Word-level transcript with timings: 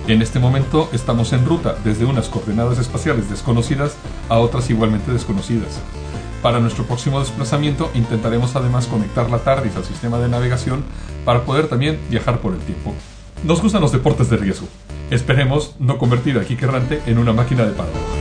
En 0.07 0.21
este 0.21 0.39
momento 0.39 0.89
estamos 0.93 1.31
en 1.31 1.45
ruta 1.45 1.75
desde 1.83 2.05
unas 2.05 2.27
coordenadas 2.27 2.79
espaciales 2.79 3.29
desconocidas 3.29 3.95
a 4.29 4.39
otras 4.39 4.69
igualmente 4.69 5.11
desconocidas. 5.11 5.79
Para 6.41 6.59
nuestro 6.59 6.85
próximo 6.85 7.19
desplazamiento 7.19 7.91
intentaremos 7.93 8.55
además 8.55 8.87
conectar 8.87 9.29
la 9.29 9.39
TARDIS 9.39 9.75
al 9.75 9.85
sistema 9.85 10.17
de 10.17 10.27
navegación 10.27 10.83
para 11.23 11.43
poder 11.43 11.67
también 11.67 11.99
viajar 12.09 12.39
por 12.39 12.53
el 12.53 12.59
tiempo. 12.59 12.93
Nos 13.43 13.61
gustan 13.61 13.81
los 13.81 13.91
deportes 13.91 14.29
de 14.29 14.37
riesgo. 14.37 14.67
Esperemos 15.11 15.75
no 15.79 15.97
convertir 15.97 16.37
a 16.37 16.43
Kike 16.43 16.65
Errante 16.65 17.01
en 17.05 17.19
una 17.19 17.31
máquina 17.31 17.63
de 17.63 17.71
paddle. 17.71 18.20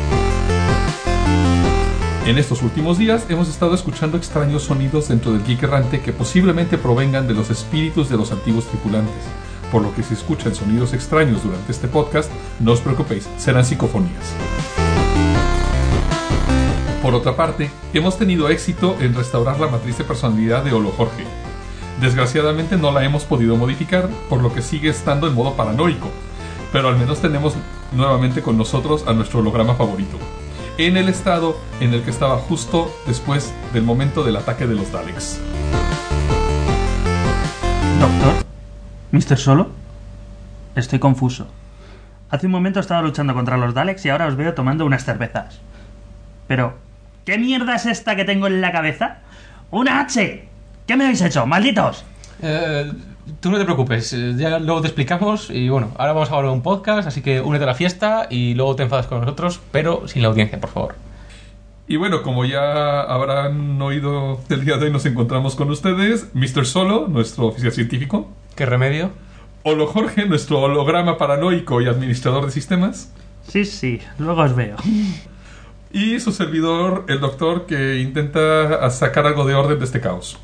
En 2.30 2.39
estos 2.39 2.62
últimos 2.62 2.97
días 2.97 3.27
hemos 3.29 3.48
estado 3.48 3.75
escuchando 3.75 4.16
extraños 4.16 4.62
sonidos 4.62 5.09
dentro 5.09 5.33
del 5.33 5.45
Geek 5.45 5.65
Errante 5.65 6.01
que 6.01 6.12
posiblemente 6.12 6.79
provengan 6.79 7.27
de 7.27 7.34
los 7.34 7.51
espíritus 7.51 8.09
de 8.09 8.16
los 8.16 8.30
antiguos 8.30 8.66
tripulantes 8.66 9.24
por 9.73 9.82
lo 9.82 9.93
que 9.96 10.05
si 10.05 10.15
escuchan 10.15 10.55
sonidos 10.55 10.93
extraños 10.93 11.43
durante 11.43 11.73
este 11.73 11.88
podcast, 11.88 12.30
no 12.60 12.71
os 12.71 12.80
preocupéis, 12.80 13.29
serán 13.37 13.65
psicofonías. 13.65 14.32
Por 17.02 17.16
otra 17.16 17.35
parte, 17.35 17.68
hemos 17.95 18.16
tenido 18.16 18.49
éxito 18.49 18.96
en 19.01 19.12
restaurar 19.12 19.59
la 19.59 19.66
matriz 19.66 19.99
de 19.99 20.05
personalidad 20.05 20.62
de 20.62 20.73
Olo 20.73 20.93
Jorge. 20.93 21.24
Desgraciadamente 22.01 22.77
no 22.77 22.93
la 22.93 23.05
hemos 23.05 23.24
podido 23.24 23.57
modificar, 23.57 24.09
por 24.29 24.40
lo 24.40 24.55
que 24.55 24.62
sigue 24.62 24.88
estando 24.88 25.27
en 25.27 25.35
modo 25.35 25.55
paranoico, 25.55 26.09
pero 26.71 26.90
al 26.90 26.96
menos 26.96 27.21
tenemos 27.21 27.55
nuevamente 27.90 28.40
con 28.40 28.57
nosotros 28.57 29.02
a 29.09 29.15
nuestro 29.15 29.40
holograma 29.40 29.74
favorito, 29.74 30.16
en 30.87 30.97
el 30.97 31.11
estado 31.11 31.59
en 31.81 31.93
el 31.93 32.03
que 32.03 32.11
estaba 32.11 32.39
justo 32.39 32.91
después 33.07 33.53
del 33.75 33.83
momento 33.83 34.25
del 34.25 34.37
ataque 34.37 34.67
de 34.67 34.75
los 34.75 34.91
Daleks. 34.91 35.39
Doctor, 38.01 38.45
¿Mr. 39.13 39.37
Solo? 39.37 39.71
Estoy 40.75 40.99
confuso. 40.99 41.49
Hace 42.31 42.47
un 42.47 42.53
momento 42.53 42.81
estaba 42.81 43.03
luchando 43.03 43.35
contra 43.35 43.59
los 43.59 43.75
Daleks 43.75 44.07
y 44.07 44.09
ahora 44.09 44.27
os 44.27 44.37
veo 44.37 44.55
tomando 44.55 44.87
unas 44.87 45.05
cervezas. 45.05 45.61
Pero, 46.49 46.79
¿qué 47.27 47.37
mierda 47.37 47.75
es 47.75 47.85
esta 47.85 48.17
que 48.17 48.25
tengo 48.25 48.47
en 48.47 48.63
la 48.63 48.73
cabeza? 48.73 49.19
¡Una 49.71 50.01
H! 50.01 50.49
¿Qué 50.87 50.97
me 50.97 51.05
habéis 51.05 51.21
hecho, 51.21 51.45
malditos? 51.47 52.05
Eh, 52.41 52.91
tú 53.41 53.51
no 53.51 53.59
te 53.59 53.65
preocupes, 53.65 54.13
eh, 54.13 54.35
ya 54.37 54.59
luego 54.59 54.81
te 54.81 54.89
explicamos 54.89 55.51
y 55.51 55.69
bueno, 55.69 55.93
ahora 55.97 56.13
vamos 56.13 56.31
a 56.31 56.35
hablar 56.35 56.51
de 56.51 56.57
un 56.57 56.63
podcast, 56.63 57.07
así 57.07 57.23
que 57.23 57.41
únete 57.41 57.65
a 57.65 57.67
la 57.67 57.75
fiesta 57.75 58.27
y 58.31 58.55
luego 58.55 58.77
te 58.77 58.83
enfadas 58.83 59.07
con 59.07 59.21
nosotros, 59.21 59.61
pero 59.71 60.09
sin 60.09 60.23
la 60.23 60.29
audiencia, 60.29 60.61
por 60.61 60.71
favor. 60.71 60.95
Y 61.87 61.97
bueno, 61.97 62.23
como 62.23 62.45
ya 62.45 63.03
habrán 63.03 63.83
oído, 63.83 64.41
el 64.49 64.65
día 64.65 64.77
de 64.77 64.87
hoy 64.87 64.93
nos 64.93 65.06
encontramos 65.06 65.56
con 65.56 65.71
ustedes, 65.71 66.28
Mr. 66.34 66.65
Solo, 66.65 67.09
nuestro 67.09 67.47
oficial 67.47 67.73
científico. 67.73 68.31
¿Qué 68.55 68.65
remedio? 68.65 69.11
Holo 69.65 69.87
Jorge, 69.87 70.27
nuestro 70.27 70.61
holograma 70.61 71.19
paranoico 71.19 71.81
y 71.81 71.89
administrador 71.89 72.47
de 72.47 72.53
sistemas. 72.53 73.13
Sí, 73.47 73.65
sí, 73.65 74.01
luego 74.19 74.43
os 74.43 74.55
veo. 74.55 74.77
Y 75.93 76.21
su 76.21 76.31
servidor, 76.31 77.07
el 77.09 77.19
doctor, 77.19 77.67
que 77.67 77.99
intenta 77.99 78.89
sacar 78.91 79.27
algo 79.27 79.45
de 79.45 79.55
orden 79.55 79.79
de 79.79 79.85
este 79.85 80.01
caos. 80.01 80.39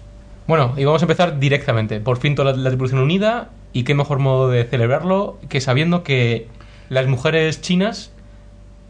Bueno, 0.47 0.75
y 0.77 0.84
vamos 0.84 1.03
a 1.03 1.05
empezar 1.05 1.41
directamente. 1.41 2.01
Por 2.01 2.19
fin 2.19 2.34
toda 2.34 2.53
la, 2.53 2.59
la 2.59 2.71
tripulación 2.71 3.01
unida 3.01 3.51
y 3.73 3.84
qué 3.84 3.95
mejor 3.95 4.19
modo 4.21 4.49
de 4.49 4.65
celebrarlo 4.65 5.39
que 5.49 5.61
sabiendo 5.61 6.03
que 6.03 6.47
las 6.89 7.07
mujeres 7.07 7.61
chinas 7.61 8.12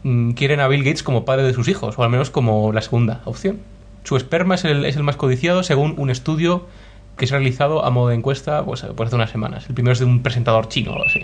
mm, 0.03 0.31
quieren 0.31 0.59
a 0.59 0.67
Bill 0.67 0.83
Gates 0.83 1.03
como 1.03 1.25
padre 1.25 1.43
de 1.43 1.53
sus 1.53 1.67
hijos, 1.67 1.97
o 1.97 2.03
al 2.03 2.09
menos 2.09 2.29
como 2.29 2.71
la 2.71 2.81
segunda 2.81 3.21
opción. 3.25 3.59
Su 4.03 4.15
esperma 4.15 4.55
es 4.55 4.65
el, 4.65 4.85
es 4.85 4.95
el 4.95 5.03
más 5.03 5.17
codiciado 5.17 5.63
según 5.63 5.95
un 5.97 6.09
estudio 6.09 6.67
que 7.17 7.27
se 7.27 7.35
ha 7.35 7.39
realizado 7.39 7.83
a 7.83 7.89
modo 7.89 8.09
de 8.09 8.15
encuesta 8.15 8.63
pues, 8.63 8.85
pues 8.95 9.07
hace 9.07 9.15
unas 9.15 9.31
semanas. 9.31 9.67
El 9.67 9.73
primero 9.73 9.93
es 9.93 9.99
de 9.99 10.05
un 10.05 10.21
presentador 10.21 10.69
chino 10.69 10.91
o 10.91 10.93
algo 10.93 11.07
así. 11.07 11.21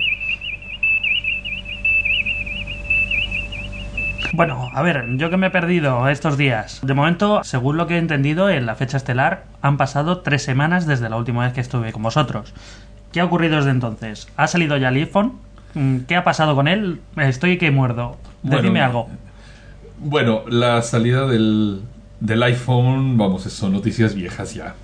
Bueno, 4.31 4.69
a 4.73 4.81
ver, 4.81 5.05
yo 5.17 5.29
que 5.29 5.37
me 5.37 5.47
he 5.47 5.51
perdido 5.51 6.07
estos 6.07 6.37
días. 6.37 6.79
De 6.81 6.93
momento, 6.93 7.43
según 7.43 7.77
lo 7.77 7.87
que 7.87 7.95
he 7.95 7.97
entendido, 7.99 8.49
en 8.49 8.65
la 8.65 8.75
fecha 8.75 8.97
estelar 8.97 9.43
han 9.61 9.77
pasado 9.77 10.19
tres 10.19 10.43
semanas 10.43 10.87
desde 10.87 11.09
la 11.09 11.17
última 11.17 11.43
vez 11.43 11.53
que 11.53 11.61
estuve 11.61 11.91
con 11.91 12.03
vosotros. 12.03 12.53
¿Qué 13.11 13.19
ha 13.19 13.25
ocurrido 13.25 13.57
desde 13.57 13.71
entonces? 13.71 14.27
¿Ha 14.37 14.47
salido 14.47 14.77
ya 14.77 14.89
el 14.89 14.95
iPhone? 14.95 15.33
Mm, 15.75 15.99
¿Qué 16.07 16.15
ha 16.15 16.23
pasado 16.23 16.55
con 16.55 16.67
él? 16.67 17.01
Estoy 17.17 17.57
que 17.57 17.69
muerdo. 17.69 18.17
Decidme 18.41 18.69
Bueno, 18.69 18.85
algo. 18.85 19.09
Bueno, 19.99 20.43
la 20.49 20.81
salida 20.81 21.27
del, 21.27 21.81
del 22.19 22.43
iPhone, 22.43 23.17
vamos, 23.17 23.43
son 23.43 23.73
noticias 23.73 24.15
viejas 24.15 24.53
ya. 24.53 24.75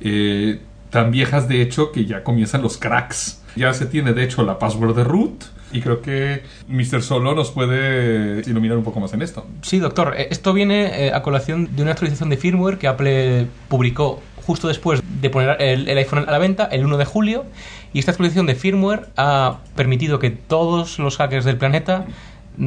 Eh, 0.00 0.60
tan 0.90 1.10
viejas 1.10 1.48
de 1.48 1.62
hecho 1.62 1.90
que 1.90 2.04
ya 2.04 2.22
comienzan 2.22 2.62
los 2.62 2.78
cracks. 2.78 3.42
Ya 3.56 3.72
se 3.74 3.86
tiene 3.86 4.12
de 4.12 4.24
hecho 4.24 4.44
la 4.44 4.58
password 4.58 4.96
de 4.96 5.04
root 5.04 5.44
y 5.74 5.80
creo 5.80 6.00
que 6.00 6.42
Mr. 6.68 7.02
Solo 7.02 7.34
nos 7.34 7.50
puede 7.50 8.40
iluminar 8.48 8.78
un 8.78 8.84
poco 8.84 9.00
más 9.00 9.12
en 9.12 9.20
esto. 9.22 9.44
Sí, 9.62 9.80
doctor. 9.80 10.14
eh, 10.16 10.28
Esto 10.30 10.52
viene 10.54 11.06
eh, 11.08 11.12
a 11.12 11.20
colación 11.22 11.74
de 11.76 11.82
una 11.82 11.90
actualización 11.90 12.30
de 12.30 12.36
firmware 12.36 12.78
que 12.78 12.86
Apple 12.88 13.48
publicó 13.68 14.22
justo 14.46 14.68
después 14.68 15.02
de 15.20 15.30
poner 15.30 15.60
el, 15.60 15.88
el 15.88 15.98
iPhone 15.98 16.24
a 16.28 16.30
la 16.30 16.38
venta, 16.38 16.64
el 16.66 16.84
1 16.84 16.96
de 16.96 17.04
julio. 17.04 17.44
Y 17.92 17.98
esta 17.98 18.12
actualización 18.12 18.46
de 18.46 18.54
firmware 18.54 19.08
ha 19.16 19.58
permitido 19.74 20.18
que 20.18 20.30
todos 20.30 20.98
los 20.98 21.16
hackers 21.16 21.44
del 21.44 21.56
planeta 21.56 22.06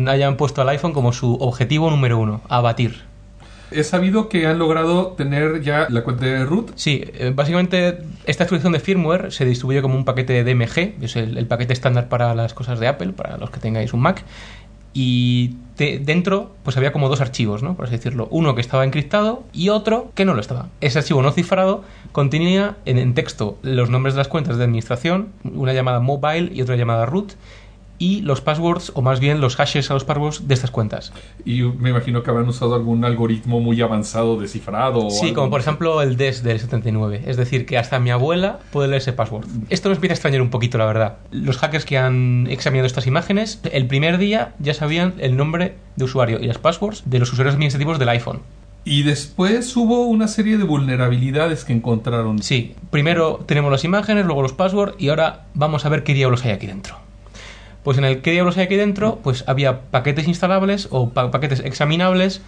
hayan 0.08 0.36
puesto 0.36 0.62
al 0.62 0.70
iPhone 0.70 0.92
como 0.92 1.14
su 1.14 1.36
objetivo 1.36 1.90
número 1.90 2.18
uno, 2.20 2.42
abatir. 2.50 3.07
He 3.72 3.84
sabido 3.84 4.30
que 4.30 4.48
han 4.48 4.60
logrado 4.60 5.08
tener 5.18 5.62
ya 5.62 5.88
la 5.90 6.04
cuenta 6.04 6.26
de 6.26 6.46
root. 6.46 6.72
Sí, 6.76 7.04
eh, 7.14 7.32
básicamente 7.36 8.00
esta 8.26 8.44
actualización 8.44 8.74
de 8.74 8.80
firmware 8.80 9.32
se 9.32 9.46
distribuye 9.46 9.82
como 9.82 9.96
un 9.96 10.06
paquete 10.06 10.42
de 10.42 10.44
DMG, 10.44 11.04
es 11.04 11.16
el, 11.16 11.46
paquete 11.48 11.74
estándar 11.74 12.08
para 12.08 12.34
las 12.34 12.54
cosas 12.54 12.80
de 12.80 12.88
Apple, 12.88 13.14
para 13.14 13.38
los 13.38 13.50
que 13.50 13.60
tengáis 13.60 13.94
un 13.94 14.02
Mac. 14.02 14.24
Y 14.94 15.58
dentro, 15.78 16.56
pues 16.64 16.76
había 16.76 16.92
como 16.92 17.08
dos 17.08 17.22
archivos, 17.22 17.62
¿no? 17.62 17.76
Por 17.76 17.86
así 17.86 17.98
decirlo. 17.98 18.28
Uno 18.32 18.56
que 18.56 18.62
estaba 18.62 18.84
encriptado 18.84 19.44
y 19.54 19.70
otro 19.70 20.12
que 20.16 20.26
no 20.26 20.34
lo 20.34 20.42
estaba. 20.42 20.70
Ese 20.82 20.98
archivo 20.98 21.22
no 21.22 21.32
cifrado 21.32 21.84
contenía 22.14 22.78
en, 22.86 22.98
en 22.98 23.14
texto 23.14 23.60
los 23.62 23.92
nombres 23.92 24.16
de 24.16 24.20
las 24.20 24.28
cuentas 24.28 24.58
de 24.58 24.64
administración, 24.64 25.28
una 25.44 25.74
llamada 25.74 26.00
mobile 26.00 26.52
y 26.52 26.64
otra 26.64 26.78
llamada 26.78 27.06
root, 27.06 27.34
y 28.00 28.22
los 28.22 28.42
passwords, 28.42 28.92
o 28.96 29.02
más 29.02 29.20
bien 29.20 29.42
los 29.42 29.56
hashes 29.56 29.90
a 29.90 29.94
los 29.94 30.04
passwords 30.04 30.48
de 30.48 30.54
estas 30.54 30.72
cuentas. 30.72 31.12
Y 31.46 31.62
me 31.62 31.90
imagino 31.90 32.24
que 32.24 32.30
habrán 32.30 32.48
usado 32.48 32.76
algún 32.76 33.06
algoritmo 33.06 33.60
muy 33.60 33.82
avanzado 33.82 34.40
de 34.40 34.48
cifrado. 34.48 35.08
o 35.08 35.10
Sí, 35.10 35.34
como 35.34 35.50
por 35.50 35.62
ejemplo 35.62 36.02
el 36.02 36.18
DES 36.18 36.44
del 36.44 36.60
79. 36.60 37.24
Es 37.26 37.38
decir, 37.38 37.66
que 37.66 37.78
hasta 37.78 38.00
mi 38.00 38.12
abuela 38.12 38.60
puede 38.72 38.88
leer 38.88 39.02
ese 39.02 39.14
password. 39.14 39.48
Esto 39.70 39.90
nos 39.90 39.98
empieza 39.98 40.14
a 40.14 40.16
extrañar 40.16 40.42
un 40.42 40.50
poquito, 40.50 40.78
la 40.78 40.86
verdad. 40.86 41.18
Los 41.32 41.58
hackers 41.58 41.86
que 41.86 41.98
han 41.98 42.48
examinado 42.50 42.88
estas 42.88 43.08
imágenes, 43.08 43.62
el 43.72 43.88
primer 43.88 44.18
día 44.18 44.54
ya 44.60 44.74
sabían 44.74 45.16
el 45.20 45.36
nombre 45.36 45.76
de 45.96 46.06
usuario 46.06 46.40
y 46.40 46.48
las 46.48 46.58
passwords 46.58 47.04
de 47.06 47.20
los 47.20 47.32
usuarios 47.32 47.56
administrativos 47.56 48.00
del 48.00 48.10
iPhone. 48.10 48.42
Y 48.86 49.04
después 49.04 49.76
hubo 49.76 50.06
una 50.06 50.30
serie 50.30 50.58
de 50.58 50.64
vulnerabilidades 50.64 51.66
que 51.66 51.74
encontraron. 51.74 52.42
Sí, 52.42 52.74
primero 52.90 53.44
tenemos 53.46 53.70
las 53.70 53.84
imágenes, 53.84 54.26
luego 54.26 54.42
los 54.42 54.54
passwords 54.54 54.96
y 54.98 55.10
ahora 55.10 55.48
vamos 55.56 55.86
a 55.86 55.90
ver 55.90 56.04
qué 56.04 56.14
diablos 56.14 56.46
hay 56.46 56.52
aquí 56.52 56.68
dentro. 56.68 57.07
Pues 57.88 57.98
en 57.98 58.04
el 58.04 58.20
qué 58.22 58.32
diablos 58.32 58.58
hay 58.58 58.66
aquí 58.66 58.76
dentro, 58.76 59.20
pues 59.24 59.46
había 59.48 59.80
paquetes 59.80 60.28
instalables 60.28 60.90
o 60.92 61.12
pa- 61.12 61.32
paquetes 61.32 61.62
examinables 61.62 62.42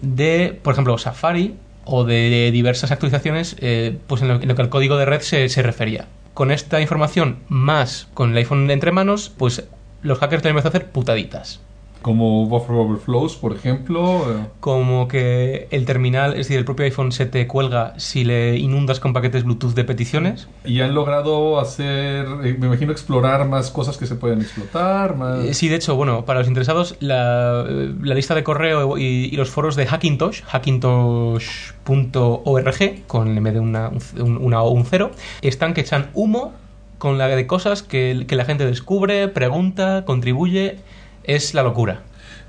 de, 0.00 0.56
por 0.62 0.72
ejemplo, 0.72 0.96
Safari 0.98 1.56
o 1.84 2.04
de 2.04 2.52
diversas 2.52 2.92
actualizaciones 2.92 3.56
eh, 3.58 3.98
pues 4.06 4.22
en 4.22 4.28
lo, 4.28 4.38
que 4.38 4.62
el 4.62 4.68
código 4.68 4.96
de 4.96 5.04
red 5.04 5.20
se, 5.20 5.48
se 5.48 5.62
refería. 5.64 6.06
Con 6.32 6.52
esta 6.52 6.80
información, 6.80 7.38
más 7.48 8.06
con 8.14 8.30
el 8.30 8.36
iPhone 8.36 8.70
entre 8.70 8.92
manos, 8.92 9.32
pues 9.36 9.64
los 10.02 10.20
hackers 10.20 10.44
tenemos 10.44 10.62
que 10.62 10.68
hacer 10.68 10.86
putaditas. 10.86 11.58
Como 12.04 12.44
buffer 12.44 12.76
overflows, 12.76 13.34
por 13.36 13.54
ejemplo. 13.56 14.30
eh, 14.30 14.44
Como 14.60 15.08
que 15.08 15.68
el 15.70 15.86
terminal, 15.86 16.32
es 16.32 16.38
decir, 16.40 16.58
el 16.58 16.66
propio 16.66 16.84
iPhone 16.84 17.12
se 17.12 17.24
te 17.24 17.46
cuelga 17.46 17.94
si 17.96 18.24
le 18.24 18.58
inundas 18.58 19.00
con 19.00 19.14
paquetes 19.14 19.44
Bluetooth 19.44 19.72
de 19.72 19.84
peticiones. 19.84 20.46
Y 20.66 20.82
han 20.82 20.94
logrado 20.94 21.58
hacer, 21.58 22.26
eh, 22.44 22.56
me 22.58 22.66
imagino, 22.66 22.92
explorar 22.92 23.48
más 23.48 23.70
cosas 23.70 23.96
que 23.96 24.04
se 24.06 24.16
pueden 24.16 24.42
explotar. 24.42 25.16
Más... 25.16 25.46
Eh, 25.46 25.54
Sí, 25.54 25.68
de 25.70 25.76
hecho, 25.76 25.96
bueno, 25.96 26.26
para 26.26 26.40
los 26.40 26.48
interesados, 26.48 26.96
la, 27.00 27.62
la 27.64 28.14
lista 28.14 28.34
de 28.34 28.44
correo 28.44 28.98
y, 28.98 29.30
y 29.32 29.36
los 29.36 29.48
foros 29.48 29.74
de 29.74 29.86
Hackintosh, 29.86 30.42
hackintosh.org, 30.42 33.06
con 33.06 33.34
en 33.36 33.42
vez 33.44 33.54
de 33.54 33.60
una, 33.60 33.90
un, 34.20 34.36
una 34.36 34.62
o 34.62 34.68
un 34.70 34.84
cero, 34.84 35.10
están 35.42 35.72
que 35.72 35.80
echan 35.80 36.10
humo 36.12 36.52
con 36.98 37.16
la 37.18 37.28
de 37.28 37.46
cosas 37.46 37.82
que, 37.82 38.24
que 38.28 38.36
la 38.36 38.44
gente 38.44 38.66
descubre, 38.66 39.28
pregunta, 39.28 40.04
contribuye. 40.04 40.76
Es 41.24 41.54
la 41.54 41.62
locura. 41.62 42.02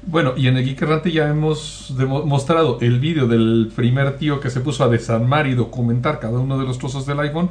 Bueno, 0.07 0.33
y 0.37 0.47
en 0.47 0.57
el 0.57 0.65
Geek 0.65 0.81
Errante 0.83 1.11
ya 1.11 1.27
hemos 1.27 1.93
mostrado 2.25 2.77
el 2.81 2.99
vídeo 2.99 3.27
del 3.27 3.71
primer 3.75 4.17
tío 4.17 4.39
que 4.39 4.51
se 4.51 4.59
puso 4.59 4.83
a 4.83 4.89
desarmar 4.89 5.47
y 5.47 5.55
documentar 5.55 6.19
cada 6.19 6.37
uno 6.39 6.59
de 6.59 6.65
los 6.65 6.77
trozos 6.77 7.05
del 7.07 7.19
iPhone 7.21 7.49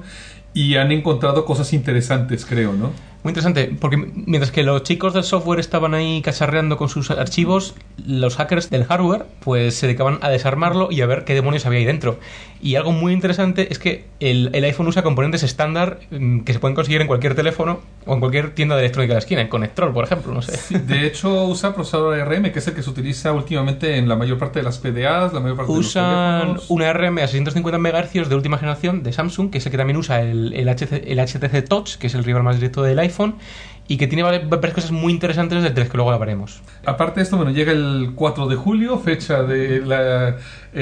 y 0.52 0.76
han 0.76 0.92
encontrado 0.92 1.44
cosas 1.44 1.72
interesantes, 1.72 2.46
creo, 2.46 2.72
¿no? 2.72 2.92
Muy 3.24 3.30
interesante, 3.30 3.74
porque 3.80 3.96
mientras 3.96 4.52
que 4.52 4.62
los 4.62 4.82
chicos 4.82 5.14
del 5.14 5.24
software 5.24 5.58
estaban 5.58 5.94
ahí 5.94 6.20
cacharreando 6.20 6.76
con 6.76 6.90
sus 6.90 7.10
archivos, 7.10 7.74
los 8.06 8.36
hackers 8.36 8.68
del 8.68 8.84
hardware 8.84 9.24
pues 9.40 9.76
se 9.76 9.86
dedicaban 9.86 10.18
a 10.20 10.28
desarmarlo 10.28 10.88
y 10.90 11.00
a 11.00 11.06
ver 11.06 11.24
qué 11.24 11.32
demonios 11.32 11.64
había 11.64 11.78
ahí 11.78 11.86
dentro. 11.86 12.18
Y 12.60 12.76
algo 12.76 12.92
muy 12.92 13.14
interesante 13.14 13.68
es 13.70 13.78
que 13.78 14.04
el, 14.20 14.50
el 14.52 14.64
iPhone 14.64 14.88
usa 14.88 15.02
componentes 15.02 15.42
estándar 15.42 16.00
mm, 16.10 16.40
que 16.40 16.52
se 16.52 16.58
pueden 16.58 16.74
conseguir 16.74 17.00
en 17.00 17.06
cualquier 17.06 17.34
teléfono 17.34 17.80
o 18.04 18.12
en 18.12 18.20
cualquier 18.20 18.54
tienda 18.54 18.74
de 18.74 18.82
electrónica 18.82 19.12
de 19.12 19.14
la 19.14 19.20
esquina, 19.20 19.40
en 19.40 19.48
Connectrol, 19.48 19.94
por 19.94 20.04
ejemplo, 20.04 20.34
no 20.34 20.42
sé. 20.42 20.56
Sí, 20.56 20.74
de 20.78 21.06
hecho, 21.06 21.46
usa 21.46 21.74
procesador 21.74 22.20
ARM, 22.20 22.52
que 22.52 22.58
es 22.58 22.66
el 22.66 22.74
que 22.74 22.82
se 22.82 22.90
utiliza 22.90 23.32
últimamente 23.32 23.96
en 23.96 24.06
la 24.06 24.16
mayor 24.16 24.36
parte 24.36 24.58
de 24.58 24.64
las 24.64 24.78
PDAs, 24.78 25.32
la 25.32 25.40
mayor 25.40 25.56
parte 25.56 25.72
de 25.72 25.78
los 25.78 25.86
Usan 25.86 26.56
una 26.68 26.90
ARM 26.90 27.18
a 27.18 27.26
650 27.26 27.78
MHz 27.78 28.28
de 28.28 28.34
última 28.34 28.58
generación 28.58 29.02
de 29.02 29.12
Samsung, 29.12 29.50
que 29.50 29.58
es 29.58 29.66
el 29.66 29.72
que 29.72 29.78
también 29.78 29.96
usa 29.96 30.20
el, 30.20 30.52
el, 30.52 30.68
HC 30.68 31.04
el 31.06 31.18
HTC 31.18 31.66
Touch, 31.66 31.96
que 31.96 32.08
es 32.08 32.14
el 32.14 32.24
rival 32.24 32.42
más 32.42 32.56
directo 32.56 32.82
del 32.82 32.98
iPhone, 32.98 33.13
y 33.86 33.98
que 33.98 34.06
tiene 34.06 34.24
vari- 34.24 34.48
varias 34.48 34.72
cosas 34.74 34.92
muy 34.92 35.12
interesantes 35.12 35.62
de 35.62 35.68
las 35.80 35.88
que 35.90 35.96
luego 35.98 36.10
hablaremos. 36.10 36.62
Aparte 36.86 37.20
de 37.20 37.24
esto, 37.24 37.36
bueno, 37.36 37.52
llega 37.52 37.70
el 37.72 38.12
4 38.14 38.46
de 38.48 38.56
julio, 38.56 38.98
fecha 38.98 39.42
del 39.42 39.92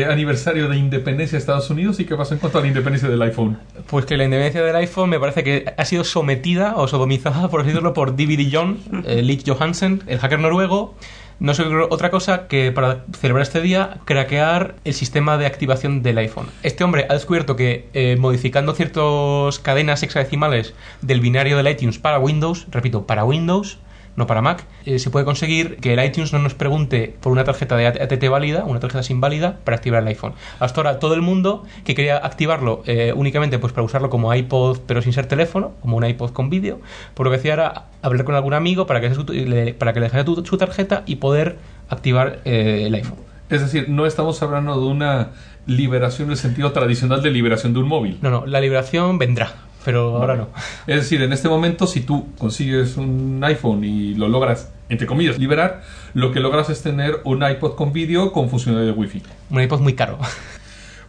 aniversario 0.09 0.69
de 0.69 0.77
independencia 0.77 1.37
de 1.37 1.41
Estados 1.41 1.69
Unidos. 1.71 1.99
¿Y 2.01 2.05
qué 2.05 2.15
pasa 2.17 2.35
en 2.35 2.41
cuanto 2.41 2.59
a 2.59 2.61
la 2.63 2.69
independencia 2.69 3.09
del 3.09 3.21
iPhone? 3.23 3.59
Pues 3.89 4.05
que 4.07 4.17
la 4.17 4.25
independencia 4.25 4.63
del 4.63 4.77
iPhone 4.77 5.11
me 5.11 5.19
parece 5.19 5.43
que 5.45 5.65
ha 5.77 5.85
sido 5.85 6.05
sometida 6.05 6.75
o 6.77 6.87
sodomizada, 6.89 7.49
por 7.51 7.61
así 7.61 7.69
decirlo, 7.71 7.93
por 7.93 8.17
DVD 8.17 8.49
John, 8.53 8.79
eh, 9.05 9.23
Lik 9.23 9.43
Johansen, 9.47 10.03
el 10.07 10.19
hacker 10.19 10.39
noruego. 10.39 10.95
No 11.43 11.55
sé 11.55 11.65
otra 11.65 12.13
cosa 12.13 12.47
que 12.47 12.71
para 12.71 13.05
celebrar 13.19 13.43
este 13.43 13.61
día, 13.61 13.99
craquear 14.05 14.77
el 14.85 14.95
sistema 14.95 15.39
de 15.39 15.47
activación 15.47 16.01
del 16.01 16.19
iPhone. 16.19 16.47
Este 16.63 16.85
hombre 16.85 17.05
ha 17.11 17.15
descubierto 17.15 17.57
que 17.57 17.89
eh, 17.95 18.15
modificando 18.17 18.75
ciertas 18.75 19.59
cadenas 19.59 20.05
hexadecimales 20.05 20.73
del 21.01 21.21
binario 21.21 21.57
del 21.57 21.67
iTunes 21.67 21.99
para 21.99 22.21
Windows, 22.21 22.69
repito, 22.71 23.09
para 23.09 23.25
Windows, 23.25 23.79
no 24.17 24.27
para 24.27 24.43
Mac, 24.43 24.65
eh, 24.85 24.99
se 24.99 25.11
puede 25.11 25.25
conseguir 25.25 25.77
que 25.77 25.95
el 25.95 26.05
iTunes 26.05 26.33
no 26.33 26.39
nos 26.39 26.55
pregunte 26.55 27.15
por 27.21 27.33
una 27.33 27.45
tarjeta 27.45 27.77
de 27.77 27.87
ATT 27.87 28.29
válida, 28.29 28.65
una 28.65 28.79
tarjeta 28.81 29.03
sin 29.03 29.21
válida, 29.21 29.59
para 29.65 29.77
activar 29.77 30.03
el 30.03 30.09
iPhone. 30.09 30.35
Hasta 30.61 30.81
ahora 30.81 30.99
todo 30.99 31.15
el 31.15 31.23
mundo 31.23 31.65
que 31.85 31.95
quería 31.95 32.19
activarlo 32.19 32.83
eh, 32.87 33.13
únicamente 33.17 33.59
pues 33.59 33.73
para 33.73 33.85
usarlo 33.85 34.11
como 34.11 34.35
iPod 34.35 34.79
pero 34.87 35.01
sin 35.03 35.13
ser 35.13 35.27
teléfono, 35.27 35.73
como 35.81 35.97
un 35.97 36.05
iPod 36.07 36.31
con 36.33 36.51
vídeo, 36.51 36.81
por 37.15 37.27
lo 37.27 37.31
que 37.31 37.39
hacía 37.39 37.55
era 37.55 37.85
hablar 38.03 38.25
con 38.25 38.35
algún 38.35 38.55
amigo 38.55 38.87
para 38.87 39.01
que, 39.01 39.15
su- 39.15 39.25
le, 39.25 39.73
para 39.75 39.93
que 39.93 40.01
le 40.01 40.11
tu- 40.25 40.45
su 40.45 40.59
tarjeta 40.59 41.03
y 41.07 41.17
poder 41.17 41.57
activar 41.89 42.41
eh, 42.45 42.85
el 42.87 42.95
iPhone. 42.95 43.17
Es 43.49 43.61
decir, 43.61 43.89
no 43.89 44.07
estamos 44.07 44.43
hablando 44.43 44.81
de 44.81 44.87
una 44.87 45.29
liberación 45.67 46.29
en 46.29 46.33
el 46.33 46.39
sentido 46.39 46.73
tradicional 46.73 47.23
de 47.23 47.31
liberación 47.31 47.73
de 47.73 47.79
un 47.81 47.89
móvil. 47.89 48.19
No, 48.23 48.31
no, 48.31 48.47
la 48.47 48.61
liberación 48.61 49.19
vendrá, 49.19 49.53
pero 49.85 50.17
ahora 50.17 50.37
no. 50.37 50.49
Es 50.87 50.97
decir, 50.97 51.23
en 51.23 51.33
este 51.33 51.49
momento, 51.49 51.87
si 51.87 52.01
tú 52.01 52.29
consigues 52.39 52.97
un 52.97 53.41
iPhone 53.45 53.85
y 53.85 54.15
lo 54.15 54.29
logras, 54.29 54.71
entre 54.89 55.07
comillas, 55.07 55.39
liberar, 55.39 55.83
lo 56.15 56.33
que 56.33 56.41
logras 56.41 56.71
es 56.71 56.83
tener 56.83 57.21
un 57.25 57.43
iPod 57.43 57.75
con 57.75 57.93
vídeo 57.93 58.33
con 58.33 58.49
funcionalidad 58.49 58.93
de 58.93 58.99
Wi-Fi. 58.99 59.23
Un 59.51 59.61
iPod 59.61 59.81
muy 59.81 59.95
caro. 59.95 60.19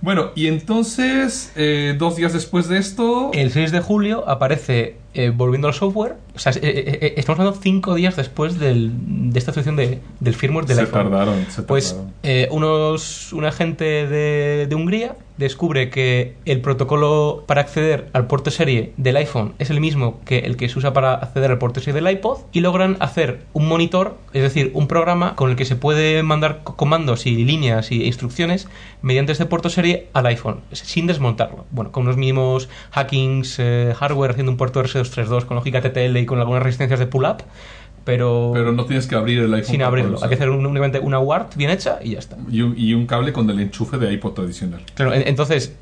Bueno, 0.02 0.32
y 0.36 0.48
entonces, 0.48 1.54
eh, 1.56 1.96
dos 1.98 2.18
días 2.18 2.34
después 2.34 2.68
de 2.68 2.78
esto, 2.78 3.32
El 3.34 3.52
6 3.52 3.72
de 3.72 3.80
julio 3.80 4.28
aparece 4.28 4.98
eh, 5.14 5.32
volviendo 5.36 5.68
al 5.68 5.74
software. 5.74 6.16
O 6.36 6.40
sea, 6.40 6.52
eh, 6.54 6.60
eh, 6.64 6.98
eh, 7.02 7.14
estamos 7.18 7.40
hablando 7.40 7.60
cinco 7.62 7.94
días 7.96 8.16
después 8.16 8.60
del- 8.60 8.92
de 9.32 9.38
esta 9.40 9.52
actualización 9.52 9.76
de- 9.76 10.00
del 10.20 10.34
firmware 10.36 10.66
del 10.66 10.78
se 10.78 10.82
iPhone. 10.84 11.04
tardaron, 11.12 11.46
se 11.50 11.62
Pues 11.64 11.90
tardaron. 11.90 12.14
eh, 12.24 12.48
unos, 12.52 13.32
un 13.34 13.46
agente 13.46 13.84
de, 14.08 14.66
de 14.68 14.76
Hungría 14.76 15.16
descubre 15.38 15.90
que 15.90 16.36
el 16.46 16.62
protocolo 16.62 17.44
para 17.48 17.62
acceder 17.62 18.08
al 18.14 18.28
puerto 18.28 18.52
serie 18.52 18.94
del 18.98 19.16
iPhone 19.18 19.54
es 19.58 19.72
el 19.72 19.80
mismo 19.80 20.20
que 20.26 20.40
el 20.40 20.58
que 20.58 20.70
se 20.70 20.78
usa 20.78 20.94
para 20.94 21.16
acceder 21.16 21.50
al 21.50 21.58
puerto 21.58 21.80
serie 21.80 22.00
del 22.02 22.12
iPod 22.14 22.38
y 22.52 22.60
logran 22.60 22.98
hacer 23.00 23.42
un 23.54 23.68
monitor, 23.68 24.18
es 24.34 24.44
decir, 24.44 24.70
un 24.76 24.88
programa 24.88 25.36
con 25.36 25.50
el 25.50 25.56
que 25.56 25.66
se 25.66 25.76
puede 25.76 26.22
mandar 26.22 26.62
co- 26.64 26.76
comandos 26.76 27.26
y 27.26 27.44
líneas 27.46 27.92
y 27.92 28.04
instrucciones 28.06 28.68
mediante 29.02 29.32
este 29.32 29.46
puerto 29.48 29.70
serie 29.70 30.08
al 30.14 30.28
iPhone, 30.28 30.60
sin 30.72 31.08
desmontarlo. 31.08 31.66
Bueno, 31.72 31.92
con 31.92 32.04
unos 32.04 32.16
mínimos 32.18 32.70
hackings 32.92 33.56
eh, 33.58 33.94
hardware 33.98 34.32
haciendo 34.32 34.52
un 34.52 34.58
puerto 34.58 34.80
RS232 35.04 35.46
con 35.46 35.56
lógica 35.56 35.82
TTL 35.82 36.18
y 36.18 36.26
con 36.26 36.40
algunas 36.40 36.64
resistencias 36.64 37.00
de 37.00 37.08
pull-up, 37.08 37.44
pero, 38.06 38.52
Pero 38.54 38.72
no 38.74 38.86
tienes 38.86 39.08
que 39.08 39.16
abrir 39.16 39.40
el 39.40 39.54
iPhone. 39.54 39.72
sin 39.72 39.82
abrirlo. 39.82 40.20
Hay 40.22 40.30
que 40.30 40.36
hacer 40.36 40.50
un- 40.50 40.66
únicamente 40.66 41.00
una 41.00 41.20
WART 41.20 41.56
bien 41.56 41.70
hecha 41.72 42.00
y 42.04 42.12
ya 42.12 42.20
está. 42.20 42.38
Y 42.52 42.62
un, 42.62 42.76
y 42.78 42.94
un 42.94 43.06
cable 43.08 43.32
con 43.32 43.50
el 43.50 43.60
enchufe 43.60 43.98
de 43.98 44.12
iPod 44.14 44.34
tradicional. 44.34 44.82
Claro, 44.96 45.14
en- 45.14 45.26
entonces, 45.28 45.74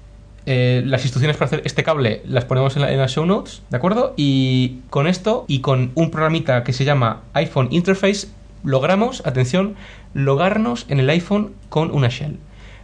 eh, 0.45 0.83
las 0.85 1.01
instrucciones 1.03 1.37
para 1.37 1.47
hacer 1.47 1.61
este 1.65 1.83
cable 1.83 2.21
las 2.27 2.45
ponemos 2.45 2.75
en, 2.75 2.83
la- 2.83 2.91
en 2.91 2.99
las 2.99 3.11
show 3.11 3.25
notes, 3.25 3.61
¿de 3.69 3.77
acuerdo? 3.77 4.13
Y 4.17 4.79
con 4.91 5.07
esto 5.07 5.45
y 5.47 5.59
con 5.61 5.91
un 5.95 6.11
programita 6.11 6.63
que 6.63 6.73
se 6.73 6.83
llama 6.85 7.21
iPhone 7.33 7.67
Interface, 7.71 8.27
logramos, 8.63 9.25
atención, 9.25 9.75
logarnos 10.13 10.85
en 10.89 10.99
el 10.99 11.09
iPhone 11.09 11.51
con 11.69 11.89
una 11.91 12.09
shell. 12.09 12.37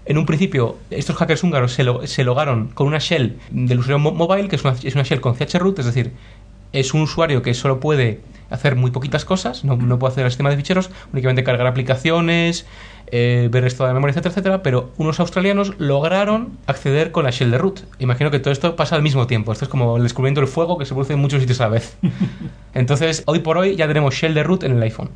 En 0.07 0.17
un 0.17 0.25
principio, 0.25 0.77
estos 0.89 1.15
hackers 1.17 1.43
húngaros 1.43 1.73
se, 1.73 1.83
lo- 1.83 2.05
se 2.07 2.23
logaron 2.23 2.67
con 2.69 2.87
una 2.87 2.99
shell 2.99 3.37
del 3.51 3.79
usuario 3.79 3.99
mo- 3.99 4.11
mobile, 4.13 4.47
que 4.47 4.55
es 4.55 4.63
una, 4.63 4.75
es 4.81 4.95
una 4.95 5.03
shell 5.03 5.19
con 5.21 5.35
chroot, 5.37 5.79
es 5.79 5.85
decir, 5.85 6.11
es 6.71 6.93
un 6.93 7.01
usuario 7.01 7.41
que 7.41 7.53
solo 7.53 7.79
puede 7.79 8.21
hacer 8.49 8.75
muy 8.77 8.91
poquitas 8.91 9.25
cosas, 9.25 9.65
no, 9.65 9.75
no 9.75 9.99
puede 9.99 10.13
hacer 10.13 10.25
el 10.25 10.31
sistema 10.31 10.49
de 10.49 10.55
ficheros, 10.55 10.89
únicamente 11.11 11.43
cargar 11.43 11.67
aplicaciones, 11.67 12.65
eh, 13.11 13.49
ver 13.51 13.65
esto 13.65 13.83
de 13.83 13.89
la 13.89 13.93
memoria, 13.93 14.11
etcétera, 14.11 14.31
etcétera, 14.31 14.63
pero 14.63 14.91
unos 14.97 15.19
australianos 15.19 15.73
lograron 15.79 16.57
acceder 16.67 17.11
con 17.11 17.25
la 17.25 17.31
shell 17.31 17.51
de 17.51 17.57
root. 17.57 17.81
Imagino 17.99 18.31
que 18.31 18.39
todo 18.39 18.53
esto 18.53 18.75
pasa 18.77 18.95
al 18.95 19.01
mismo 19.01 19.27
tiempo, 19.27 19.51
esto 19.51 19.65
es 19.65 19.69
como 19.69 19.97
el 19.97 20.03
descubrimiento 20.03 20.39
del 20.39 20.49
fuego 20.49 20.77
que 20.77 20.85
se 20.85 20.93
produce 20.93 21.13
en 21.13 21.19
muchos 21.19 21.41
sitios 21.41 21.59
a 21.59 21.65
la 21.65 21.69
vez. 21.71 21.97
Entonces, 22.73 23.23
hoy 23.25 23.39
por 23.39 23.57
hoy 23.57 23.75
ya 23.75 23.87
tenemos 23.87 24.13
shell 24.15 24.33
de 24.33 24.43
root 24.43 24.63
en 24.63 24.73
el 24.77 24.81
iPhone. 24.83 25.09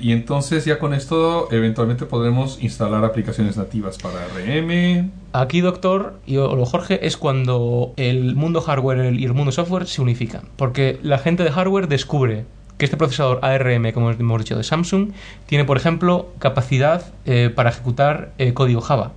Y 0.00 0.12
entonces 0.12 0.64
ya 0.64 0.78
con 0.78 0.94
esto 0.94 1.48
eventualmente 1.50 2.06
podremos 2.06 2.62
instalar 2.62 3.04
aplicaciones 3.04 3.56
nativas 3.56 3.98
para 3.98 4.26
RM. 4.28 5.10
Aquí, 5.32 5.60
doctor 5.60 6.18
y 6.26 6.36
o- 6.38 6.64
Jorge, 6.64 7.06
es 7.06 7.16
cuando 7.16 7.92
el 7.96 8.34
mundo 8.36 8.60
hardware 8.60 9.14
y 9.14 9.24
el 9.24 9.34
mundo 9.34 9.52
software 9.52 9.86
se 9.86 10.00
unifican. 10.02 10.42
Porque 10.56 10.98
la 11.02 11.18
gente 11.18 11.42
de 11.44 11.50
hardware 11.50 11.88
descubre 11.88 12.44
que 12.78 12.84
este 12.84 12.96
procesador 12.96 13.40
ARM, 13.42 13.92
como 13.92 14.10
hemos 14.10 14.38
dicho, 14.44 14.56
de 14.56 14.62
Samsung, 14.62 15.10
tiene, 15.46 15.64
por 15.64 15.76
ejemplo, 15.76 16.28
capacidad 16.38 17.12
eh, 17.26 17.50
para 17.54 17.70
ejecutar 17.70 18.32
eh, 18.38 18.54
código 18.54 18.80
Java. 18.80 19.12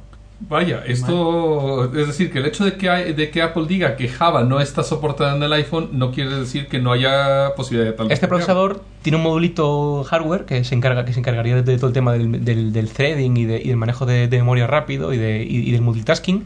Vaya, 0.50 0.84
esto 0.88 1.86
es 1.96 2.08
decir 2.08 2.32
que 2.32 2.40
el 2.40 2.46
hecho 2.48 2.66
de 2.66 2.74
que, 2.76 2.90
hay- 2.90 3.14
de 3.14 3.30
que 3.30 3.42
Apple 3.42 3.66
diga 3.68 3.96
que 3.96 4.08
Java 4.10 4.44
no 4.44 4.60
está 4.60 4.84
soportada 4.84 5.36
en 5.36 5.44
el 5.44 5.54
iPhone 5.54 5.90
no 5.94 6.12
quiere 6.12 6.32
decir 6.36 6.68
que 6.68 6.80
no 6.80 6.92
haya 6.92 7.54
posibilidad 7.56 7.92
de 7.92 7.96
tal. 7.98 8.12
Este 8.12 8.28
procesador 8.28 8.84
tiene 9.04 9.18
un 9.18 9.24
modulito 9.24 10.04
hardware 10.04 10.46
que 10.46 10.64
se 10.64 10.74
encarga 10.76 11.06
que 11.06 11.14
se 11.14 11.20
encargaría 11.20 11.56
de, 11.56 11.62
de 11.64 11.76
todo 11.78 11.88
el 11.88 11.94
tema 11.94 12.14
del, 12.14 12.44
del- 12.44 12.74
del 12.74 12.90
threading 12.90 13.38
y, 13.38 13.46
de- 13.46 13.62
y 13.64 13.68
del 13.68 13.78
manejo 13.78 14.06
de, 14.06 14.28
de 14.28 14.38
memoria 14.40 14.66
rápido 14.68 15.14
y, 15.14 15.18
de, 15.18 15.44
y- 15.44 15.70
y 15.70 15.72
del 15.72 15.82
multitasking 15.82 16.46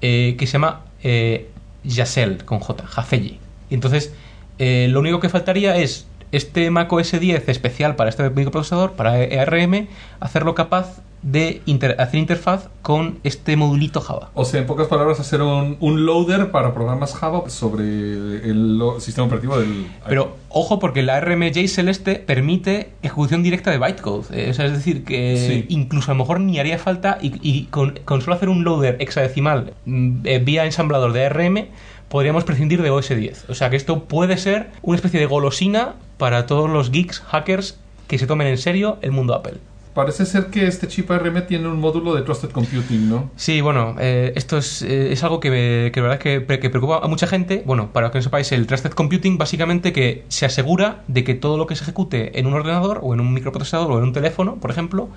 eh, 0.00 0.34
que 0.38 0.46
se 0.46 0.54
llama 0.54 0.80
eh, 1.02 1.48
Yacel 1.84 2.44
con 2.44 2.60
J, 2.60 2.86
Jaceli. 2.86 3.38
Y 3.70 3.74
entonces 3.74 4.14
eh, 4.58 4.88
lo 4.90 5.00
único 5.00 5.20
que 5.20 5.28
faltaría 5.28 5.76
es 5.76 6.06
este 6.32 6.70
Mac 6.70 6.92
OS 6.92 7.18
10 7.20 7.48
especial 7.48 7.94
para 7.94 8.10
este 8.10 8.28
microprocesador, 8.30 8.92
para 8.92 9.12
ARM, 9.12 9.86
hacerlo 10.20 10.54
capaz 10.54 11.02
de 11.22 11.62
inter- 11.66 11.96
hacer 12.00 12.20
interfaz 12.20 12.68
con 12.82 13.18
este 13.24 13.56
modulito 13.56 14.00
Java. 14.00 14.30
O 14.34 14.44
sea, 14.44 14.60
en 14.60 14.66
pocas 14.66 14.86
palabras, 14.86 15.18
hacer 15.20 15.42
un, 15.42 15.76
un 15.80 16.06
loader 16.06 16.50
para 16.50 16.72
programas 16.74 17.14
Java 17.14 17.48
sobre 17.50 17.82
el 17.84 18.80
sistema 19.00 19.26
operativo 19.26 19.58
del. 19.58 19.86
Pero 20.06 20.36
ojo 20.48 20.78
porque 20.78 21.02
la 21.02 21.20
RMJ 21.20 21.68
Celeste 21.68 22.14
permite 22.16 22.90
ejecución 23.02 23.42
directa 23.42 23.70
de 23.70 23.78
bytecode. 23.78 24.26
Eh, 24.32 24.50
o 24.50 24.54
sea, 24.54 24.66
es 24.66 24.72
decir, 24.72 25.04
que 25.04 25.36
Sí. 25.36 25.66
incluso 25.68 26.10
a 26.10 26.14
lo 26.14 26.18
mejor 26.20 26.40
ni 26.40 26.58
haría 26.58 26.78
falta 26.78 27.18
y, 27.20 27.32
y 27.42 27.64
con, 27.64 27.98
con 28.04 28.20
solo 28.22 28.36
hacer 28.36 28.48
un 28.48 28.64
loader 28.64 28.96
hexadecimal 29.00 29.72
mm, 29.86 30.18
eh, 30.24 30.38
vía 30.38 30.64
ensamblador 30.64 31.12
de 31.12 31.26
ARM 31.26 31.66
podríamos 32.08 32.44
prescindir 32.44 32.80
de 32.82 32.90
OS 32.90 33.08
10. 33.10 33.50
O 33.50 33.54
sea 33.54 33.68
que 33.70 33.76
esto 33.76 34.04
puede 34.04 34.38
ser 34.38 34.70
una 34.82 34.96
especie 34.96 35.20
de 35.20 35.26
golosina 35.26 35.94
para 36.16 36.46
todos 36.46 36.70
los 36.70 36.90
geeks, 36.90 37.20
hackers 37.20 37.78
que 38.06 38.18
se 38.18 38.26
tomen 38.26 38.46
en 38.46 38.56
serio 38.56 38.96
el 39.02 39.12
mundo 39.12 39.34
Apple. 39.34 39.58
Parece 39.98 40.26
ser 40.26 40.46
que 40.46 40.64
este 40.68 40.86
chip 40.86 41.10
ARM 41.10 41.44
tiene 41.48 41.66
un 41.66 41.80
módulo 41.80 42.14
de 42.14 42.22
Trusted 42.22 42.50
Computing, 42.50 43.08
¿no? 43.10 43.30
Sí, 43.34 43.60
bueno, 43.60 43.96
eh, 43.98 44.32
esto 44.36 44.56
es, 44.56 44.82
eh, 44.82 45.10
es 45.12 45.24
algo 45.24 45.40
que, 45.40 45.50
me- 45.50 45.90
que 45.90 46.00
la 46.00 46.06
verdad 46.06 46.18
que, 46.20 46.40
pre- 46.40 46.60
que 46.60 46.70
preocupa 46.70 47.00
a 47.02 47.08
mucha 47.08 47.26
gente. 47.26 47.64
Bueno, 47.66 47.88
para 47.92 48.12
que 48.12 48.18
no 48.18 48.22
sepáis, 48.22 48.52
el 48.52 48.68
Trusted 48.68 48.90
Computing 48.92 49.38
básicamente 49.38 49.92
que 49.92 50.22
se 50.28 50.46
asegura 50.46 51.02
de 51.08 51.24
que 51.24 51.34
todo 51.34 51.58
lo 51.58 51.66
que 51.66 51.74
se 51.74 51.82
ejecute 51.82 52.38
en 52.38 52.46
un 52.46 52.54
ordenador 52.54 53.00
o 53.02 53.12
en 53.12 53.18
un 53.18 53.32
microprocesador 53.34 53.90
o 53.90 53.98
en 53.98 54.04
un 54.04 54.12
teléfono, 54.12 54.54
por 54.60 54.70
ejemplo, 54.70 55.08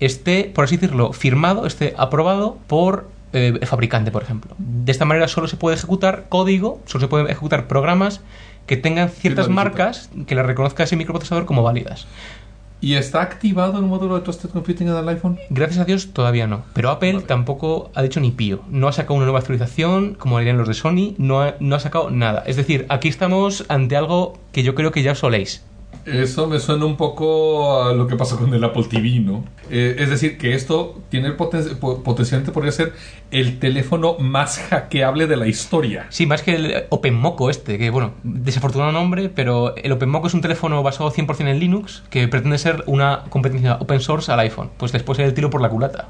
esté, 0.00 0.52
por 0.54 0.64
así 0.66 0.76
decirlo, 0.76 1.14
firmado, 1.14 1.64
esté 1.66 1.94
aprobado 1.96 2.58
por 2.66 3.08
eh, 3.32 3.54
el 3.58 3.66
fabricante, 3.66 4.10
por 4.10 4.22
ejemplo. 4.22 4.54
De 4.58 4.92
esta 4.92 5.06
manera 5.06 5.28
solo 5.28 5.48
se 5.48 5.56
puede 5.56 5.76
ejecutar 5.76 6.26
código, 6.28 6.82
solo 6.84 7.00
se 7.00 7.08
pueden 7.08 7.26
ejecutar 7.28 7.68
programas 7.68 8.20
que 8.66 8.76
tengan 8.76 9.08
ciertas 9.08 9.48
marcas 9.48 10.10
que 10.26 10.34
le 10.34 10.42
reconozca 10.42 10.82
ese 10.82 10.96
microprocesador 10.96 11.46
como 11.46 11.62
válidas. 11.62 12.06
¿Y 12.86 12.94
está 12.94 13.20
activado 13.20 13.80
el 13.80 13.84
módulo 13.84 14.14
de 14.14 14.20
Trusted 14.20 14.50
Computing 14.50 14.86
en 14.86 14.94
el 14.94 15.08
iPhone? 15.08 15.40
Gracias 15.50 15.80
a 15.80 15.84
Dios 15.84 16.12
todavía 16.12 16.46
no. 16.46 16.62
Pero 16.72 16.90
Apple 16.90 17.14
Vale. 17.14 17.26
tampoco 17.26 17.90
ha 17.96 18.02
dicho 18.02 18.20
ni 18.20 18.30
pío. 18.30 18.60
No 18.70 18.86
ha 18.86 18.92
sacado 18.92 19.14
una 19.14 19.24
nueva 19.24 19.40
actualización, 19.40 20.14
como 20.14 20.38
dirían 20.38 20.56
los 20.56 20.68
de 20.68 20.74
Sony, 20.74 21.16
no 21.18 21.42
ha, 21.42 21.56
no 21.58 21.74
ha 21.74 21.80
sacado 21.80 22.10
nada. 22.10 22.44
Es 22.46 22.54
decir, 22.54 22.86
aquí 22.88 23.08
estamos 23.08 23.64
ante 23.66 23.96
algo 23.96 24.38
que 24.52 24.62
yo 24.62 24.76
creo 24.76 24.92
que 24.92 25.02
ya 25.02 25.10
os 25.10 25.18
soléis. 25.18 25.64
Eso 26.06 26.46
me 26.46 26.60
suena 26.60 26.84
un 26.84 26.96
poco 26.96 27.82
a 27.82 27.92
lo 27.92 28.06
que 28.06 28.14
pasó 28.16 28.38
con 28.38 28.54
el 28.54 28.62
Apple 28.62 28.84
TV, 28.88 29.18
¿no? 29.20 29.44
Eh, 29.70 29.96
es 29.98 30.08
decir, 30.08 30.38
que 30.38 30.54
esto 30.54 31.02
tiene 31.08 31.26
el 31.28 31.36
poten- 31.36 31.76
po- 31.78 32.02
potencialmente 32.04 32.52
podría 32.52 32.70
ser 32.72 32.92
el 33.32 33.58
teléfono 33.58 34.16
más 34.18 34.58
hackeable 34.70 35.26
de 35.26 35.36
la 35.36 35.48
historia. 35.48 36.06
Sí, 36.10 36.26
más 36.26 36.42
que 36.42 36.54
el 36.54 36.84
OpenMoco 36.90 37.50
este, 37.50 37.76
que 37.78 37.90
bueno, 37.90 38.12
desafortunado 38.22 38.92
nombre, 38.92 39.28
pero 39.28 39.74
el 39.76 39.90
OpenMoco 39.92 40.28
es 40.28 40.34
un 40.34 40.42
teléfono 40.42 40.82
basado 40.82 41.10
100% 41.10 41.48
en 41.50 41.58
Linux 41.58 42.04
que 42.08 42.28
pretende 42.28 42.58
ser 42.58 42.84
una 42.86 43.24
competencia 43.28 43.74
open 43.80 44.00
source 44.00 44.30
al 44.30 44.38
iPhone. 44.40 44.70
Pues 44.76 44.92
después 44.92 45.18
el 45.18 45.34
tiro 45.34 45.50
por 45.50 45.60
la 45.60 45.68
culata. 45.68 46.08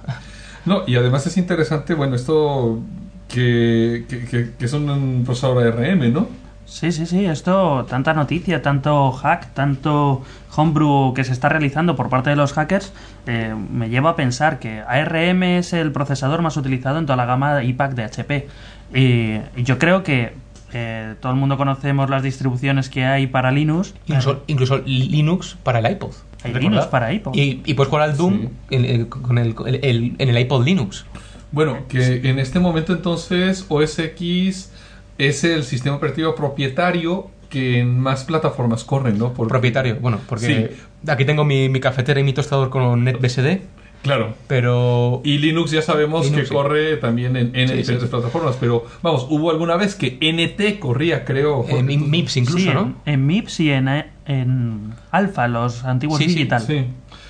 No, 0.66 0.82
y 0.86 0.96
además 0.96 1.26
es 1.26 1.36
interesante, 1.38 1.94
bueno, 1.94 2.16
esto 2.16 2.80
que, 3.28 4.04
que, 4.08 4.24
que- 4.26 4.50
que 4.58 4.64
es 4.64 4.72
un 4.72 5.22
procesador 5.24 5.62
ARM, 5.66 6.12
¿no? 6.12 6.28
Sí, 6.66 6.90
sí, 6.92 7.06
sí, 7.06 7.25
esto, 7.25 7.87
tanta 7.88 8.12
noticia, 8.12 8.61
tanto 8.61 9.12
hack, 9.12 9.54
tanto 9.54 10.23
homebrew 10.56 11.14
que 11.14 11.23
se 11.25 11.32
está 11.32 11.49
realizando 11.49 11.94
por 11.96 12.08
parte 12.08 12.30
de 12.30 12.37
los 12.37 12.52
hackers, 12.54 12.92
eh, 13.26 13.54
me 13.73 13.88
lleva 13.88 14.11
a 14.11 14.16
pensar 14.16 14.58
que 14.58 14.80
ARM 14.80 15.42
es 15.44 15.73
el 15.73 15.92
procesador 15.92 16.42
más 16.42 16.56
utilizado 16.56 16.99
en 16.99 17.06
toda 17.06 17.16
la 17.16 17.25
gama 17.25 17.62
iPad 17.62 17.90
de 17.90 18.02
HP. 18.04 18.49
Y 18.94 19.62
yo 19.62 19.78
creo 19.78 20.02
que 20.02 20.32
eh, 20.73 21.14
todo 21.20 21.32
el 21.32 21.38
mundo 21.38 21.56
conocemos 21.56 22.11
las 22.11 22.23
distribuciones 22.23 22.88
que 22.90 23.04
hay 23.04 23.26
para 23.28 23.50
Linux. 23.52 23.94
Incluso, 24.06 24.42
incluso 24.49 24.78
Linux 24.85 25.56
para 25.62 25.78
el 25.78 25.90
iPod. 25.92 26.11
Hay 26.42 26.52
Recordad. 26.52 26.61
Linux 26.61 26.87
para 26.87 27.12
iPod. 27.12 27.35
Y, 27.35 27.62
y 27.64 27.75
puedes 27.75 27.88
jugar 27.90 28.11
al 28.11 28.16
Doom 28.16 28.40
Sí. 28.40 28.49
en, 28.70 28.85
el- 28.85 29.08
con 29.08 29.38
el- 29.38 29.54
el- 29.66 29.80
el- 29.85 30.14
en 30.18 30.28
el 30.28 30.38
iPod 30.38 30.64
Linux. 30.64 31.06
Bueno, 31.52 31.78
que 31.88 32.28
en 32.28 32.38
este 32.40 32.58
momento 32.58 32.92
entonces 32.92 33.64
OS 33.68 34.00
X 34.00 34.73
es 35.18 35.44
el 35.44 35.64
sistema 35.64 35.96
operativo 35.96 36.35
propietario 36.35 37.30
que 37.49 37.78
en 37.80 37.99
más 38.00 38.25
plataformas 38.25 38.85
corren, 38.85 39.18
¿no? 39.18 39.32
Por- 39.32 39.49
Propietario, 39.49 39.96
bueno, 40.00 40.20
porque 40.28 40.70
Sí. 40.75 41.11
aquí 41.11 41.25
tengo 41.25 41.44
mi, 41.44 41.68
mi 41.68 41.80
cafetera 41.80 42.18
y 42.20 42.25
mi 42.25 42.32
tostador 42.32 42.70
con 42.70 43.04
NetBSD, 43.04 43.61
Claro. 44.02 44.35
pero 44.49 45.20
Y 45.25 45.38
Linux 45.38 45.70
ya 45.70 45.80
sabemos 45.82 46.25
Linux, 46.26 46.40
que 46.42 46.46
sí. 46.49 46.54
corre 46.54 46.96
también 46.96 47.37
en, 47.37 47.54
en 47.56 47.68
Sí, 47.68 47.75
diferentes 47.76 48.08
sí. 48.08 48.11
plataformas, 48.11 48.56
pero 48.61 48.85
vamos, 49.02 49.26
hubo 49.30 49.50
alguna 49.50 49.76
vez 49.76 49.94
que 49.94 50.18
NT 50.20 50.78
corría, 50.80 51.25
creo. 51.25 51.64
en 51.68 51.87
mi- 51.87 51.96
MIPS 51.99 52.37
incluso, 52.38 52.58
Sí, 52.64 52.70
¿no? 52.75 52.94
en, 53.06 53.14
en 53.14 53.26
MIPS 53.26 53.61
y 53.61 53.70
en, 53.70 53.88
en 54.26 54.94
Alpha, 55.12 55.46
los 55.49 55.85
antiguos 55.85 56.18
Sí, 56.18 56.25
sí, 56.28 56.35
digital. 56.35 56.62
Sí. 56.62 56.85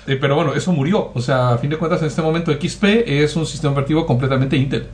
Eh, 0.07 0.15
pero 0.19 0.35
bueno, 0.35 0.53
eso 0.55 0.71
murió. 0.71 1.11
O 1.13 1.19
sea, 1.21 1.49
a 1.49 1.57
fin 1.57 1.69
de 1.69 1.77
cuentas, 1.77 2.01
en 2.01 2.07
este 2.07 2.21
momento 2.21 2.51
XP 2.51 3.03
es 3.05 3.35
un 3.35 3.45
sistema 3.45 3.71
operativo 3.73 4.05
completamente 4.05 4.55
Intel. 4.57 4.87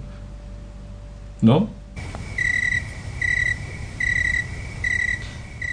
¿No? 1.42 1.70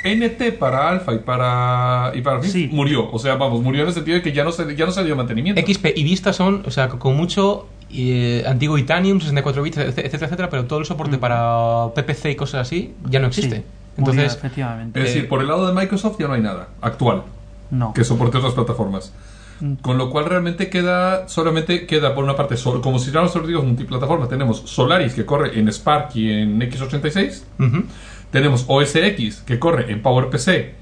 NT 0.04 0.52
para 0.58 0.88
Alpha 0.88 1.12
y 1.14 1.18
para 1.18 2.12
y 2.14 2.20
para 2.22 2.42
Sí. 2.42 2.68
murió. 2.72 3.10
O 3.10 3.18
sea, 3.18 3.34
vamos, 3.36 3.62
murió 3.62 3.82
en 3.82 3.88
el 3.88 3.94
sentido 3.94 4.16
de 4.16 4.22
que 4.22 4.32
ya 4.32 4.44
no 4.44 4.52
se, 4.52 4.74
ya 4.76 4.86
no 4.86 4.92
se 4.92 5.04
dio 5.04 5.14
mantenimiento. 5.16 5.60
XP 5.60 5.92
y 5.96 6.02
Vista 6.04 6.32
son, 6.32 6.62
o 6.66 6.70
sea, 6.70 6.88
con 6.88 7.16
mucho 7.16 7.66
eh, 7.92 8.44
antiguo 8.46 8.78
Itanium, 8.78 9.18
64 9.20 9.62
bits, 9.62 9.78
etcétera, 9.78 10.26
etcétera, 10.26 10.48
pero 10.50 10.64
todo 10.64 10.78
el 10.78 10.84
soporte 10.86 11.16
Mm. 11.16 11.20
para 11.20 11.88
PPC 11.94 12.30
y 12.30 12.36
cosas 12.36 12.66
así 12.68 12.94
ya 13.08 13.18
no 13.18 13.26
existe. 13.26 13.56
Sí, 13.56 13.62
murió, 13.96 14.12
Entonces, 14.22 14.38
efectivamente. 14.38 15.00
Es 15.00 15.04
eh, 15.06 15.08
decir, 15.12 15.28
por 15.28 15.40
el 15.40 15.48
lado 15.48 15.66
de 15.66 15.72
Microsoft 15.74 16.16
ya 16.20 16.28
no 16.28 16.34
hay 16.34 16.40
nada 16.40 16.68
actual 16.80 17.24
no. 17.70 17.92
que 17.92 18.04
soporte 18.04 18.38
otras 18.38 18.54
plataformas. 18.54 19.12
Mm. 19.60 19.74
Con 19.82 19.98
lo 19.98 20.08
cual 20.08 20.24
realmente 20.26 20.70
queda, 20.70 21.28
solamente 21.28 21.84
queda 21.86 22.14
por 22.14 22.22
una 22.24 22.36
parte, 22.36 22.56
sol- 22.56 22.80
como 22.80 22.98
si 23.00 23.10
fuéramos 23.10 23.46
digo, 23.46 23.62
multiplataforma, 23.62 24.28
tenemos 24.28 24.62
Solaris 24.66 25.12
que 25.12 25.26
corre 25.26 25.58
en 25.58 25.66
Spark 25.70 26.14
y 26.14 26.30
en 26.30 26.62
x86, 26.62 27.42
ujú. 27.58 27.82
Tenemos 28.30 28.64
OS 28.68 28.94
X 28.96 29.42
que 29.46 29.58
corre 29.58 29.90
en 29.92 30.02
PowerPC, 30.02 30.74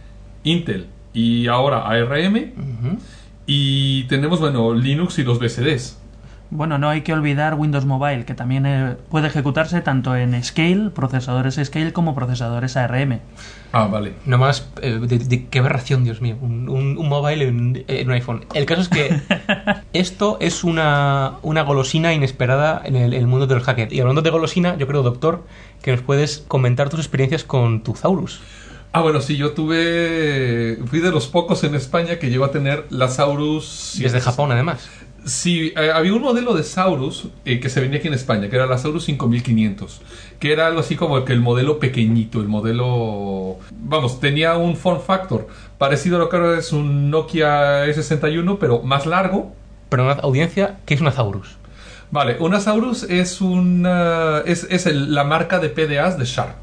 Intel 0.44 0.86
y 1.12 1.46
ahora 1.46 1.88
ARM, 1.88 2.52
y 3.46 4.04
tenemos, 4.04 4.40
bueno, 4.40 4.74
Linux 4.74 5.18
y 5.18 5.24
los 5.24 5.38
BSDs. 5.38 5.98
Bueno, 6.50 6.78
no 6.78 6.88
hay 6.88 7.02
que 7.02 7.12
olvidar 7.12 7.54
Windows 7.56 7.84
Mobile, 7.84 8.24
que 8.24 8.32
también 8.34 8.64
eh, 8.64 8.96
puede 9.10 9.26
ejecutarse 9.26 9.82
tanto 9.82 10.16
en 10.16 10.42
Scale, 10.42 10.88
procesadores 10.94 11.60
Scale, 11.62 11.92
como 11.92 12.14
procesadores 12.14 12.74
ARM. 12.78 13.18
Ah, 13.72 13.86
vale. 13.86 14.14
Nomás, 14.24 14.66
eh, 14.80 14.98
de, 14.98 15.18
de- 15.18 15.46
qué 15.48 15.58
aberración, 15.58 16.04
Dios 16.04 16.22
mío, 16.22 16.38
un, 16.40 16.70
un- 16.70 16.96
un 16.96 17.08
mobile 17.08 17.46
en, 17.46 17.84
en 17.86 18.06
un 18.08 18.14
iPhone. 18.14 18.46
El 18.54 18.64
caso 18.64 18.80
es 18.80 18.88
que 18.88 19.20
esto 19.92 20.38
es 20.40 20.64
una, 20.64 21.34
una 21.42 21.62
golosina 21.62 22.14
inesperada 22.14 22.80
en 22.82 22.96
el, 22.96 23.12
el 23.12 23.26
mundo 23.26 23.46
del 23.46 23.60
hacker. 23.60 23.92
Y 23.92 24.00
hablando 24.00 24.22
de 24.22 24.30
golosina, 24.30 24.74
yo 24.78 24.86
creo, 24.86 25.02
doctor, 25.02 25.44
que 25.82 25.92
nos 25.92 26.00
puedes 26.00 26.38
comentar 26.48 26.88
tus 26.88 27.00
experiencias 27.00 27.44
con 27.44 27.82
tu 27.82 27.94
Zaurus. 27.94 28.40
Ah, 28.90 29.02
bueno, 29.02 29.20
sí, 29.20 29.36
yo 29.36 29.50
tuve. 29.52 30.78
Fui 30.86 31.00
de 31.00 31.10
los 31.10 31.26
pocos 31.26 31.62
en 31.62 31.74
España 31.74 32.18
que 32.18 32.30
llegó 32.30 32.46
a 32.46 32.50
tener 32.50 32.86
la 32.88 33.08
Saurus. 33.08 33.96
Desde 34.00 34.18
Japón, 34.18 34.50
además. 34.50 34.88
Sí, 35.28 35.72
eh, 35.76 35.90
había 35.94 36.14
un 36.14 36.22
modelo 36.22 36.54
de 36.54 36.62
Saurus 36.62 37.28
eh, 37.44 37.60
que 37.60 37.68
se 37.68 37.80
venía 37.80 37.98
aquí 37.98 38.08
en 38.08 38.14
España, 38.14 38.48
que 38.48 38.56
era 38.56 38.66
la 38.66 38.78
Saurus 38.78 39.04
5500, 39.04 40.00
que 40.40 40.52
era 40.52 40.66
algo 40.66 40.80
así 40.80 40.96
como 40.96 41.22
que 41.24 41.32
el 41.34 41.40
modelo 41.40 41.78
pequeñito, 41.78 42.40
el 42.40 42.48
modelo... 42.48 43.56
Vamos, 43.70 44.20
tenía 44.20 44.56
un 44.56 44.76
form 44.76 45.00
factor 45.00 45.46
parecido 45.76 46.16
a 46.16 46.20
lo 46.20 46.28
que 46.28 46.36
ahora 46.36 46.58
es 46.58 46.72
un 46.72 47.10
Nokia 47.10 47.86
E61, 47.86 48.56
pero 48.58 48.82
más 48.82 49.04
largo. 49.06 49.54
Pero 49.90 50.04
una 50.04 50.14
audiencia, 50.14 50.78
¿qué 50.86 50.94
es 50.94 51.00
una 51.00 51.10
Zaurus? 51.12 51.56
Vale, 52.10 52.36
una 52.40 52.58
Saurus 52.60 53.02
es, 53.02 53.40
una, 53.42 54.38
es, 54.46 54.66
es 54.70 54.86
el- 54.86 55.14
la 55.14 55.24
marca 55.24 55.58
de 55.58 55.68
PDAs 55.68 56.18
de 56.18 56.24
Sharp. 56.24 56.56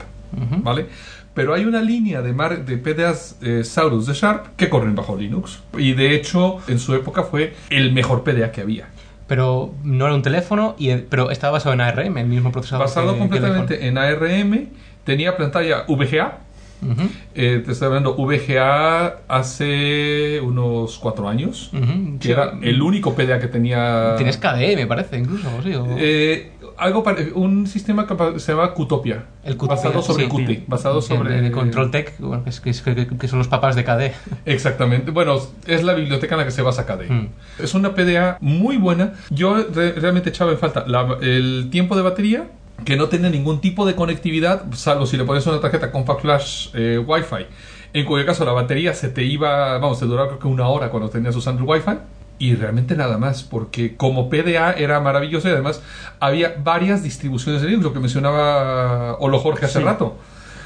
¿vale? 0.63 0.87
Pero 1.35 1.53
hay 1.53 1.65
una 1.65 1.81
línea 1.81 2.21
de, 2.23 2.33
mar- 2.33 2.65
de 2.65 2.77
PDAs 2.77 3.37
eh, 3.43 3.63
Saurus 3.63 4.07
de 4.07 4.13
Sharp 4.13 4.55
que 4.55 4.69
corren 4.69 4.95
bajo 4.95 5.15
Linux. 5.15 5.59
Y 5.77 5.93
de 5.93 6.15
hecho, 6.15 6.57
en 6.67 6.79
su 6.79 6.95
época 6.95 7.23
fue 7.23 7.53
el 7.69 7.91
mejor 7.93 8.23
PDA 8.23 8.51
que 8.51 8.61
había. 8.61 8.87
Pero 9.27 9.73
no 9.83 10.05
era 10.05 10.15
un 10.15 10.21
teléfono, 10.21 10.75
y, 10.79 10.95
pero 10.95 11.29
estaba 11.31 11.53
basado 11.53 11.73
en 11.73 11.81
ARM, 11.81 12.17
el 12.17 12.27
mismo 12.27 12.51
procesador. 12.51 12.85
Basado 12.87 13.07
que- 13.09 13.13
que 13.13 13.19
completamente 13.19 13.87
en 13.87 13.97
ARM, 13.97 14.69
tenía 15.03 15.35
pantalla 15.37 15.83
VGA. 15.87 16.05
iPhone. 16.07 16.45
Ujú. 16.91 17.01
eh, 17.33 17.63
te 17.65 17.71
estoy 17.71 17.87
hablando 17.87 18.15
VGA 18.15 19.21
hace 19.27 20.39
unos 20.43 20.99
cuatro 20.99 21.27
años, 21.27 21.71
Ujú. 21.73 22.19
que 22.19 22.27
Sí. 22.27 22.31
era 22.31 22.53
el 22.61 22.81
único 22.81 23.15
PDA 23.15 23.39
que 23.39 23.47
tenía. 23.47 24.13
Tienes 24.17 24.37
KDE, 24.37 24.75
me 24.75 24.85
parece, 24.85 25.17
incluso. 25.17 25.47
sí, 25.63 25.73
o- 25.73 25.87
Eh, 25.97 26.51
algo 26.77 27.03
un 27.35 27.67
sistema 27.67 28.05
que 28.07 28.39
se 28.39 28.51
llama 28.53 28.73
Qtopia. 28.73 29.25
El 29.43 29.55
Qtopia, 29.55 29.75
basado 29.75 30.01
sobre 30.01 30.25
sí, 30.25 30.29
Qt. 30.31 30.47
sí. 30.47 30.63
Basado 30.67 31.01
sobre. 31.01 31.41
de, 31.41 31.51
Control 31.51 31.91
Tech, 31.91 32.13
que, 32.17 32.69
es- 32.69 32.81
que 32.81 33.07
que- 33.17 33.27
son 33.27 33.39
los 33.39 33.47
papás 33.47 33.75
de 33.75 33.83
KDE. 33.83 34.13
Exactamente. 34.45 35.11
Bueno, 35.11 35.37
es 35.67 35.83
la 35.83 35.93
biblioteca 35.93 36.35
en 36.35 36.39
la 36.39 36.45
que 36.45 36.51
se 36.51 36.61
basa 36.61 36.85
KDE. 36.85 37.09
Mm. 37.09 37.29
Es 37.59 37.73
una 37.73 37.93
PDA 37.95 38.37
muy 38.41 38.77
buena. 38.77 39.13
Yo 39.29 39.55
re- 39.73 39.93
realmente 39.93 40.29
echaba 40.29 40.51
en 40.51 40.57
falta 40.57 40.85
la- 40.87 41.17
el 41.21 41.69
tiempo 41.71 41.95
de 41.95 42.01
batería, 42.01 42.47
que 42.83 42.97
no 42.97 43.07
tenía 43.07 43.29
ningún 43.29 43.61
tipo 43.61 43.85
de 43.85 43.95
conectividad, 43.95 44.63
salvo 44.73 45.05
si 45.05 45.15
le 45.17 45.23
pones 45.23 45.45
una 45.47 45.59
tarjeta 45.61 45.91
Compact 45.91 46.21
Flash 46.21 46.67
eh, 46.73 46.97
Wi-Fi. 47.05 47.45
En 47.93 48.05
cuyo 48.05 48.25
caso 48.25 48.43
la 48.43 48.51
batería 48.51 48.93
se 48.93 49.07
te 49.07 49.23
iba, 49.23 49.77
vamos, 49.77 49.99
te 49.99 50.05
duraba 50.05 50.27
creo 50.27 50.39
que 50.39 50.47
una 50.49 50.67
hora 50.67 50.89
cuando 50.89 51.09
tenías 51.09 51.33
usando 51.37 51.61
el 51.63 51.69
Wi-Fi. 51.69 51.97
Y 52.37 52.55
realmente 52.55 52.95
nada 52.95 53.17
más, 53.17 53.43
porque 53.43 53.95
como 53.95 54.29
PDA 54.29 54.73
era 54.73 54.99
maravilloso 54.99 55.47
y 55.47 55.51
además 55.51 55.81
había 56.19 56.55
varias 56.63 57.01
distribuciones 57.03 57.61
de 57.61 57.67
Linux, 57.69 57.83
lo 57.85 57.93
que 57.93 57.99
mencionaba 57.99 59.15
Olo 59.19 59.39
Jorge 59.39 59.65
hace 59.65 59.79
Sí. 59.79 59.85
rato. 59.85 60.17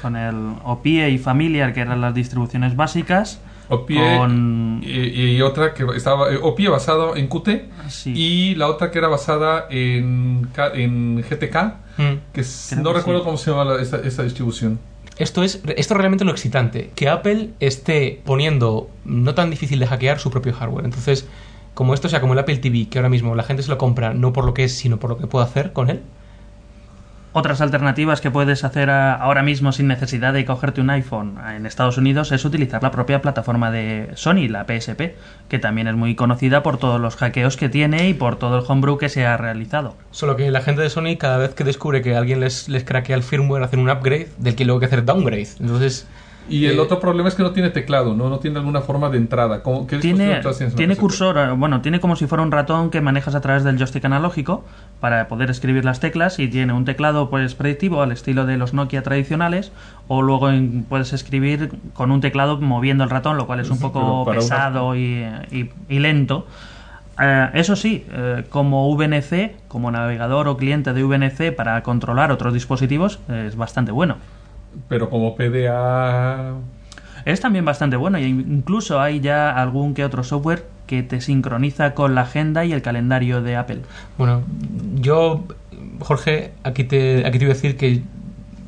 Con 0.02 0.16
el 0.16 0.54
OPIE 0.64 1.10
y 1.10 1.18
Familiar, 1.18 1.72
que 1.74 1.80
eran 1.80 2.00
las 2.00 2.14
distribuciones 2.14 2.74
básicas. 2.74 3.40
OPIE 3.68 4.16
Con- 4.18 4.80
y, 4.82 5.36
y 5.36 5.42
otra 5.42 5.74
que 5.74 5.84
estaba, 5.94 6.32
eh, 6.32 6.38
OPIE 6.42 6.68
basado 6.70 7.14
en 7.14 7.28
Qt 7.28 7.66
Sí. 7.88 8.12
y 8.16 8.54
la 8.56 8.66
otra 8.66 8.90
que 8.90 8.98
era 8.98 9.06
basada 9.08 9.66
en, 9.70 10.48
en 10.74 11.22
GTK, 11.22 11.74
Mm. 11.98 12.02
que 12.32 12.40
es- 12.40 12.74
no 12.78 12.90
que 12.92 12.98
recuerdo 12.98 13.20
sí. 13.20 13.24
cómo 13.26 13.36
se 13.36 13.50
llama 13.52 13.64
la- 13.64 13.80
esa, 13.82 13.98
esa 13.98 14.22
distribución. 14.24 14.80
Esto 15.18 15.42
es, 15.44 15.56
esto 15.76 15.94
es 15.94 15.98
realmente 15.98 16.24
lo 16.24 16.30
excitante, 16.32 16.90
que 16.96 17.08
Apple 17.10 17.50
esté 17.60 18.22
poniendo 18.24 18.88
no 19.04 19.34
tan 19.34 19.50
difícil 19.50 19.78
de 19.78 19.86
hackear 19.86 20.18
su 20.18 20.30
propio 20.30 20.54
hardware. 20.54 20.86
Entonces, 20.86 21.28
como 21.80 21.94
esto 21.94 22.10
sea 22.10 22.20
como 22.20 22.34
el 22.34 22.38
Apple 22.38 22.58
TV, 22.58 22.88
que 22.90 22.98
ahora 22.98 23.08
mismo 23.08 23.34
la 23.34 23.42
gente 23.42 23.62
se 23.62 23.70
lo 23.70 23.78
compra 23.78 24.12
no 24.12 24.34
por 24.34 24.44
lo 24.44 24.52
que 24.52 24.64
es, 24.64 24.76
sino 24.76 24.98
por 24.98 25.08
lo 25.08 25.16
que 25.16 25.26
puede 25.26 25.46
hacer 25.46 25.72
con 25.72 25.88
él, 25.88 26.02
Otras 27.32 27.62
alternativas 27.62 28.20
que 28.20 28.30
puedes 28.30 28.64
hacer 28.64 28.90
a- 28.90 29.14
ahora 29.14 29.42
mismo 29.42 29.72
sin 29.72 29.86
necesidad 29.86 30.34
de 30.34 30.44
cogerte 30.44 30.82
un 30.82 30.90
iPhone 30.90 31.38
en 31.56 31.64
Estados 31.64 31.96
Unidos 31.96 32.32
es 32.32 32.44
utilizar 32.44 32.82
la 32.82 32.90
propia 32.90 33.22
plataforma 33.22 33.70
de 33.70 34.10
Sony, 34.14 34.48
la 34.50 34.64
PSP, 34.66 35.14
que 35.48 35.58
también 35.58 35.86
es 35.88 35.94
muy 35.94 36.14
conocida 36.16 36.62
por 36.62 36.76
todos 36.76 37.00
los 37.00 37.16
hackeos 37.16 37.56
que 37.56 37.70
tiene 37.70 38.08
y 38.10 38.14
por 38.14 38.36
todo 38.36 38.58
el 38.58 38.64
homebrew 38.68 38.98
que 38.98 39.08
se 39.08 39.24
ha 39.26 39.38
realizado. 39.38 39.94
Solo 40.10 40.36
que 40.36 40.50
la 40.50 40.60
gente 40.60 40.82
de 40.82 40.90
Sony, 40.90 41.16
cada 41.18 41.38
vez 41.38 41.54
que 41.54 41.64
descubre 41.64 42.02
que 42.02 42.14
alguien 42.14 42.40
les, 42.40 42.68
les 42.68 42.84
craquea 42.84 43.16
el 43.16 43.22
firmware, 43.22 43.62
hacen 43.62 43.80
un 43.80 43.88
upgrade 43.90 44.28
del 44.36 44.54
que 44.56 44.66
luego 44.66 44.78
hay 44.78 44.80
que 44.80 44.86
hacer 44.86 45.04
downgrade. 45.06 45.48
Entonces, 45.60 46.08
Y 46.50 46.66
el 46.66 46.76
Eh, 46.76 46.80
otro 46.80 46.98
problema 47.00 47.28
es 47.28 47.34
que 47.34 47.42
no 47.42 47.52
tiene 47.52 47.70
teclado, 47.70 48.14
¿no? 48.14 48.28
No 48.28 48.38
tiene 48.40 48.58
alguna 48.58 48.80
forma 48.80 49.08
de 49.08 49.18
entrada. 49.18 49.62
¿Cómo- 49.62 49.86
¿Qué 49.86 49.98
Tiene, 49.98 50.40
tiene 50.76 50.96
cursor, 50.96 51.38
eh, 51.38 51.50
bueno, 51.52 51.80
tiene 51.80 52.00
como 52.00 52.16
si 52.16 52.26
fuera 52.26 52.42
un 52.42 52.50
ratón 52.50 52.90
que 52.90 53.00
manejas 53.00 53.34
a 53.34 53.40
través 53.40 53.64
del 53.64 53.76
joystick 53.78 54.04
analógico 54.04 54.64
para 55.00 55.28
poder 55.28 55.50
escribir 55.50 55.84
las 55.84 56.00
teclas 56.00 56.38
y 56.38 56.48
tiene 56.48 56.72
un 56.72 56.84
teclado 56.84 57.30
pues 57.30 57.54
predictivo 57.54 58.02
al 58.02 58.12
estilo 58.12 58.44
de 58.46 58.56
los 58.56 58.74
Nokia 58.74 59.02
tradicionales 59.02 59.72
o 60.08 60.22
luego 60.22 60.50
en- 60.50 60.84
puedes 60.88 61.12
escribir 61.12 61.70
con 61.94 62.10
un 62.10 62.20
teclado 62.20 62.60
moviendo 62.60 63.04
el 63.04 63.10
ratón, 63.10 63.36
lo 63.36 63.46
cual 63.46 63.60
es 63.60 63.70
un 63.70 63.78
poco 63.78 64.22
una- 64.24 64.32
pesado 64.32 64.96
y, 64.96 65.24
y- 65.50 65.70
y 65.88 65.98
lento. 66.00 66.46
Eh, 67.22 67.50
eso 67.54 67.76
sí, 67.76 68.04
eh, 68.12 68.44
como 68.48 68.88
VNC, 68.94 69.54
como 69.68 69.90
navegador 69.90 70.48
o 70.48 70.56
cliente 70.56 70.92
de 70.94 71.04
VNC 71.04 71.52
para 71.52 71.82
controlar 71.82 72.32
otros 72.32 72.54
dispositivos, 72.54 73.18
eh, 73.28 73.44
es 73.46 73.56
bastante 73.56 73.92
bueno. 73.92 74.16
Pero 74.88 75.10
como 75.10 75.36
PDA... 75.36 76.54
Es 77.24 77.40
también 77.40 77.66
bastante 77.66 77.96
bueno 77.96 78.18
y 78.18 78.24
incluso 78.24 78.98
hay 78.98 79.20
ya 79.20 79.50
algún 79.50 79.92
que 79.92 80.04
otro 80.04 80.24
software 80.24 80.64
que 80.86 81.02
te 81.02 81.20
sincroniza 81.20 81.92
con 81.94 82.14
la 82.14 82.22
agenda 82.22 82.64
y 82.64 82.72
el 82.72 82.80
calendario 82.80 83.42
de 83.42 83.56
Apple. 83.56 83.80
bueno, 84.16 84.42
yo, 84.94 85.44
Jorge, 86.00 86.52
aquí 86.64 86.84
te, 86.84 87.26
aquí 87.26 87.38
te 87.38 87.44
voy 87.44 87.52
a 87.52 87.54
decir 87.54 87.76
que 87.76 88.02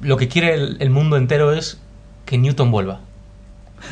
lo 0.03 0.19
que 0.19 0.29
quiere 0.29 0.55
el, 0.55 0.77
el 0.81 0.91
mundo 0.91 1.17
entero 1.17 1.53
es 1.53 1.81
que 2.27 2.37
Newton 2.37 2.71
vuelva. 2.71 3.01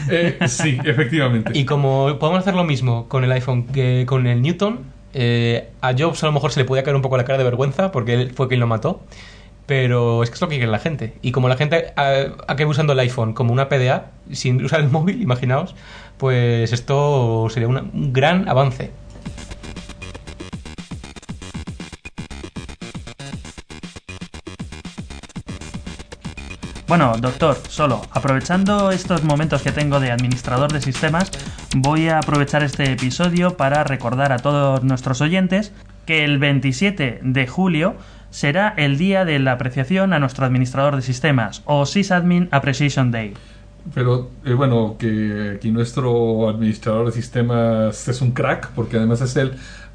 Eh, 0.09 0.39
sí, 0.47 0.79
efectivamente. 0.85 1.53
Y 1.55 1.65
como 1.65 2.19
podemos 2.19 2.41
hacer 2.41 2.55
lo 2.55 2.65
mismo 2.65 3.09
con 3.09 3.25
el 3.25 3.33
iPhone 3.33 3.67
que 3.67 4.05
con 4.07 4.27
el 4.27 4.43
Newton, 4.43 4.81
eh, 5.13 5.69
a 5.81 5.93
Jobs 5.97 6.23
a 6.23 6.27
lo 6.27 6.33
mejor 6.33 6.53
se 6.53 6.61
le 6.61 6.67
podía 6.67 6.83
caer 6.83 6.97
un 6.97 7.03
poco 7.03 7.17
la 7.17 7.25
cara 7.25 7.39
de 7.39 7.45
vergüenza 7.45 7.91
porque 7.91 8.15
él 8.15 8.31
fue 8.31 8.49
quien 8.49 8.61
lo 8.61 8.67
mató. 8.67 9.01
Pero 9.71 10.25
es 10.25 10.31
que 10.31 10.35
es 10.35 10.41
lo 10.41 10.49
que 10.49 10.57
quiere 10.57 10.73
la 10.73 10.81
gente. 10.81 11.15
Y 11.23 11.31
como 11.31 11.49
la 11.49 11.57
gente 11.57 11.93
acaba 11.95 12.67
usando 12.67 12.93
el 12.93 12.99
iPhone 12.99 13.35
como 13.35 13.53
una 13.53 13.69
PDA, 13.69 14.11
sin 14.33 14.65
usar 14.65 14.81
el 14.81 14.89
móvil, 14.91 15.23
imaginaos, 15.23 15.77
pues 16.19 16.73
esto 16.73 17.47
sería 17.51 17.69
un 17.69 18.13
gran 18.13 18.49
avance. 18.49 18.91
Bueno, 26.89 27.17
doctor, 27.21 27.57
solo 27.69 28.03
aprovechando 28.11 28.91
estos 28.91 29.23
momentos 29.23 29.63
que 29.63 29.71
tengo 29.71 30.01
de 30.01 30.11
administrador 30.11 30.73
de 30.73 30.81
sistemas, 30.81 31.31
voy 31.77 32.09
a 32.09 32.19
aprovechar 32.19 32.65
este 32.65 32.91
episodio 32.91 33.57
para 33.57 33.85
recordar 33.85 34.33
a 34.33 34.41
todos 34.41 34.83
nuestros 34.83 35.21
oyentes 35.21 35.73
que 36.07 36.25
el 36.25 36.39
27 36.41 37.21
de 37.23 37.47
julio 37.47 37.95
será 38.31 38.75
el 38.77 38.99
día 38.99 39.25
de 39.25 39.39
la 39.39 39.53
apreciación 39.53 40.13
a 40.13 40.19
nuestro 40.19 40.45
administrador 40.47 40.97
de 40.97 41.03
sistemas 41.03 41.63
o 41.65 41.87
Sysadmin 41.87 42.49
Appreciation 42.51 43.11
Day. 43.11 43.35
Pero 43.95 44.31
eh, 44.45 44.53
bueno, 44.55 44.97
que 44.99 45.55
aquí 45.57 45.71
nuestro 45.71 46.49
administrador 46.49 47.07
de 47.07 47.13
sistemas 47.13 48.09
es 48.09 48.21
un 48.21 48.33
crack, 48.33 48.73
porque 48.73 48.97
además 48.99 49.21
es 49.21 49.37
el, 49.37 49.53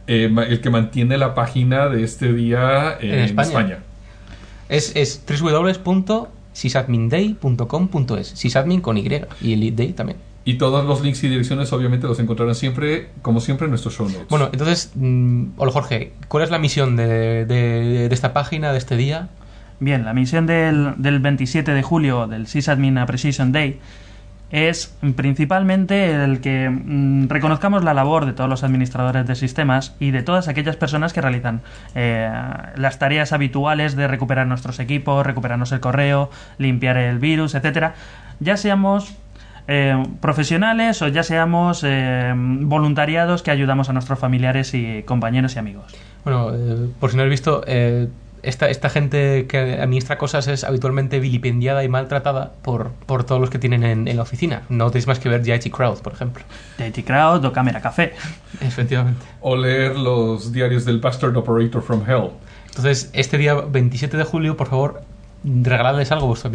eh, 0.08 0.34
el 0.48 0.62
que 0.62 0.70
mantiene 0.70 1.18
la 1.18 1.36
página 1.36 1.89
de 1.89 2.04
este 2.04 2.32
día 2.34 2.98
En 3.00 3.13
en, 3.13 3.20
España. 3.20 3.50
España. 3.50 3.80
Es, 4.70 4.96
es 4.96 5.22
www.sysadminday.com.es. 5.27 8.27
Sysadmin 8.27 8.82
con 8.82 8.98
Y 8.98 9.08
y 9.42 9.54
el 9.54 9.75
day 9.75 9.94
también. 9.94 10.18
Y 10.48 10.56
todos 10.56 10.86
los 10.86 11.02
links 11.02 11.24
y 11.24 11.28
direcciones 11.28 11.74
obviamente 11.74 12.06
los 12.08 12.20
encontrarán 12.20 12.54
siempre, 12.54 13.10
como 13.24 13.42
siempre, 13.42 13.66
en 13.66 13.72
nuestros 13.72 13.96
show 13.96 14.08
notes. 14.08 14.28
Bueno, 14.30 14.50
entonces, 14.52 14.92
mm, 14.96 15.46
hola 15.58 15.72
Jorge, 15.72 16.14
¿cuál 16.28 16.44
es 16.44 16.52
la 16.52 16.60
misión 16.60 16.96
de, 16.96 17.46
de- 17.46 18.08
de 18.08 18.14
esta 18.14 18.32
página, 18.32 18.72
de 18.72 18.78
este 18.78 18.96
día? 18.96 19.30
Bien, 19.80 20.06
la 20.06 20.14
misión 20.14 20.46
del, 20.46 20.94
del 20.98 21.20
27 21.20 21.74
de 21.74 21.82
julio 21.82 22.28
del 22.28 22.46
Sysadmin 22.48 22.98
Appreciation 23.00 23.51
Day 23.51 23.79
es 24.51 24.96
principalmente 25.16 26.12
el 26.24 26.40
que 26.40 26.70
mm, 26.70 27.27
reconozcamos 27.27 27.84
la 27.84 27.96
labor 27.96 28.27
de 28.27 28.34
todos 28.34 28.50
los 28.50 28.64
administradores 28.64 29.25
de 29.25 29.34
sistemas 29.36 29.96
y 30.00 30.12
de 30.12 30.22
todas 30.22 30.48
aquellas 30.48 30.75
personas 30.75 31.12
que 31.12 31.22
realizan 31.22 31.62
eh, 31.96 32.29
las 32.75 33.00
tareas 33.00 33.34
habituales 33.34 33.96
de 33.96 34.08
recuperar 34.08 34.46
nuestros 34.46 34.79
equipos, 34.79 35.25
recuperarnos 35.25 35.72
el 35.72 35.79
correo, 35.79 36.29
limpiar 36.60 36.98
el 36.98 37.18
virus, 37.18 37.55
etcétera, 37.55 37.96
ya 38.40 38.55
seamos 38.55 39.16
eh, 39.68 40.04
profesionales 40.22 41.01
o 41.01 41.08
ya 41.08 41.24
seamos 41.24 41.82
eh, 41.84 42.34
voluntariados 42.36 43.44
que 43.44 43.51
ayudamos 43.51 43.90
a 43.90 43.94
nuestros 43.94 44.20
familiares 44.20 44.74
y 44.74 45.04
compañeros 45.04 45.56
y 45.56 45.60
amigos. 45.60 45.96
Bueno, 46.24 46.51
eh, 46.54 46.90
por 47.00 47.12
si 47.12 47.18
no 47.18 47.24
habéis 47.24 47.40
visto, 47.40 47.64
eh, 47.68 48.08
esta, 48.44 48.70
esta 48.70 48.90
gente 48.90 49.48
que 49.48 49.80
administra 49.82 50.18
cosas 50.18 50.48
es 50.48 50.64
habitualmente 50.64 51.20
vilipendiada 51.20 51.84
y 51.84 51.90
maltratada 51.90 52.54
por, 52.62 52.92
por 53.06 53.24
todos 53.24 53.42
los 53.42 53.50
que 53.50 53.60
tienen 53.60 53.84
en, 53.84 54.08
en 54.08 54.16
la 54.18 54.24
oficina. 54.24 54.64
No 54.70 54.90
tenéis 54.92 55.08
más 55.08 55.20
que 55.20 55.30
ver 55.30 55.44
GIT 55.44 55.74
Crowd, 55.74 56.00
por 56.00 56.14
ejemplo. 56.14 56.44
Dirty 56.78 57.04
Crowd 57.04 57.44
o 57.46 57.51
Cámara 57.51 57.82
Café. 57.82 58.14
Efectivamente. 58.62 59.25
O 59.42 59.56
leer 59.56 59.98
los 59.98 60.51
diarios 60.51 60.86
del 60.86 61.00
Bastard 61.00 61.36
Operator 61.36 61.82
from 61.82 62.04
Hell. 62.08 62.30
Entonces, 62.68 63.10
este 63.14 63.38
día 63.38 63.56
27 63.56 64.18
de 64.18 64.24
julio, 64.24 64.58
por 64.58 64.68
favor, 64.68 65.01
regaladles 65.46 66.12
algo 66.12 66.25
a 66.25 66.27
vuestro, 66.29 66.51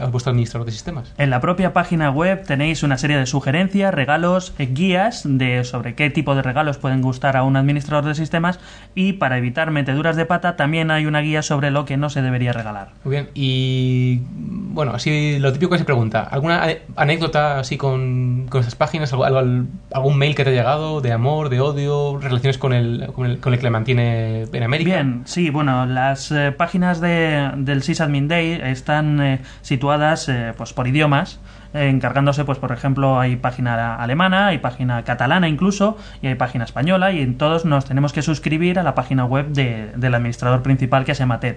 a 0.00 0.06
vuestro 0.06 0.30
administrador 0.30 0.66
de 0.66 0.72
sistemas. 0.72 1.12
En 1.18 1.30
la 1.30 1.40
propia 1.40 1.72
página 1.72 2.10
web 2.10 2.44
tenéis 2.46 2.82
una 2.82 2.96
serie 2.98 3.16
de 3.16 3.26
sugerencias, 3.26 3.92
regalos, 3.92 4.54
eh, 4.58 4.66
guías 4.72 5.22
de 5.24 5.64
sobre 5.64 5.94
qué 5.94 6.10
tipo 6.10 6.34
de 6.34 6.42
regalos 6.42 6.78
pueden 6.78 7.02
gustar 7.02 7.36
a 7.36 7.42
un 7.42 7.56
administrador 7.56 8.04
de 8.04 8.14
sistemas 8.14 8.60
y 8.94 9.14
para 9.14 9.38
evitar 9.38 9.70
meteduras 9.70 10.16
de 10.16 10.24
pata 10.26 10.56
también 10.56 10.90
hay 10.90 11.06
una 11.06 11.20
guía 11.20 11.42
sobre 11.42 11.70
lo 11.70 11.84
que 11.84 11.96
no 11.96 12.10
se 12.10 12.22
debería 12.22 12.52
regalar. 12.52 12.90
Muy 13.04 13.10
bien, 13.16 13.28
y 13.34 14.20
bueno, 14.32 14.92
así 14.94 15.38
lo 15.38 15.52
típico 15.52 15.72
que 15.72 15.78
se 15.78 15.84
pregunta, 15.84 16.22
¿alguna 16.22 16.62
anécdota 16.96 17.58
así 17.58 17.76
con, 17.76 18.46
con 18.48 18.60
esas 18.60 18.74
páginas? 18.74 19.12
¿Algo- 19.12 19.24
algo- 19.24 19.66
¿Algún 19.92 20.18
mail 20.18 20.34
que 20.34 20.44
te 20.44 20.50
ha 20.50 20.52
llegado 20.52 21.00
de 21.00 21.12
amor, 21.12 21.48
de 21.48 21.60
odio, 21.60 22.18
relaciones 22.20 22.58
con 22.58 22.72
el, 22.72 23.10
con 23.14 23.26
el, 23.26 23.38
con 23.38 23.52
el 23.52 23.58
que 23.58 23.64
le 23.64 23.70
mantiene 23.70 24.42
en 24.52 24.62
América? 24.62 24.90
Bien, 24.94 25.22
sí, 25.24 25.50
bueno, 25.50 25.86
las 25.86 26.30
eh, 26.30 26.52
páginas 26.52 27.00
de, 27.00 27.50
del 27.56 27.82
Sysadmin 27.82 28.27
Day 28.28 28.60
están 28.62 29.20
eh, 29.20 29.40
situadas 29.62 30.28
eh, 30.28 30.52
pues 30.56 30.72
por 30.72 30.86
idiomas, 30.86 31.40
eh, 31.74 31.88
encargándose, 31.88 32.44
pues 32.44 32.58
por 32.58 32.72
ejemplo, 32.72 33.18
hay 33.18 33.36
página 33.36 33.96
alemana, 33.96 34.48
hay 34.48 34.58
página 34.58 35.02
catalana 35.04 35.48
incluso, 35.48 35.96
y 36.22 36.26
hay 36.28 36.34
página 36.34 36.64
española, 36.64 37.12
y 37.12 37.20
en 37.20 37.36
todos 37.38 37.64
nos 37.64 37.84
tenemos 37.84 38.12
que 38.12 38.22
suscribir 38.22 38.78
a 38.78 38.82
la 38.82 38.94
página 38.94 39.24
web 39.24 39.48
de- 39.48 39.92
del 39.96 40.14
administrador 40.14 40.62
principal 40.62 41.04
que 41.04 41.14
se 41.14 41.20
llama 41.20 41.40
TED. 41.40 41.56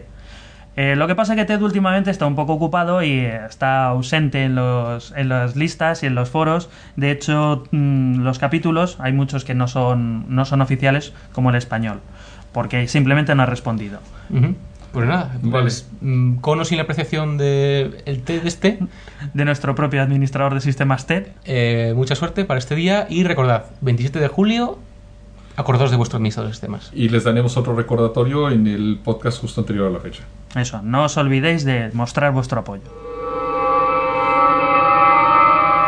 Lo 0.96 1.06
que 1.06 1.16
pasa 1.16 1.34
es 1.34 1.40
que 1.40 1.44
Ted 1.46 1.62
últimamente 1.62 2.12
está 2.12 2.26
un 2.26 2.36
poco 2.36 2.54
ocupado 2.54 3.04
y 3.04 3.20
está 3.20 3.88
ausente 3.88 4.46
en, 4.46 4.56
los, 4.56 5.14
en 5.18 5.28
las 5.28 5.58
listas 5.58 6.02
y 6.02 6.06
en 6.06 6.16
los 6.16 6.30
foros. 6.30 6.70
De 6.96 7.12
hecho, 7.12 7.66
mm, 7.72 8.22
los 8.22 8.40
capítulos 8.40 8.96
hay 9.02 9.12
muchos 9.12 9.44
que 9.44 9.54
no 9.54 9.68
son, 9.68 10.34
no 10.34 10.46
son 10.46 10.62
oficiales 10.62 11.14
como 11.34 11.50
el 11.50 11.58
español, 11.58 12.00
porque 12.54 12.88
simplemente 12.88 13.36
no 13.36 13.44
ha 13.44 13.48
respondido. 13.48 14.00
Pues 14.94 15.08
nada, 15.08 15.38
Vale. 15.42 15.64
pues 15.64 15.90
mm, 16.02 16.36
con 16.38 16.60
o 16.60 16.66
sin 16.66 16.78
la 16.78 16.84
apreciación 16.84 17.38
del 17.38 17.98
el 18.06 18.24
té 18.24 18.40
de 18.42 18.48
este, 18.50 18.80
De 19.34 19.46
nuestro 19.46 19.74
propio 19.74 20.02
administrador 20.02 20.54
de 20.54 20.60
sistemas 20.62 21.08
TED. 21.08 21.28
eh, 21.46 21.94
mucha 21.96 22.16
suerte 22.16 22.44
para 22.44 22.58
este 22.60 22.76
día 22.76 23.08
y 23.10 23.24
recordad, 23.24 23.66
27 23.82 24.20
de 24.20 24.28
julio, 24.28 24.80
acordaos 25.56 25.92
de 25.92 25.98
vuestro 25.98 26.18
administrador 26.18 26.50
de 26.50 26.54
sistemas. 26.56 26.92
Y 26.94 27.08
les 27.10 27.24
daremos 27.24 27.56
otro 27.56 27.74
recordatorio 27.76 28.50
en 28.52 28.68
el 28.68 29.00
podcast 29.04 29.40
justo 29.40 29.62
anterior 29.62 29.88
a 29.88 29.92
la 29.92 30.00
fecha. 30.00 30.24
Eso, 30.56 30.82
no 30.82 31.06
os 31.06 31.16
olvidéis 31.18 31.64
de 31.64 31.90
mostrar 31.94 32.34
vuestro 32.34 32.60
apoyo. 32.60 32.84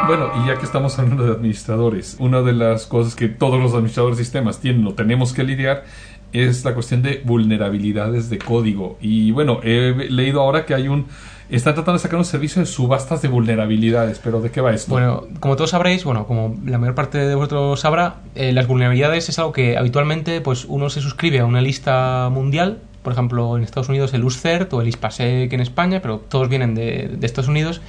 Bueno, 0.05 0.31
y 0.43 0.47
ya 0.47 0.57
que 0.57 0.65
estamos 0.65 0.99
hablando 0.99 1.23
de 1.23 1.31
administradores, 1.31 2.17
una 2.19 2.41
de 2.41 2.51
las 2.51 2.87
cosas 2.87 3.15
que 3.15 3.29
todos 3.29 3.61
los 3.61 3.71
administradores 3.73 4.17
de 4.17 4.25
sistemas 4.25 4.59
tienen 4.59 4.85
o 4.85 4.93
tenemos 4.93 5.31
que 5.31 5.45
lidiar 5.45 5.85
es 6.34 6.65
la 6.65 6.74
cuestión 6.74 7.02
de 7.02 7.22
vulnerabilidades 7.24 8.30
de 8.30 8.39
código. 8.39 8.98
Y 9.00 9.32
bueno, 9.32 9.60
he 9.63 9.93
leído 10.10 10.41
ahora 10.41 10.65
que 10.65 10.74
hay 10.74 10.88
un... 10.88 11.08
Están 11.50 11.76
tratando 11.76 11.93
de 11.93 12.00
sacar 12.00 12.17
un 12.17 12.26
servicio 12.26 12.62
de 12.62 12.65
subastas 12.65 13.22
de 13.22 13.28
vulnerabilidades, 13.28 14.17
pero 14.17 14.41
¿de 14.41 14.50
qué 14.50 14.60
va 14.60 14.74
esto? 14.74 14.91
Bueno, 14.91 15.28
como 15.39 15.56
todos 15.56 15.69
sabréis, 15.69 16.04
bueno, 16.04 16.26
como 16.26 16.58
la 16.65 16.80
mayor 16.80 16.96
parte 16.96 17.19
de 17.19 17.36
vosotros 17.36 17.80
sabrá, 17.80 18.15
eh, 18.34 18.54
las 18.54 18.65
vulnerabilidades 18.65 19.30
es 19.30 19.38
algo 19.38 19.52
que 19.52 19.78
habitualmente 19.78 20.41
pues 20.41 20.65
uno 20.67 20.89
se 20.89 21.02
suscribe 21.02 21.39
a 21.39 21.46
una 21.46 21.62
lista 21.62 22.30
mundial 22.32 22.80
por 23.04 23.12
ejemplo, 23.12 23.58
en 23.58 23.63
Estados 23.63 23.89
Unidos 23.89 24.13
el 24.13 24.24
USCERT 24.24 24.74
o 24.74 24.82
el 24.82 24.88
ISPASEC 24.88 25.52
en 25.52 25.60
España, 25.60 26.02
pero 26.02 26.19
todos 26.19 26.48
vienen 26.48 26.74
de, 26.74 27.10
de 27.10 27.26
Estados 27.26 27.50
Unidos, 27.50 27.82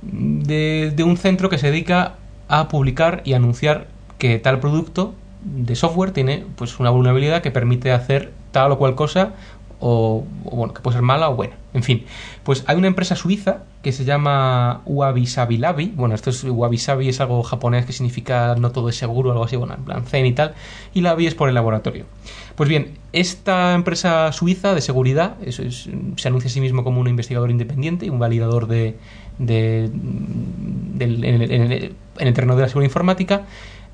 de, 0.00 0.90
de 0.96 1.02
un 1.02 1.18
centro 1.18 1.50
que 1.50 1.58
se 1.58 1.70
dedica 1.70 2.14
a 2.48 2.68
publicar 2.68 3.20
y 3.24 3.34
anunciar 3.34 3.88
que 4.18 4.38
tal 4.38 4.60
producto 4.60 5.14
de 5.44 5.76
software 5.76 6.10
tiene 6.12 6.44
pues 6.56 6.80
una 6.80 6.90
vulnerabilidad 6.90 7.42
que 7.42 7.50
permite 7.50 7.92
hacer 7.92 8.32
tal 8.50 8.72
o 8.72 8.78
cual 8.78 8.94
cosa 8.94 9.34
o, 9.80 10.24
bueno, 10.44 10.72
que 10.72 10.80
puede 10.80 10.94
ser 10.94 11.02
mala 11.02 11.28
o 11.28 11.36
buena. 11.36 11.56
En 11.74 11.82
fin, 11.82 12.04
pues 12.42 12.64
hay 12.66 12.76
una 12.76 12.86
empresa 12.86 13.16
suiza 13.16 13.64
que 13.82 13.92
se 13.92 14.04
llama 14.06 14.80
Wabi 14.86 15.26
Labi. 15.58 15.92
Bueno, 15.94 16.14
esto 16.14 16.30
es 16.30 16.42
Wabi 16.44 16.78
Sabi 16.78 17.08
es 17.10 17.20
algo 17.20 17.42
japonés 17.42 17.84
que 17.84 17.92
significa 17.92 18.54
no 18.58 18.70
todo 18.70 18.88
es 18.88 18.96
seguro, 18.96 19.32
algo 19.32 19.44
así, 19.44 19.56
bueno, 19.56 19.76
en 20.12 20.26
y 20.26 20.32
tal. 20.32 20.54
Y 20.94 21.02
Labi 21.02 21.26
es 21.26 21.34
por 21.34 21.48
el 21.50 21.54
laboratorio. 21.54 22.06
Pues 22.54 22.68
bien, 22.70 22.92
esta 23.12 23.74
empresa 23.74 24.32
suiza 24.32 24.74
de 24.74 24.80
seguridad 24.80 25.36
eso 25.44 25.62
es, 25.62 25.90
se 26.16 26.28
anuncia 26.28 26.48
a 26.48 26.52
sí 26.52 26.60
mismo 26.60 26.82
como 26.84 27.00
un 27.00 27.08
investigador 27.08 27.50
independiente 27.50 28.06
y 28.06 28.10
un 28.10 28.20
validador 28.20 28.68
de, 28.68 28.96
de, 29.38 29.84
en 29.84 31.02
el- 31.02 31.94
en 32.18 32.28
el 32.28 32.32
terreno 32.32 32.54
de 32.56 32.62
la 32.62 32.68
seguridad 32.68 32.88
informática, 32.88 33.42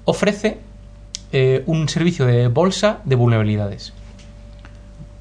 ofrece 0.05 0.59
eh, 1.33 1.63
un 1.67 1.89
servicio 1.89 2.27
de 2.27 2.49
bolsa 2.49 2.99
de 3.05 3.17
vulnerabilidades. 3.17 3.93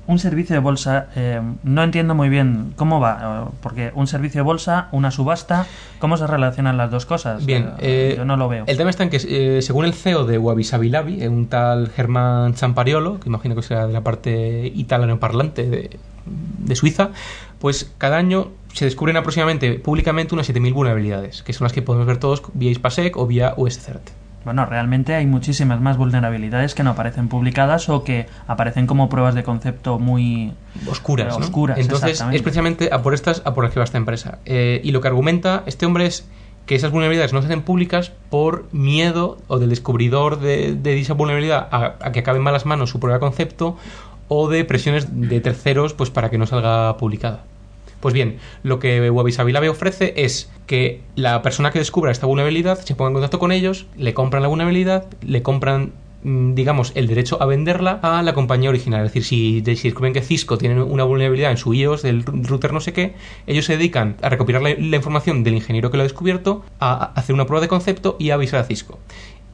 Un 0.08 0.18
servicio 0.18 0.56
de 0.56 0.60
bolsa, 0.60 1.08
eh, 1.16 1.40
no 1.62 1.84
entiendo 1.84 2.16
muy 2.16 2.30
bien 2.30 2.74
cómo 2.76 3.00
va, 3.00 3.46
eh, 3.46 3.52
porque 3.62 3.92
un 3.94 4.08
servicio 4.08 4.40
de 4.40 4.44
bolsa, 4.44 4.88
una 4.92 5.12
subasta, 5.12 5.68
¿cómo 6.00 6.18
se 6.18 6.26
relacionan 6.26 6.78
las 6.78 6.90
dos 6.90 7.06
cosas? 7.06 7.46
Bien, 7.46 7.74
Eh, 7.78 8.16
yo 8.18 8.26
no 8.26 8.36
lo 8.36 8.50
veo. 8.50 8.64
El 8.66 8.76
tema 8.76 8.90
está 8.90 9.04
en 9.04 9.12
que, 9.12 9.62
según 9.62 9.86
el 9.86 9.94
CEO 9.94 10.26
de 10.26 10.40
Wabi 10.40 10.64
Sabi 10.64 10.90
Labi, 10.90 11.28
un 11.28 11.46
tal 11.46 11.90
Germán 11.90 12.56
Champariolo, 12.56 13.20
que 13.20 13.30
imagino 13.30 13.56
que 13.56 13.62
será 13.62 13.86
de 13.86 13.94
la 13.94 14.02
parte 14.02 14.72
italiano-parlante 14.74 15.70
de, 15.70 16.00
de 16.26 16.76
Suiza, 16.76 17.12
pues 17.60 17.94
cada 18.00 18.18
año 18.18 18.50
se 18.74 18.86
descubren 18.86 19.16
aproximadamente 19.16 19.74
públicamente 19.74 20.34
unas 20.34 20.50
7.000 20.50 20.74
vulnerabilidades, 20.74 21.44
que 21.44 21.54
son 21.54 21.66
las 21.66 21.74
que 21.74 21.84
podemos 21.84 22.08
ver 22.08 22.18
todos 22.18 22.42
vía 22.54 22.72
ISPASEC 22.72 23.16
o 23.16 23.28
vía 23.28 23.54
USCERT. 23.58 24.10
Bueno, 24.46 24.66
realmente 24.66 25.16
hay 25.16 25.26
muchísimas 25.26 25.82
más 25.82 25.98
vulnerabilidades 25.98 26.74
que 26.74 26.84
no 26.84 26.92
aparecen 26.92 27.28
publicadas 27.28 27.90
o 27.90 28.04
que 28.04 28.28
aparecen 28.48 28.88
como 28.88 29.10
pruebas 29.10 29.36
de 29.36 29.44
concepto 29.44 30.00
muy... 30.00 30.54
oscuras. 30.90 31.38
¿no? 31.38 31.46
Oscuras, 31.46 31.78
Entonces, 31.78 32.24
es 32.32 32.42
precisamente 32.42 32.90
a 32.92 33.02
por 33.02 33.14
estas 33.14 33.42
a 33.46 33.54
por 33.54 33.64
las 33.64 33.74
que 33.74 33.80
va 33.80 33.84
esta 33.84 33.98
empresa. 33.98 34.40
Eh, 34.46 34.82
y 34.84 34.92
lo 34.92 35.02
que 35.02 35.10
argumenta 35.10 35.64
este 35.66 35.86
hombre 35.86 36.06
es 36.06 36.28
que 36.66 36.76
esas 36.76 36.92
vulnerabilidades 36.92 37.34
no 37.34 37.42
se 37.42 37.48
hacen 37.48 37.64
públicas 37.64 38.12
por 38.30 38.66
miedo 38.72 39.38
o 39.48 39.60
del 39.60 39.70
descubridor 39.70 40.40
de, 40.40 40.74
de 40.74 40.94
dicha 40.94 41.14
vulnerabilidad 41.14 41.68
a, 41.72 41.96
a 42.00 42.12
que 42.12 42.20
acabe 42.20 42.38
en 42.38 42.44
malas 42.44 42.66
manos 42.66 42.92
su 42.92 43.00
prueba 43.00 43.18
de 43.18 43.22
concepto 43.22 43.76
o 44.28 44.48
de 44.48 44.64
presiones 44.64 45.08
de 45.10 45.42
terceros 45.42 45.94
pues 45.94 46.12
para 46.12 46.30
que 46.30 46.38
no 46.38 46.46
salga 46.46 46.96
publicada. 46.98 47.44
Pues 48.00 48.14
bien, 48.14 48.38
lo 48.64 48.80
que 48.80 49.10
Wabi 49.12 49.32
Sabi 49.32 49.52
Lab 49.52 49.68
ofrece 49.70 50.14
es 50.18 50.50
que 50.68 51.02
la 51.16 51.42
persona 51.42 51.72
que 51.72 51.80
descubra 51.80 52.12
esta 52.12 52.28
vulnerabilidad 52.28 52.80
se 52.80 52.96
ponga 52.96 53.10
en 53.10 53.14
contacto 53.16 53.40
con 53.40 53.52
ellos, 53.52 53.88
le 53.98 54.14
compran 54.14 54.42
la 54.42 54.48
vulnerabilidad, 54.48 55.06
le 55.22 55.42
compran 55.42 55.92
mm, 56.24 56.54
digamos, 56.54 56.92
el 56.96 57.08
derecho 57.08 57.42
a 57.42 57.46
venderla 57.46 58.00
a 58.02 58.22
la 58.24 58.34
compañía 58.34 58.70
original. 58.70 59.06
Es 59.06 59.12
decir, 59.14 59.24
si, 59.26 59.62
de- 59.62 59.76
si 59.76 59.90
descubren 59.90 60.14
que 60.14 60.22
Cisco 60.22 60.58
tiene 60.58 60.82
una 60.82 61.04
vulnerabilidad 61.04 61.52
en 61.52 61.58
su 61.58 61.74
iOS 61.74 62.02
del 62.02 62.24
router 62.24 62.72
no 62.74 62.80
sé 62.82 62.94
qué, 62.94 63.16
ellos 63.48 63.66
se 63.66 63.78
dedican 63.78 64.16
a 64.22 64.30
recopilar 64.30 64.62
la, 64.62 64.70
la 64.78 64.96
información 64.96 65.44
del 65.44 65.56
ingeniero 65.56 65.92
que 65.92 65.98
lo 65.98 66.04
ha 66.04 66.06
descubierto, 66.06 66.64
a, 66.80 66.94
a 66.94 67.04
hacer 67.20 67.34
una 67.34 67.46
prueba 67.46 67.62
de 67.62 67.68
concepto 67.68 68.16
y 68.20 68.30
a 68.30 68.36
avisar 68.36 68.60
a 68.62 68.64
Cisco. 68.64 69.00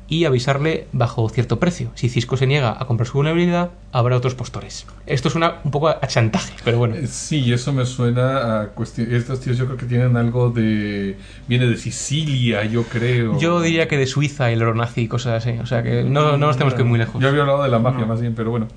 Y 0.07 0.25
avisarle 0.25 0.85
bajo 0.91 1.27
cierto 1.29 1.59
precio. 1.59 1.89
Si 1.95 2.09
Cisco 2.09 2.37
se 2.37 2.45
niega 2.45 2.77
a 2.79 2.85
comprar 2.85 3.07
su 3.07 3.13
vulnerabilidad, 3.17 3.71
habrá 3.91 4.15
otros 4.15 4.35
postores. 4.35 4.85
Esto 5.07 5.31
suena 5.31 5.55
un 5.63 5.71
poco 5.71 5.89
a 5.89 5.99
chantaje, 6.07 6.53
pero 6.63 6.77
bueno. 6.77 6.93
Eh, 6.95 7.07
Sí, 7.07 7.51
eso 7.51 7.73
me 7.73 7.87
suena 7.87 8.61
a 8.61 8.67
cuestión. 8.67 9.11
Estos 9.11 9.39
tíos 9.41 9.57
yo 9.57 9.65
creo 9.65 9.77
que 9.77 9.87
tienen 9.87 10.15
algo 10.15 10.51
de. 10.51 11.17
Viene 11.47 11.65
de 11.65 11.75
Sicilia, 11.77 12.63
yo 12.65 12.83
creo. 12.83 13.39
Yo 13.39 13.59
diría 13.61 13.87
que 13.87 13.97
de 13.97 14.05
Suiza 14.05 14.51
y 14.51 14.53
el 14.53 14.61
oro 14.61 14.75
nazi 14.75 15.01
y 15.01 15.07
cosas 15.07 15.43
así. 15.43 15.57
O 15.59 15.65
sea 15.65 15.81
que 15.81 16.03
no, 16.03 16.37
no 16.37 16.47
nos 16.47 16.55
tenemos 16.57 16.75
que 16.75 16.81
ir 16.83 16.87
muy 16.87 16.99
lejos. 16.99 17.19
Yo 17.19 17.27
había 17.29 17.41
hablado 17.41 17.63
de 17.63 17.69
la 17.69 17.79
mafia 17.79 18.01
No. 18.01 18.07
más 18.07 18.21
bien, 18.21 18.35
pero 18.35 18.51
bueno. 18.51 18.67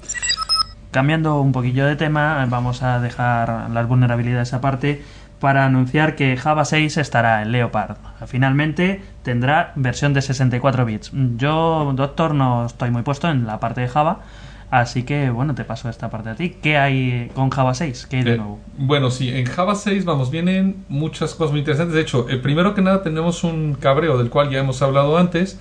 Cambiando 0.90 1.38
un 1.42 1.52
poquillo 1.52 1.84
de 1.86 1.96
tema, 1.96 2.46
vamos 2.48 2.82
a 2.82 2.98
dejar 3.00 3.68
las 3.70 3.86
vulnerabilidades 3.86 4.54
aparte 4.54 5.02
para 5.40 5.64
anunciar 5.66 6.16
que 6.16 6.36
Java 6.36 6.64
6 6.64 6.96
estará 6.96 7.42
en 7.42 7.52
Leopard. 7.52 7.96
Finalmente 8.26 9.00
tendrá 9.22 9.72
versión 9.76 10.12
de 10.14 10.22
64 10.22 10.84
bits. 10.84 11.10
Yo, 11.36 11.92
doctor, 11.94 12.34
no 12.34 12.66
estoy 12.66 12.90
muy 12.90 13.02
puesto 13.02 13.28
en 13.28 13.46
la 13.46 13.60
parte 13.60 13.80
de 13.82 13.88
Java, 13.88 14.20
así 14.70 15.04
que 15.04 15.30
bueno, 15.30 15.54
te 15.54 15.64
paso 15.64 15.88
esta 15.88 16.10
parte 16.10 16.30
a 16.30 16.34
ti. 16.34 16.56
¿Qué 16.60 16.76
hay 16.76 17.30
con 17.34 17.50
Java 17.50 17.72
6? 17.74 18.06
¿Qué 18.10 18.16
hay 18.18 18.22
de 18.24 18.32
Eh, 18.34 18.36
nuevo? 18.36 18.58
bueno, 18.76 19.10
sí, 19.10 19.28
en 19.30 19.46
Java 19.46 19.74
6, 19.74 20.04
vamos, 20.04 20.30
vienen 20.30 20.84
muchas 20.88 21.34
cosas 21.34 21.52
muy 21.52 21.60
interesantes. 21.60 21.94
De 21.94 22.00
hecho, 22.02 22.28
el 22.28 22.40
primero 22.40 22.74
que 22.74 22.82
nada 22.82 23.02
tenemos 23.02 23.44
un 23.44 23.74
cabreo 23.74 24.18
del 24.18 24.30
cual 24.30 24.50
ya 24.50 24.58
hemos 24.58 24.82
hablado 24.82 25.16
antes, 25.18 25.58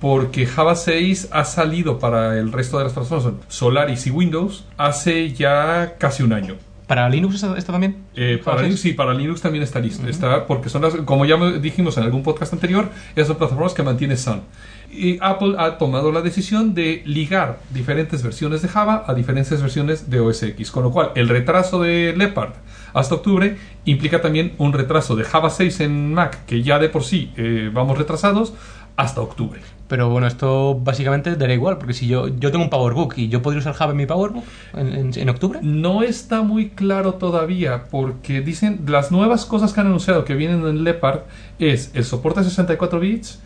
porque 0.00 0.46
Java 0.46 0.74
6 0.74 1.28
ha 1.30 1.44
salido 1.44 2.00
para 2.00 2.36
el 2.38 2.50
resto 2.50 2.78
de 2.78 2.84
las 2.84 2.92
plataformas, 2.92 3.34
Solaris 3.48 4.06
y 4.08 4.10
Windows, 4.10 4.64
hace 4.76 5.32
ya 5.32 5.94
casi 5.98 6.24
un 6.24 6.32
año. 6.32 6.56
¿Para 6.92 7.08
Linux 7.08 7.36
está, 7.36 7.56
está 7.56 7.72
también? 7.72 8.04
Eh, 8.14 8.38
para 8.44 8.60
Linux, 8.60 8.80
6? 8.80 8.92
sí, 8.92 8.92
para 8.92 9.14
Linux 9.14 9.40
también 9.40 9.64
está 9.64 9.80
listo. 9.80 10.06
Está, 10.06 10.46
porque 10.46 10.68
son 10.68 10.82
las, 10.82 10.94
como 10.94 11.24
ya 11.24 11.38
dijimos 11.52 11.96
en 11.96 12.02
algún 12.02 12.22
podcast 12.22 12.52
anterior, 12.52 12.90
esas 13.16 13.28
son 13.28 13.38
plataformas 13.38 13.72
que 13.72 13.82
mantiene 13.82 14.18
Sun. 14.18 14.42
Y 14.90 15.16
Apple 15.22 15.54
ha 15.56 15.78
tomado 15.78 16.12
la 16.12 16.20
decisión 16.20 16.74
de 16.74 17.02
ligar 17.06 17.60
diferentes 17.70 18.22
versiones 18.22 18.60
de 18.60 18.68
Java 18.68 19.04
a 19.06 19.14
diferentes 19.14 19.58
versiones 19.62 20.10
de 20.10 20.20
OS 20.20 20.42
X. 20.42 20.70
Con 20.70 20.82
lo 20.82 20.90
cual, 20.90 21.12
el 21.14 21.30
retraso 21.30 21.80
de 21.80 22.12
Leopard 22.14 22.52
hasta 22.92 23.14
octubre 23.14 23.56
implica 23.86 24.20
también 24.20 24.52
un 24.58 24.74
retraso 24.74 25.16
de 25.16 25.24
Java 25.24 25.48
6 25.48 25.80
en 25.80 26.12
Mac, 26.12 26.44
que 26.44 26.62
ya 26.62 26.78
de 26.78 26.90
por 26.90 27.04
sí 27.04 27.32
eh, 27.38 27.70
vamos 27.72 27.96
retrasados, 27.96 28.52
hasta 28.96 29.22
octubre. 29.22 29.62
Pero 29.92 30.08
bueno, 30.08 30.26
esto 30.26 30.74
básicamente 30.82 31.36
dará 31.36 31.52
igual, 31.52 31.76
porque 31.76 31.92
si 31.92 32.06
yo, 32.06 32.28
yo 32.28 32.50
tengo 32.50 32.64
un 32.64 32.70
PowerBook 32.70 33.12
y 33.18 33.28
yo 33.28 33.42
podría 33.42 33.58
usar 33.60 33.74
Java 33.74 33.90
en 33.90 33.98
mi 33.98 34.06
PowerBook 34.06 34.42
en, 34.74 34.86
en- 34.94 35.12
en 35.14 35.28
octubre. 35.28 35.58
No 35.62 36.02
está 36.02 36.40
muy 36.40 36.70
claro 36.70 37.12
todavía 37.14 37.84
porque 37.90 38.40
dicen 38.40 38.80
las 38.86 39.12
nuevas 39.12 39.44
cosas 39.44 39.74
que 39.74 39.80
han 39.82 39.88
anunciado 39.88 40.24
que 40.24 40.34
vienen 40.34 40.66
en 40.66 40.82
Leopard 40.82 41.20
es 41.58 41.90
el 41.92 42.06
soporte 42.06 42.40
a 42.40 42.44
64 42.44 42.98
bits 43.00 43.40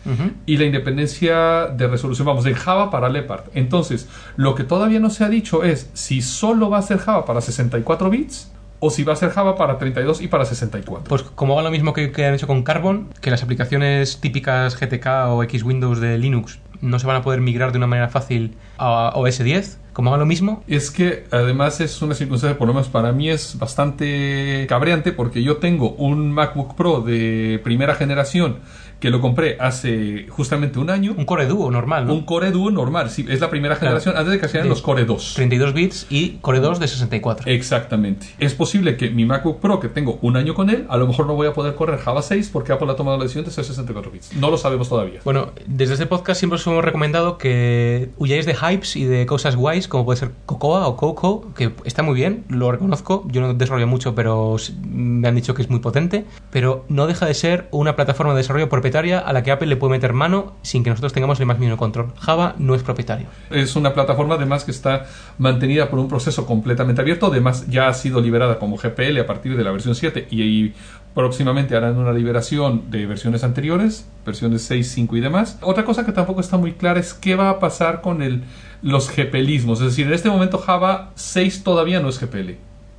y 0.45 0.55
la 0.55 0.63
independencia 0.63 1.67
de 1.67 1.87
resolución, 1.87 2.25
vamos, 2.25 2.45
de 2.45 2.55
Java 2.55 2.89
para 2.91 3.09
Leopard. 3.09 3.43
Entonces, 3.53 4.07
lo 4.37 4.55
que 4.55 4.63
todavía 4.63 5.01
no 5.01 5.09
se 5.09 5.25
ha 5.25 5.29
dicho 5.29 5.63
es 5.65 5.89
si 5.95 6.21
solo 6.21 6.69
va 6.69 6.77
a 6.77 6.81
ser 6.81 6.97
Java 6.99 7.25
para 7.25 7.41
64 7.41 8.09
bits 8.09 8.51
o 8.79 8.89
si 8.89 9.03
va 9.03 9.13
a 9.13 9.15
ser 9.15 9.29
Java 9.31 9.55
para 9.55 9.77
32 9.77 10.21
y 10.21 10.27
para 10.27 10.45
64. 10.45 11.05
Pues 11.07 11.23
como 11.23 11.53
hagan 11.53 11.65
lo 11.65 11.71
mismo 11.71 11.93
que, 11.93 12.11
que 12.11 12.25
han 12.25 12.33
hecho 12.33 12.47
con 12.47 12.63
Carbon, 12.63 13.09
que 13.21 13.31
las 13.31 13.43
aplicaciones 13.43 14.19
típicas 14.19 14.79
GTK 14.79 15.07
o 15.29 15.43
X 15.43 15.63
Windows 15.63 15.99
de 15.99 16.17
Linux 16.17 16.59
no 16.81 16.99
se 16.99 17.07
van 17.07 17.15
a 17.15 17.21
poder 17.21 17.41
migrar 17.41 17.71
de 17.71 17.77
una 17.77 17.87
manera 17.87 18.09
fácil 18.09 18.55
a 18.77 19.13
OS 19.15 19.39
10, 19.39 19.79
como 19.93 20.09
hagan 20.09 20.19
lo 20.19 20.25
mismo, 20.27 20.63
Es 20.67 20.91
que 20.91 21.25
además 21.31 21.81
es 21.81 21.99
una 22.03 22.13
circunstancia, 22.13 22.57
por 22.57 22.67
lo 22.67 22.73
menos 22.75 22.87
para 22.87 23.11
mí 23.13 23.31
es 23.31 23.57
bastante 23.57 24.67
cabreante 24.69 25.11
porque 25.11 25.41
yo 25.41 25.57
tengo 25.57 25.93
un 25.93 26.31
MacBook 26.31 26.75
Pro 26.75 27.01
de 27.01 27.59
primera 27.63 27.95
generación 27.95 28.57
que 28.99 29.09
lo 29.09 29.21
compré 29.21 29.57
hace 29.59 30.25
justamente 30.29 30.79
un 30.79 30.89
año. 30.89 31.13
un 31.17 31.25
Core 31.25 31.45
Duo 31.47 31.69
normal, 31.71 32.07
¿no? 32.07 32.13
Un 32.13 32.23
Core 32.25 32.51
Duo 32.51 32.71
normal, 32.71 33.09
sí, 33.09 33.25
es 33.29 33.39
la 33.39 33.49
primera 33.49 33.75
Claro. 33.75 33.99
generación 33.99 34.17
antes 34.17 34.31
de 34.33 34.39
que 34.39 34.47
salieran 34.47 34.69
los 34.69 34.81
Core 34.81 35.05
2. 35.05 35.33
32 35.35 35.73
bits 35.73 36.07
y 36.09 36.37
Core 36.41 36.59
2 36.59 36.79
de 36.79 36.87
64. 36.87 37.49
Exactamente. 37.51 38.27
Es 38.39 38.53
posible 38.55 38.97
que 38.97 39.09
mi 39.09 39.25
MacBook 39.25 39.59
Pro, 39.59 39.79
que 39.79 39.87
tengo 39.89 40.17
un 40.21 40.37
año 40.37 40.53
con 40.53 40.69
él, 40.69 40.85
a 40.89 40.97
lo 40.97 41.07
mejor 41.07 41.27
no 41.27 41.35
voy 41.35 41.47
a 41.47 41.53
poder 41.53 41.75
correr 41.75 41.99
Java 41.99 42.21
6 42.21 42.49
porque 42.51 42.71
Apple 42.73 42.89
ha 42.91 42.95
tomado 42.95 43.17
la 43.17 43.23
decisión 43.23 43.45
de 43.45 43.51
ser 43.51 43.63
64 43.65 44.11
bits. 44.11 44.35
No 44.35 44.49
lo 44.49 44.57
sabemos 44.57 44.89
todavía. 44.89 45.19
Bueno, 45.23 45.51
desde 45.67 45.93
este 45.93 46.05
podcast 46.05 46.39
siempre 46.39 46.55
os 46.55 46.65
hemos 46.67 46.83
recomendado 46.83 47.37
que 47.37 48.09
huyáis 48.17 48.45
de 48.45 48.55
hypes 48.55 48.95
y 48.95 49.05
de 49.05 49.25
cosas 49.25 49.55
guays, 49.55 49.87
como 49.87 50.05
puede 50.05 50.17
ser 50.17 50.31
Cocoa 50.45 50.87
o 50.87 50.95
Coco, 50.97 51.53
que 51.55 51.71
está 51.85 52.03
muy 52.03 52.15
bien, 52.15 52.43
lo 52.49 52.71
reconozco. 52.71 53.25
Yo 53.29 53.41
no 53.41 53.53
desarrollo 53.53 53.87
mucho, 53.87 54.15
pero 54.15 54.55
me 54.89 55.27
han 55.27 55.35
dicho 55.35 55.53
que 55.53 55.61
es 55.61 55.69
muy 55.69 55.79
potente. 55.79 56.25
Pero 56.51 56.85
no 56.89 57.07
deja 57.07 57.25
de 57.25 57.33
ser 57.33 57.67
una 57.71 57.95
plataforma 57.95 58.33
de 58.33 58.37
desarrollo 58.37 58.69
propietaria 58.87 59.19
a 59.19 59.33
la 59.33 59.43
que 59.43 59.51
Apple 59.51 59.67
le 59.67 59.75
puede 59.75 59.91
meter 59.91 60.13
mano 60.13 60.55
sin 60.61 60.81
que 60.81 60.89
nosotros 60.89 61.11
tengamos 61.11 61.39
el 61.41 61.45
más 61.45 61.59
mínimo 61.59 61.75
control. 61.75 62.13
Java 62.19 62.55
no 62.57 62.73
es 62.73 62.83
propietario. 62.83 63.27
Es 63.49 63.75
una 63.75 63.93
plataforma 63.93 64.35
además 64.35 64.63
que 64.63 64.71
está 64.71 65.07
mantenida 65.37 65.89
por 65.89 65.99
un 65.99 66.07
proceso 66.07 66.45
completamente 66.45 67.01
abierto. 67.01 67.27
Además 67.27 67.67
ya 67.67 67.89
ha 67.89 67.93
sido 67.93 68.21
liberada 68.21 68.59
como 68.59 68.77
GPL 68.77 69.19
a 69.19 69.25
partir 69.25 69.57
de 69.57 69.63
la 69.63 69.71
versión 69.71 69.93
7 69.93 70.27
y, 70.31 70.73
próximamente 71.13 71.75
harán 71.75 71.97
una 71.97 72.13
liberación 72.13 72.91
de 72.91 73.07
versiones 73.07 73.43
anteriores, 73.43 74.07
versiones 74.23 74.61
6, 74.61 74.87
5 74.87 75.17
y 75.17 75.19
demás. 75.19 75.57
Otra 75.61 75.83
cosa 75.83 76.05
que 76.05 76.11
tampoco 76.11 76.41
está 76.41 76.57
muy 76.57 76.73
clara 76.73 76.99
es 76.99 77.15
qué 77.15 77.35
va 77.35 77.49
a 77.49 77.59
pasar 77.59 78.01
con 78.01 78.43
los 78.83 79.09
GPLismos. 79.09 79.81
Es 79.81 79.87
decir, 79.87 80.05
en 80.05 80.13
este 80.13 80.29
momento 80.29 80.59
Java 80.59 81.11
6 81.15 81.63
todavía 81.63 81.99
no 81.99 82.09
es 82.09 82.19
GPL. 82.19 82.51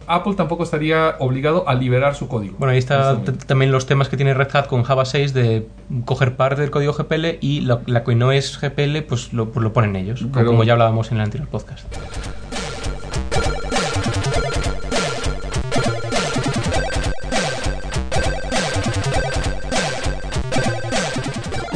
Apple 0.09 0.35
tampoco 0.35 0.63
estaría 0.65 1.17
obligado 1.19 1.69
a 1.69 1.75
liberar 1.75 2.15
su 2.15 2.29
código. 2.29 2.57
Bueno, 2.59 2.71
ahí 2.73 2.77
En 2.77 2.79
este 2.79 2.95
está 2.95 3.11
momento. 3.13 3.33
t- 3.35 3.47
también 3.47 3.71
los 3.73 3.87
temas 3.87 4.09
que 4.09 4.17
tiene 4.17 4.35
Red 4.35 4.49
Hat 4.55 4.67
con 4.67 4.83
Java 4.83 5.05
6 5.05 5.35
de 5.35 5.69
coger 6.05 6.37
parte 6.37 6.61
del 6.63 6.71
código 6.71 6.93
GPL 6.93 7.39
y 7.41 7.61
la, 7.61 7.81
la 7.87 8.05
que 8.05 8.15
no 8.15 8.33
es 8.33 8.59
GPL, 8.61 9.03
pues 9.09 9.33
lo, 9.33 9.51
pues 9.51 9.63
lo 9.63 9.73
ponen 9.73 9.97
ellos, 9.97 10.25
Pero- 10.33 10.47
como 10.47 10.65
ya 10.65 10.73
hablábamos 10.75 11.11
en 11.11 11.19
el 11.19 11.25
anterior 11.25 11.49
podcast. 11.49 11.85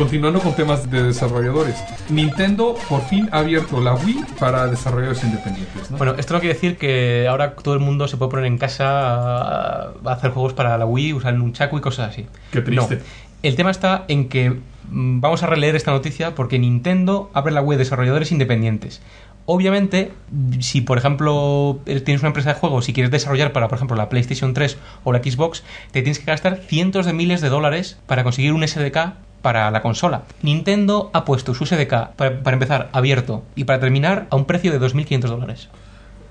Continuando 0.02 0.40
con 0.40 0.52
temas 0.56 0.90
de 0.90 1.00
desarrolladores, 1.00 1.76
Nintendo 2.08 2.74
por 2.88 3.02
fin 3.02 3.28
ha 3.30 3.38
abierto 3.38 3.80
la 3.80 3.94
Wii 3.94 4.24
para 4.36 4.66
desarrolladores 4.66 5.22
independientes. 5.22 5.92
¿no? 5.92 5.96
Bueno, 5.96 6.16
esto 6.18 6.34
no 6.34 6.40
quiere 6.40 6.54
decir 6.54 6.76
que 6.76 7.28
ahora 7.28 7.54
todo 7.54 7.74
el 7.74 7.78
mundo 7.78 8.08
se 8.08 8.16
puede 8.16 8.32
poner 8.32 8.46
en 8.46 8.58
casa 8.58 8.88
a 8.88 9.92
a 10.04 10.12
hacer 10.12 10.32
juegos 10.32 10.54
para 10.54 10.76
la 10.76 10.86
Wii, 10.86 11.12
usar 11.12 11.40
un 11.40 11.52
chaco 11.52 11.78
y 11.78 11.80
cosas 11.80 12.10
así. 12.10 12.26
Qué 12.50 12.62
triste. 12.62 12.96
No. 12.96 13.02
El 13.44 13.54
tema 13.54 13.70
está 13.70 14.04
en 14.08 14.28
que 14.28 14.50
mm, 14.50 15.20
vamos 15.20 15.44
a 15.44 15.46
releer 15.46 15.76
esta 15.76 15.92
noticia 15.92 16.34
porque 16.34 16.58
Nintendo 16.58 17.30
abre 17.32 17.52
la 17.52 17.60
web 17.60 17.78
de 17.78 17.84
desarrolladores 17.84 18.32
independientes. 18.32 19.00
Obviamente, 19.46 20.10
si 20.58 20.80
por 20.80 20.98
ejemplo 20.98 21.78
eh, 21.86 22.00
tienes 22.00 22.22
una 22.22 22.30
empresa 22.30 22.54
de 22.54 22.58
juegos 22.58 22.88
y 22.88 22.92
quieres 22.92 23.12
desarrollar 23.12 23.52
para, 23.52 23.68
por 23.68 23.76
ejemplo, 23.76 23.96
la 23.96 24.08
PlayStation 24.08 24.52
3 24.52 24.78
o 25.04 25.12
la 25.12 25.22
Xbox, 25.22 25.62
te 25.92 26.02
tienes 26.02 26.18
que 26.18 26.24
gastar 26.24 26.56
cientos 26.56 27.06
de 27.06 27.12
miles 27.12 27.40
de 27.40 27.50
dólares 27.50 28.00
para 28.06 28.24
conseguir 28.24 28.52
un 28.52 28.66
SDK 28.66 29.14
para 29.42 29.70
la 29.70 29.83
consola. 29.83 30.22
Nintendo 30.42 31.11
ha 31.12 31.24
puesto 31.24 31.52
su 31.55 31.66
SDK, 31.66 32.11
para, 32.16 32.42
para 32.42 32.55
empezar, 32.55 32.88
abierto 32.92 33.42
y 33.57 33.64
para 33.64 33.81
terminar 33.81 34.26
a 34.31 34.37
un 34.37 34.44
precio 34.46 34.72
de 34.72 34.81
2.500 34.81 35.20
dólares. 35.28 35.68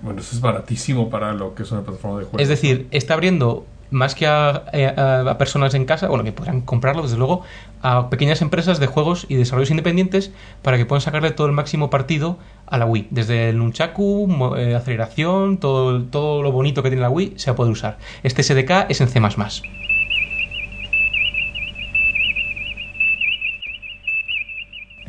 Bueno, 0.02 0.22
eso 0.22 0.34
es 0.36 0.42
baratísimo 0.42 1.10
para 1.10 1.34
lo 1.34 1.54
que 1.54 1.64
es 1.64 1.72
una 1.72 1.82
plataforma 1.82 2.18
de 2.20 2.24
juegos. 2.26 2.42
Es 2.42 2.48
decir, 2.50 2.88
está 2.92 3.14
abriendo 3.14 3.66
más 3.92 4.16
que 4.16 4.26
a, 4.26 4.48
a- 4.50 5.30
a 5.32 5.38
personas 5.38 5.74
en 5.74 5.84
casa, 5.86 6.08
bueno, 6.08 6.24
que 6.24 6.32
podrán 6.32 6.62
comprarlo, 6.62 7.04
desde 7.04 7.18
luego, 7.18 7.42
a 7.82 8.10
pequeñas 8.10 8.42
empresas 8.42 8.80
de 8.80 8.88
juegos 8.88 9.26
y 9.28 9.36
desarrollos 9.36 9.70
independientes 9.70 10.32
para 10.62 10.78
que 10.78 10.86
puedan 10.86 11.02
sacarle 11.02 11.32
todo 11.32 11.46
el 11.48 11.54
máximo 11.54 11.90
partido 11.90 12.38
a 12.68 12.78
la 12.78 12.86
Wii. 12.86 13.10
Desde 13.12 13.50
el 13.50 13.58
Nunchaku, 13.58 14.56
eh, 14.58 14.76
aceleración, 14.76 15.58
todo, 15.58 16.02
todo 16.04 16.42
lo 16.42 16.54
bonito 16.54 16.82
que 16.84 16.90
tiene 16.90 17.02
la 17.02 17.10
Wii 17.10 17.34
se 17.36 17.52
va 17.52 17.54
a 17.54 17.58
poder 17.58 17.74
usar. 17.74 17.98
Este 18.24 18.44
SDK 18.44 18.86
es 18.90 19.02
en 19.02 19.10
C++. 19.10 19.20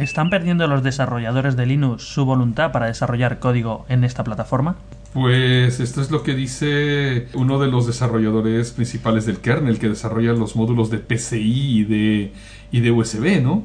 ¿Están 0.02 0.30
perdiendo 0.30 0.66
los 0.66 0.82
desarrolladores 0.82 1.56
de 1.56 1.64
Linux 1.64 2.02
su 2.02 2.24
voluntad 2.24 2.72
para 2.72 2.86
desarrollar 2.86 3.38
código 3.38 3.86
en 3.88 4.02
esta 4.02 4.24
plataforma? 4.24 4.74
Pues 5.12 5.78
esto 5.78 6.00
es 6.00 6.10
lo 6.10 6.24
que 6.24 6.34
dice 6.34 7.28
uno 7.34 7.60
de 7.60 7.68
los 7.68 7.86
desarrolladores 7.86 8.72
principales 8.72 9.26
del 9.26 9.38
kernel 9.38 9.78
que 9.78 9.88
desarrolla 9.88 10.32
los 10.32 10.56
módulos 10.56 10.90
de 10.90 10.98
PCI 10.98 11.78
y 11.78 11.84
de, 11.84 12.32
y 12.72 12.80
de 12.80 12.90
USB, 12.90 13.40
¿no? 13.40 13.62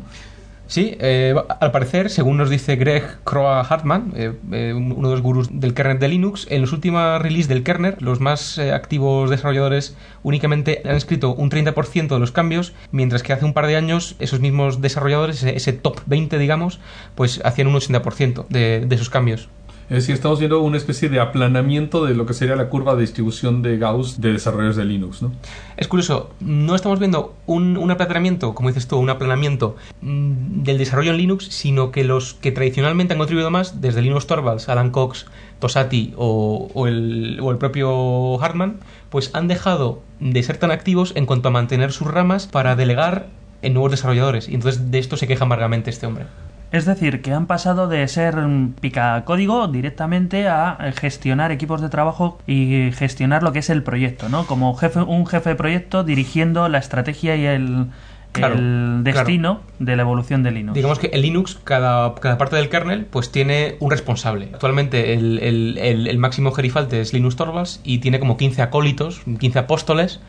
Sí, 0.67 0.97
eh, 0.99 1.34
al 1.62 1.71
parecer, 1.71 2.10
según 2.10 2.36
nos 2.36 2.49
dice 2.49 2.75
Greg 2.75 3.19
Croa 3.23 3.62
Hartman, 3.62 4.12
eh, 4.17 4.34
eh, 4.51 4.73
uno 4.75 5.08
de 5.08 5.15
los 5.15 5.21
gurús 5.21 5.47
del 5.49 5.73
kernel 5.73 5.97
de 5.99 6.10
Linux, 6.10 6.45
en 6.49 6.60
los 6.60 6.73
últimos 6.73 7.21
release 7.21 7.47
del 7.47 7.63
kernel, 7.63 7.95
los 7.99 8.19
más 8.19 8.58
eh, 8.58 8.73
activos 8.73 9.30
desarrolladores 9.30 9.95
únicamente 10.23 10.82
han 10.84 10.97
escrito 10.97 11.34
un 11.34 11.49
30% 11.49 12.10
de 12.10 12.19
los 12.19 12.34
cambios, 12.34 12.73
mientras 12.91 13.23
que 13.23 13.32
hace 13.32 13.45
un 13.45 13.53
par 13.53 13.65
de 13.67 13.77
años 13.77 14.17
esos 14.19 14.41
mismos 14.41 14.82
desarrolladores, 14.82 15.41
ese, 15.41 15.71
top 15.71 16.01
20, 16.06 16.38
digamos, 16.38 16.80
pues 17.15 17.39
hacían 17.45 17.67
un 17.67 17.75
80% 17.75 18.47
de, 18.49 18.86
de 18.86 18.95
esos 18.95 19.10
cambios. 19.10 19.47
Es 19.89 19.95
decir, 19.95 20.15
estamos 20.15 20.39
viendo 20.39 20.60
una 20.60 20.76
especie 20.76 21.08
de 21.08 21.21
aplanamiento 21.21 22.06
de 22.06 22.13
lo 22.13 22.26
que 22.26 22.34
sería 22.34 22.58
la 22.58 22.67
curva 22.67 22.95
de 22.95 23.02
distribución 23.02 23.62
de 23.62 23.78
Gauss 23.78 24.19
de 24.19 24.34
desarrolladores 24.34 24.76
de 24.76 24.84
Linux, 24.84 25.21
¿no? 25.21 25.32
Es 25.78 25.88
curioso, 25.88 26.32
no 26.41 26.76
estamos 26.76 27.00
viendo 27.00 27.36
un, 27.45 27.89
aplanamiento, 27.89 28.54
como 28.54 28.67
dices 28.67 28.88
tú, 28.88 28.97
un 28.97 29.10
aplanamiento 29.10 29.78
mm, 30.02 30.63
del 30.63 30.78
desarrollo 30.78 31.12
en 31.12 31.17
Linux, 31.17 31.45
sino 31.45 31.91
que 31.91 32.04
los 32.04 32.34
que 32.34 32.52
tradicionalmente 32.52 33.13
han 33.13 33.17
contribuido 33.17 33.50
más, 33.50 33.80
desde 33.80 34.02
Linus 34.02 34.28
Torvalds, 34.28 34.67
Alan 34.67 34.91
Cox, 34.91 35.26
Tosati 35.60 36.13
o, 36.17 36.69
o 36.73 36.88
el, 36.88 37.39
o 37.41 37.52
el 37.52 37.58
propio 37.58 38.43
Hartman, 38.43 38.82
pues 39.10 39.32
han 39.34 39.47
dejado 39.47 40.02
de 40.19 40.43
ser 40.43 40.58
tan 40.58 40.71
activos 40.71 41.13
en 41.15 41.26
cuanto 41.26 41.47
a 41.47 41.52
mantener 41.52 41.93
sus 41.93 42.08
ramas 42.08 42.47
para 42.47 42.76
delegar 42.76 43.28
en 43.62 43.73
nuevos 43.73 43.91
desarrolladores. 43.91 44.50
Y 44.50 44.56
entonces 44.56 44.91
de 44.91 45.00
esto 45.00 45.15
se 45.15 45.28
queja 45.28 45.45
amargamente 45.45 45.89
este 45.89 46.08
hombre. 46.08 46.26
Es 46.71 46.86
decir, 46.86 47.21
que 47.21 47.32
han 47.32 47.45
pasado 47.45 47.88
de 47.88 48.06
ser 48.08 48.36
mm, 48.36 48.73
picacódigo 48.82 49.67
directamente 49.67 50.47
a 50.47 50.77
gestionar 50.99 51.51
equipos 51.51 51.82
de 51.82 51.89
trabajo 51.89 52.39
y 52.45 52.91
gestionar 52.93 53.41
lo 53.43 53.53
que 53.53 53.60
es 53.60 53.69
el 53.69 53.84
proyecto, 53.84 54.27
¿no? 54.30 54.45
Como 54.45 54.75
jefe, 54.75 54.99
un 54.99 55.25
jefe 55.25 55.51
de 55.51 55.56
proyecto 55.56 56.03
dirigiendo 56.03 56.67
la 56.67 56.80
estrategia 56.80 57.36
y 57.38 57.45
el, 57.45 57.86
Claro, 58.34 58.56
el 58.56 58.99
destino 59.03 59.62
de 59.80 59.95
la 59.95 60.01
evolución 60.01 60.43
de 60.43 60.51
Linux. 60.51 60.75
Digamos 60.75 60.99
que 60.99 61.10
en 61.13 61.21
Linux, 61.21 61.58
cada, 61.63 62.13
cada 62.15 62.38
parte 62.38 62.58
del 62.58 62.67
kernel, 62.69 63.06
pues 63.06 63.32
tiene 63.32 63.77
un 63.80 63.89
responsable. 63.89 64.49
Actualmente 64.53 65.13
el, 65.13 65.39
el- 65.39 65.77
el- 65.77 66.08
el 66.08 66.17
máximo 66.17 66.51
gerifalte 66.51 66.99
es 66.99 67.13
Linus 67.13 67.38
Torvalds 67.38 67.80
y 67.86 67.99
tiene 67.99 68.19
como 68.19 68.36
15 68.38 68.62
acólitos, 68.62 69.21
15 69.39 69.58
apóstoles, 69.60 70.19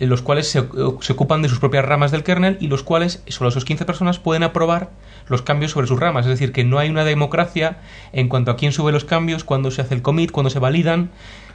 los 0.00 0.22
cuales 0.22 0.48
se, 0.50 0.64
se 1.00 1.12
ocupan 1.12 1.42
de 1.42 1.48
sus 1.50 1.60
propias 1.60 1.84
ramas 1.84 2.10
del 2.10 2.24
kernel 2.24 2.56
y 2.60 2.66
los 2.66 2.82
cuales, 2.82 3.22
solo 3.28 3.50
esos 3.50 3.64
15 3.66 3.84
personas, 3.84 4.18
pueden 4.18 4.42
aprobar 4.42 4.90
los 5.28 5.42
cambios 5.42 5.72
sobre 5.72 5.86
sus 5.86 5.98
ramas. 6.00 6.24
Es 6.26 6.30
decir, 6.30 6.52
que 6.52 6.64
no 6.64 6.78
hay 6.78 6.88
una 6.90 7.04
democracia 7.04 7.78
en 8.12 8.28
cuanto 8.28 8.50
a 8.50 8.56
quién 8.56 8.72
sube 8.72 8.92
los 8.92 9.04
cambios, 9.04 9.44
cuándo 9.44 9.70
se 9.70 9.82
hace 9.82 9.94
el 9.94 10.02
commit, 10.02 10.30
cuándo 10.30 10.50
se 10.50 10.58
validan. 10.58 11.10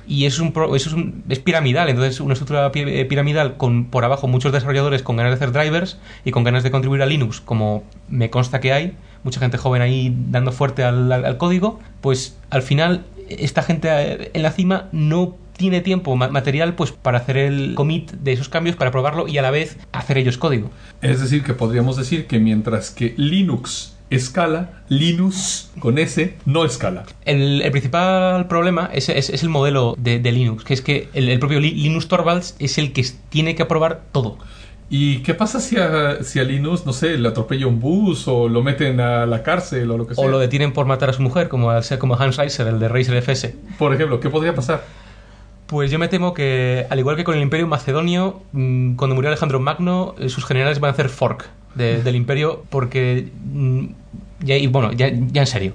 Y 0.09 0.25
eso 0.25 0.41
es, 0.45 0.49
un, 0.55 0.75
eso 0.75 0.89
es, 0.89 0.93
un- 0.95 1.23
es 1.27 1.39
piramidal, 1.39 1.89
entonces 1.89 2.21
una 2.21 2.31
estructura 2.33 2.71
eh, 2.73 3.03
piramidal 3.05 3.57
con 3.57 3.85
por 3.85 4.05
abajo 4.05 4.27
muchos 4.29 4.53
desarrolladores 4.53 5.03
con 5.03 5.17
ganas 5.17 5.31
de 5.31 5.35
hacer 5.35 5.51
drivers 5.51 5.99
y 6.23 6.31
con 6.31 6.45
ganas 6.45 6.63
de 6.63 6.71
contribuir 6.71 7.01
a 7.01 7.05
Linux, 7.05 7.41
como 7.41 7.83
me 8.07 8.29
consta 8.29 8.61
que 8.61 8.71
hay, 8.71 8.93
mucha 9.23 9.41
gente 9.41 9.57
joven 9.57 9.81
ahí 9.81 10.15
dando 10.29 10.53
fuerte 10.53 10.85
al, 10.85 11.11
al- 11.11 11.25
al 11.25 11.37
código, 11.37 11.81
pues 11.99 12.37
al 12.51 12.61
final 12.61 13.03
esta 13.27 13.63
gente 13.63 13.89
eh, 13.91 14.31
en 14.33 14.43
la 14.43 14.51
cima 14.51 14.85
no 14.93 15.35
tiene 15.57 15.81
tiempo 15.81 16.15
ma- 16.15 16.29
material 16.29 16.75
pues 16.75 16.91
para 16.91 17.17
hacer 17.17 17.37
el 17.37 17.73
commit 17.75 18.11
de 18.11 18.33
esos 18.33 18.47
cambios, 18.49 18.75
para 18.75 18.91
probarlo 18.91 19.27
y 19.27 19.37
a 19.37 19.41
la 19.41 19.51
vez 19.51 19.77
hacer 19.91 20.17
ellos 20.17 20.37
código. 20.37 20.69
Es 21.01 21.19
decir, 21.19 21.43
que 21.43 21.53
podríamos 21.53 21.97
decir 21.97 22.27
que 22.27 22.39
mientras 22.39 22.91
que 22.91 23.13
Linux 23.17 23.95
escala, 24.09 24.83
Linux 24.87 25.71
con 25.79 25.97
S 25.97 26.35
no 26.45 26.63
escala. 26.63 27.03
El, 27.25 27.61
el 27.61 27.71
principal 27.71 28.47
problema 28.47 28.89
es, 28.93 29.09
es- 29.09 29.29
es 29.29 29.43
el 29.43 29.49
modelo 29.49 29.95
de, 29.97 30.19
de 30.19 30.31
Linux, 30.31 30.63
que 30.63 30.73
es 30.73 30.81
que 30.81 31.09
el, 31.13 31.27
el 31.29 31.39
propio 31.39 31.59
Li- 31.59 31.71
Linus 31.75 32.07
Torvalds 32.07 32.55
es 32.59 32.77
el 32.77 32.93
que 32.93 33.05
tiene 33.29 33.55
que 33.55 33.63
aprobar 33.63 34.03
todo. 34.11 34.37
¿Y 34.89 35.17
qué 35.17 35.33
pasa 35.33 35.59
si 35.59 35.75
a, 35.77 36.23
si 36.23 36.39
a 36.39 36.43
Linux, 36.45 36.85
no 36.85 36.93
sé, 36.93 37.17
le 37.17 37.27
atropella 37.27 37.67
un 37.67 37.81
bus 37.81 38.25
o 38.29 38.47
lo 38.47 38.63
meten 38.63 39.01
a 39.01 39.25
la 39.25 39.43
cárcel 39.43 39.91
o 39.91 39.97
lo 39.97 40.07
que 40.07 40.15
sea? 40.15 40.23
O 40.23 40.29
lo 40.29 40.39
detienen 40.39 40.71
por 40.71 40.85
matar 40.85 41.09
a 41.09 41.13
su 41.13 41.21
mujer, 41.21 41.49
como, 41.49 41.81
ser- 41.81 41.99
como 41.99 42.15
Hans 42.15 42.37
Reiser, 42.37 42.67
el 42.67 42.79
de 42.79 42.87
Razer 42.87 43.17
FS. 43.21 43.53
Por 43.77 43.93
ejemplo, 43.93 44.21
¿qué 44.21 44.29
podría 44.29 44.55
pasar? 44.55 44.85
Pues 45.67 45.91
yo 45.91 45.99
me 45.99 46.07
temo 46.07 46.33
que, 46.33 46.85
al 46.89 46.97
igual 46.99 47.17
que 47.17 47.23
con 47.25 47.35
el 47.35 47.41
Imperio 47.41 47.67
Macedonio, 47.67 48.41
mm, 48.53 48.95
cuando 48.95 49.15
murió 49.15 49.29
Alejandro 49.29 49.59
Magno, 49.59 50.15
eh, 50.17 50.29
sus 50.29 50.45
generales 50.45 50.79
van 50.79 50.89
a 50.89 50.91
hacer 50.93 51.09
fork 51.09 51.49
de- 51.75 52.01
del 52.03 52.15
Imperio, 52.15 52.63
porque. 52.69 53.27
mm, 53.53 53.85
ya, 54.39 54.55
y 54.57 54.67
bueno, 54.67 54.93
ya, 54.93 55.09
ya 55.11 55.41
en 55.41 55.47
serio. 55.47 55.73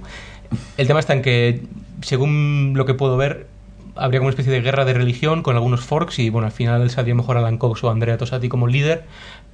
El 0.77 0.87
tema 0.87 0.99
está 0.99 1.13
en 1.13 1.21
que, 1.21 1.61
según 2.01 2.73
lo 2.75 2.85
que 2.85 2.93
puedo 2.93 3.17
ver, 3.17 3.47
habría 3.95 4.19
como 4.19 4.27
una 4.27 4.31
especie 4.31 4.51
de 4.51 4.61
guerra 4.61 4.85
de 4.85 4.93
religión 4.93 5.43
con 5.43 5.55
algunos 5.55 5.81
forks, 5.81 6.19
y 6.19 6.29
bueno, 6.29 6.47
al 6.47 6.51
final 6.53 6.89
saldría 6.89 7.15
mejor 7.15 7.37
Alan 7.37 7.57
Cox 7.57 7.83
o 7.83 7.89
Andrea 7.91 8.17
Tosati 8.17 8.49
como 8.49 8.67
líder, 8.67 9.03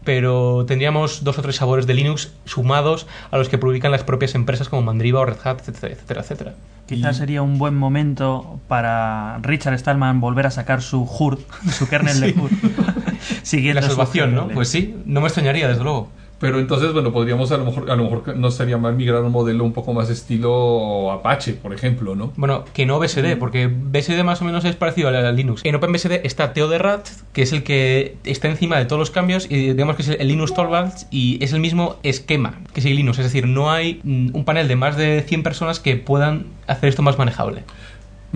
pero 0.04 0.66
tendríamos 0.66 1.24
dos 1.24 1.38
o 1.38 1.42
tres 1.42 1.58
sabores 1.58 1.86
de 1.88 1.94
Linux 1.94 2.32
sumados 2.46 3.06
a 3.32 3.38
los 3.38 3.50
que 3.50 3.58
publican 3.58 3.92
las 3.92 4.04
propias 4.04 4.36
empresas 4.36 4.70
como 4.70 4.82
Mandriva 4.82 5.20
o 5.20 5.26
Red 5.26 5.38
Hat, 5.44 5.60
etcétera, 5.68 5.94
etcétera. 5.94 6.22
etcétera. 6.22 6.54
Quizás 6.88 7.18
sería 7.18 7.44
un 7.44 7.60
buen 7.60 7.76
momento 7.78 8.60
para 8.68 9.38
Richard 9.44 9.78
Stallman 9.78 10.20
volver 10.22 10.48
a 10.48 10.52
sacar 10.52 10.82
su 10.82 11.04
HURD, 11.04 11.40
su 11.72 11.88
kernel 11.88 12.20
de 12.20 12.34
Sí. 12.34 12.40
HURD. 12.40 12.52
Siguiendo 13.44 13.82
La 13.82 13.88
salvación, 13.88 14.34
¿no? 14.34 14.48
Pues 14.48 14.70
sí, 14.70 14.96
no 15.06 15.22
me 15.22 15.28
extrañaría, 15.28 15.68
desde 15.68 15.84
luego. 15.84 16.10
Pero 16.40 16.60
entonces, 16.60 16.94
bueno, 16.94 17.12
podríamos 17.12 17.52
a 17.52 17.58
lo 17.58 17.66
mejor, 17.66 17.92
a 17.92 17.96
lo 17.96 18.04
mejor 18.06 18.38
no 18.38 18.50
sería 18.52 18.78
mal 18.78 18.96
migrar 18.96 19.18
a 19.18 19.26
un 19.26 19.32
modelo 19.32 19.64
un 19.64 19.74
poco 19.74 19.94
más 19.94 20.10
estilo 20.10 21.12
Apache, 21.12 21.54
por 21.54 21.74
ejemplo, 21.74 22.16
¿no? 22.16 22.32
Bueno, 22.38 22.64
que 22.74 22.86
no 22.86 23.00
BSD, 23.00 23.38
porque 23.38 23.68
BSD 23.68 24.24
más 24.24 24.42
o 24.42 24.46
menos 24.46 24.64
es 24.66 24.76
parecido 24.76 25.10
a, 25.10 25.12
la- 25.12 25.32
Linux. 25.32 25.62
En 25.66 25.76
OpenBSD 25.76 26.22
está 26.26 26.54
Theodorat, 26.54 27.08
que 27.34 27.42
es 27.42 27.52
el 27.54 27.64
que 27.64 28.16
está 28.24 28.48
encima 28.48 28.78
de 28.78 28.86
todos 28.86 29.00
los 29.00 29.12
cambios, 29.12 29.48
y 29.50 29.74
digamos 29.74 29.96
que 29.96 30.02
es 30.02 30.10
el 30.10 30.28
Linux 30.28 30.54
Torvalds, 30.54 31.08
y 31.12 31.44
es 31.44 31.54
el 31.54 31.60
mismo 31.60 31.98
esquema 32.04 32.60
que 32.74 32.82
sigue 32.82 32.96
Linux. 32.96 33.20
Es 33.20 33.26
decir, 33.26 33.46
no 33.48 33.72
hay 33.72 34.00
mm, 34.04 34.30
un 34.34 34.46
panel 34.46 34.68
de 34.68 34.76
más 34.76 34.98
de 34.98 35.22
100 35.28 35.44
personas 35.44 35.80
que 35.80 35.96
puedan 35.98 36.46
hacer 36.68 36.90
esto 36.90 37.02
más 37.02 37.18
manejable. 37.18 37.64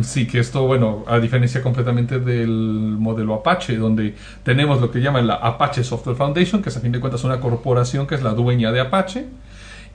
Sí, 0.02 0.26
que 0.26 0.40
esto, 0.40 0.66
bueno, 0.66 1.04
a 1.08 1.20
diferencia 1.20 1.62
completamente 1.62 2.20
del 2.20 2.50
modelo 2.50 3.36
Apache, 3.36 3.78
donde 3.78 4.16
tenemos 4.42 4.82
lo 4.82 4.90
que 4.90 5.02
llaman 5.02 5.28
la 5.28 5.36
Apache 5.36 5.84
Software 5.84 6.16
Foundation, 6.16 6.64
que 6.64 6.70
es 6.70 6.78
a 6.78 6.80
fin 6.80 6.92
de 6.92 7.00
cuentas 7.00 7.24
una 7.24 7.40
corporación 7.40 8.08
que 8.08 8.16
es 8.16 8.24
la 8.24 8.34
dueña 8.34 8.72
de 8.72 8.80
Apache. 8.80 9.28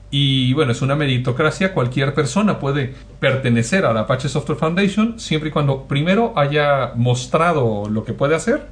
Y 0.09 0.53
bueno, 0.53 0.71
es 0.71 0.81
una 0.81 0.95
meritocracia, 0.95 1.73
cualquier 1.73 2.13
persona 2.13 2.59
puede 2.59 2.95
pertenecer 3.19 3.85
a 3.85 3.93
la 3.93 4.01
Apache 4.01 4.29
Software 4.29 4.57
Foundation 4.57 5.19
siempre 5.19 5.49
y 5.49 5.51
cuando 5.51 5.83
primero 5.83 6.33
haya 6.37 6.93
mostrado 6.95 7.89
lo 7.89 8.05
que 8.05 8.13
puede 8.13 8.35
hacer 8.35 8.67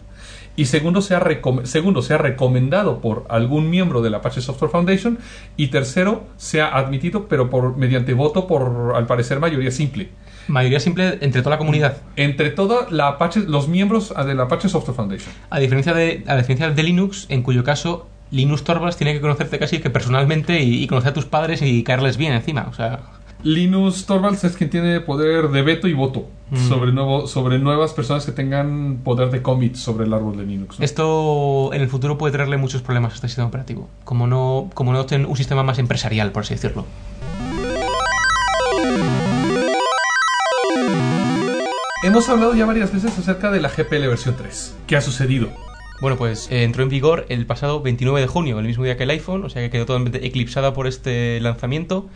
y 0.56 0.66
segundo 0.66 1.02
sea, 1.02 1.24
segundo 1.64 2.02
sea 2.02 2.18
recomendado 2.18 3.00
por 3.02 3.26
algún 3.30 3.70
miembro 3.70 4.02
de 4.02 4.10
la 4.10 4.18
Apache 4.18 4.42
Software 4.42 4.72
Foundation 4.72 5.20
y 5.58 5.68
tercero 5.68 6.24
sea 6.38 6.76
admitido 6.76 7.28
pero 7.28 7.52
por 7.52 7.78
mediante 7.78 8.14
voto 8.14 8.48
por 8.48 8.94
al 8.96 9.06
parecer 9.06 9.40
mayoría 9.40 9.70
simple 9.70 10.10
Mayoría 10.48 10.80
simple 10.80 11.18
entre 11.22 11.42
toda 11.42 11.56
la 11.56 11.58
comunidad. 11.58 11.98
entre 12.16 12.50
toda 12.52 12.88
la 12.90 13.08
Apache, 13.10 13.42
los 13.42 13.68
miembros 13.68 14.14
de 14.26 14.34
la 14.36 14.44
Apache 14.44 14.70
Software 14.70 14.96
Foundation. 14.96 15.34
A 15.50 15.60
diferencia 15.60 15.94
de, 15.94 16.24
a 16.28 16.36
diferencia 16.36 16.70
de 16.70 16.84
Linux, 16.84 17.26
en 17.30 17.42
cuyo 17.44 17.64
caso 17.64 18.08
Linus 18.32 18.64
Torvalds 18.64 18.98
tiene 18.98 19.14
que 19.14 19.22
conocerte 19.22 19.58
casi 19.60 19.80
que 19.80 19.90
personalmente 19.90 20.62
y, 20.62 20.84
y 20.84 20.88
conocer 20.88 21.12
a 21.12 21.14
tus 21.14 21.26
padres 21.26 21.62
y 21.62 21.84
caerles 21.84 22.18
bien 22.18 22.34
encima. 22.34 22.68
O 22.70 22.74
sea, 22.74 23.00
Linus 23.44 24.06
Torvalds 24.06 24.44
es 24.44 24.58
quien 24.58 24.70
tiene 24.70 25.00
poder 25.00 25.50
de 25.50 25.62
veto 25.62 25.88
y 25.88 25.94
voto 25.94 26.28
Mm. 26.50 26.70
sobre, 26.70 26.94
nuevo, 26.94 27.28
sobre 27.28 27.60
nuevas 27.60 27.92
personas 27.92 28.26
que 28.26 28.32
tengan 28.32 29.02
poder 29.04 29.32
de 29.32 29.42
commit 29.42 29.76
sobre 29.76 30.06
el 30.06 30.14
árbol 30.14 30.38
de 30.38 30.46
Linux. 30.46 30.80
¿no? 30.80 30.86
esto 30.86 31.74
en 31.74 31.82
el 31.82 31.90
futuro 31.90 32.18
puede 32.18 32.32
traerle 32.32 32.56
muchos 32.56 32.82
problemas 32.82 33.12
a 33.12 33.16
este 33.16 33.28
sistema 33.28 33.50
operativo. 33.50 33.90
Como 34.06 34.28
no, 34.28 34.70
como 34.74 34.94
no 34.94 35.06
tienen 35.06 35.28
un 35.28 35.36
sistema 35.36 35.64
más 35.64 35.78
empresarial, 35.78 36.32
por 36.32 36.44
así 36.44 36.54
decirlo. 36.54 36.86
Hemos 42.08 42.30
hablado 42.30 42.56
ya 42.56 42.66
varias 42.66 42.94
veces 42.94 43.20
acerca 43.20 43.52
de 43.52 43.60
la 43.60 43.68
GPL 43.68 44.08
versión 44.08 44.38
3. 44.38 44.78
¿Qué 44.88 44.96
ha 44.96 45.02
sucedido? 45.02 45.50
Bueno, 46.00 46.16
pues 46.16 46.50
eh, 46.50 46.64
entró 46.64 46.84
en 46.84 46.88
vigor 46.88 47.26
el 47.28 47.46
pasado 47.46 47.82
29 47.82 48.22
de 48.22 48.28
junio, 48.28 48.58
el 48.60 48.66
mismo 48.66 48.86
día 48.86 48.96
que 48.96 49.04
el 49.04 49.10
iPhone, 49.10 49.44
o 49.44 49.50
sea 49.50 49.62
que 49.62 49.70
quedó 49.70 49.86
totalmente 49.86 50.26
eclipsada 50.26 50.74
por 50.74 50.88
este 50.88 51.42
lanzamiento. 51.42 52.08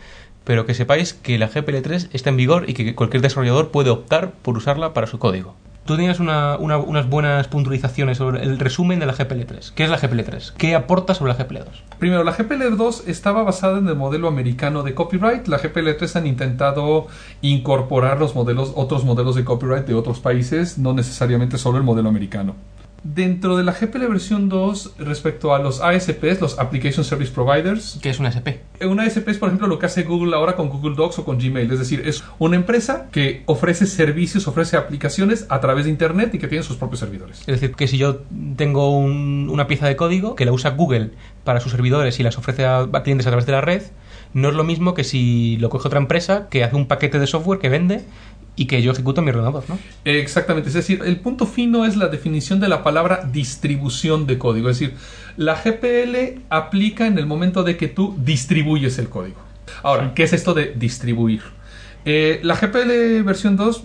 Pero 0.44 0.64
que 0.64 0.72
sepáis 0.72 1.12
que 1.12 1.36
la 1.36 1.50
GPL3 1.50 2.08
está 2.14 2.30
en 2.30 2.38
vigor 2.38 2.70
y 2.70 2.72
que 2.72 2.94
cualquier 2.94 3.20
desarrollador 3.20 3.70
puede 3.70 3.90
optar 3.90 4.32
por 4.40 4.56
usarla 4.56 4.94
para 4.94 5.06
su 5.06 5.18
código. 5.18 5.56
Tú 5.84 5.96
tenías 5.96 6.20
una- 6.20 6.56
una- 6.58 6.78
unas 6.78 7.08
buenas 7.08 7.48
puntualizaciones 7.48 8.18
sobre 8.18 8.42
el 8.44 8.58
resumen 8.60 9.00
de 9.00 9.06
la 9.06 9.14
GPL3. 9.14 9.72
¿Qué 9.74 9.82
es 9.82 9.90
la 9.90 9.98
GPL3? 9.98 10.52
¿Qué 10.56 10.76
aporta 10.76 11.12
sobre 11.14 11.32
la 11.32 11.38
GPL2? 11.38 11.82
Primero, 11.98 12.22
la 12.22 12.32
GPL2 12.32 13.08
estaba 13.08 13.42
basada 13.42 13.78
en 13.78 13.88
el 13.88 13.96
modelo 13.96 14.28
americano 14.28 14.84
de 14.84 14.94
copyright. 14.94 15.48
La 15.48 15.58
GPL3 15.58 16.14
han 16.16 16.26
intentado 16.28 17.08
incorporar 17.40 18.20
los 18.20 18.34
modelos, 18.36 18.72
otros 18.76 19.04
modelos 19.04 19.34
de 19.34 19.44
copyright 19.44 19.84
de 19.86 19.94
otros 19.94 20.20
países, 20.20 20.78
no 20.78 20.92
necesariamente 20.94 21.58
solo 21.58 21.78
el 21.78 21.84
modelo 21.84 22.08
americano. 22.08 22.54
Dentro 23.04 23.56
de 23.56 23.64
la 23.64 23.72
GPL 23.72 24.06
versión 24.06 24.48
2, 24.48 24.94
respecto 24.98 25.54
a 25.54 25.58
los 25.58 25.80
ASPs, 25.80 26.40
los 26.40 26.58
Application 26.60 27.04
Service 27.04 27.32
Providers, 27.32 27.98
¿Qué 28.00 28.10
es 28.10 28.20
una 28.20 28.28
SP? 28.30 28.62
una 28.86 29.02
ASP 29.02 29.26
es, 29.28 29.38
por 29.38 29.48
ejemplo, 29.48 29.66
lo 29.66 29.78
que 29.80 29.86
hace 29.86 30.04
Google 30.04 30.36
ahora 30.36 30.54
con 30.54 30.68
Google 30.68 30.94
Docs 30.94 31.18
o 31.18 31.24
con 31.24 31.38
Gmail. 31.38 31.70
Es 31.72 31.80
decir, 31.80 32.02
es 32.06 32.22
una 32.38 32.54
empresa 32.54 33.08
que 33.10 33.42
ofrece 33.46 33.86
servicios, 33.86 34.46
ofrece 34.46 34.76
aplicaciones 34.76 35.46
a 35.48 35.60
través 35.60 35.84
de 35.86 35.90
Internet 35.90 36.32
y 36.34 36.38
que 36.38 36.46
tiene 36.46 36.62
sus 36.62 36.76
propios 36.76 37.00
servidores. 37.00 37.40
Es 37.40 37.46
decir, 37.60 37.74
que 37.74 37.88
si 37.88 37.98
yo 37.98 38.20
tengo 38.56 38.96
un- 38.96 39.48
una 39.50 39.66
pieza 39.66 39.88
de 39.88 39.96
código 39.96 40.36
que 40.36 40.44
la 40.44 40.52
usa 40.52 40.70
Google 40.70 41.10
para 41.42 41.58
sus 41.58 41.72
servidores 41.72 42.20
y 42.20 42.22
las 42.22 42.38
ofrece 42.38 42.64
a, 42.64 42.78
a 42.92 43.02
clientes 43.02 43.26
a 43.26 43.30
través 43.30 43.46
de 43.46 43.52
la 43.52 43.60
red, 43.60 43.82
no 44.32 44.48
es 44.48 44.54
lo 44.54 44.64
mismo 44.64 44.94
que 44.94 45.04
si 45.04 45.56
lo 45.58 45.68
coge 45.70 45.88
otra 45.88 45.98
empresa 46.00 46.48
que 46.48 46.64
hace 46.64 46.76
un 46.76 46.86
paquete 46.86 47.18
de 47.18 47.26
software 47.26 47.58
que 47.58 47.68
vende 47.68 48.04
y 48.54 48.66
que 48.66 48.82
yo 48.82 48.92
ejecuto 48.92 49.22
mi 49.22 49.32
¿no? 49.32 49.78
Exactamente, 50.04 50.68
es 50.68 50.74
decir, 50.74 51.00
el 51.04 51.20
punto 51.20 51.46
fino 51.46 51.86
es 51.86 51.96
la 51.96 52.08
definición 52.08 52.60
de 52.60 52.68
la 52.68 52.82
palabra 52.82 53.28
distribución 53.32 54.26
de 54.26 54.38
código, 54.38 54.68
es 54.68 54.78
decir, 54.78 54.96
la 55.36 55.54
GPL 55.54 56.42
aplica 56.50 57.06
en 57.06 57.18
el 57.18 57.26
momento 57.26 57.64
de 57.64 57.76
que 57.76 57.88
tú 57.88 58.14
distribuyes 58.18 58.98
el 58.98 59.08
código. 59.08 59.40
Ahora, 59.82 60.12
¿qué 60.14 60.24
es 60.24 60.32
esto 60.32 60.52
de 60.54 60.74
distribuir? 60.76 61.42
Eh, 62.04 62.40
la 62.42 62.56
GPL 62.56 63.22
versión 63.22 63.56
2 63.56 63.84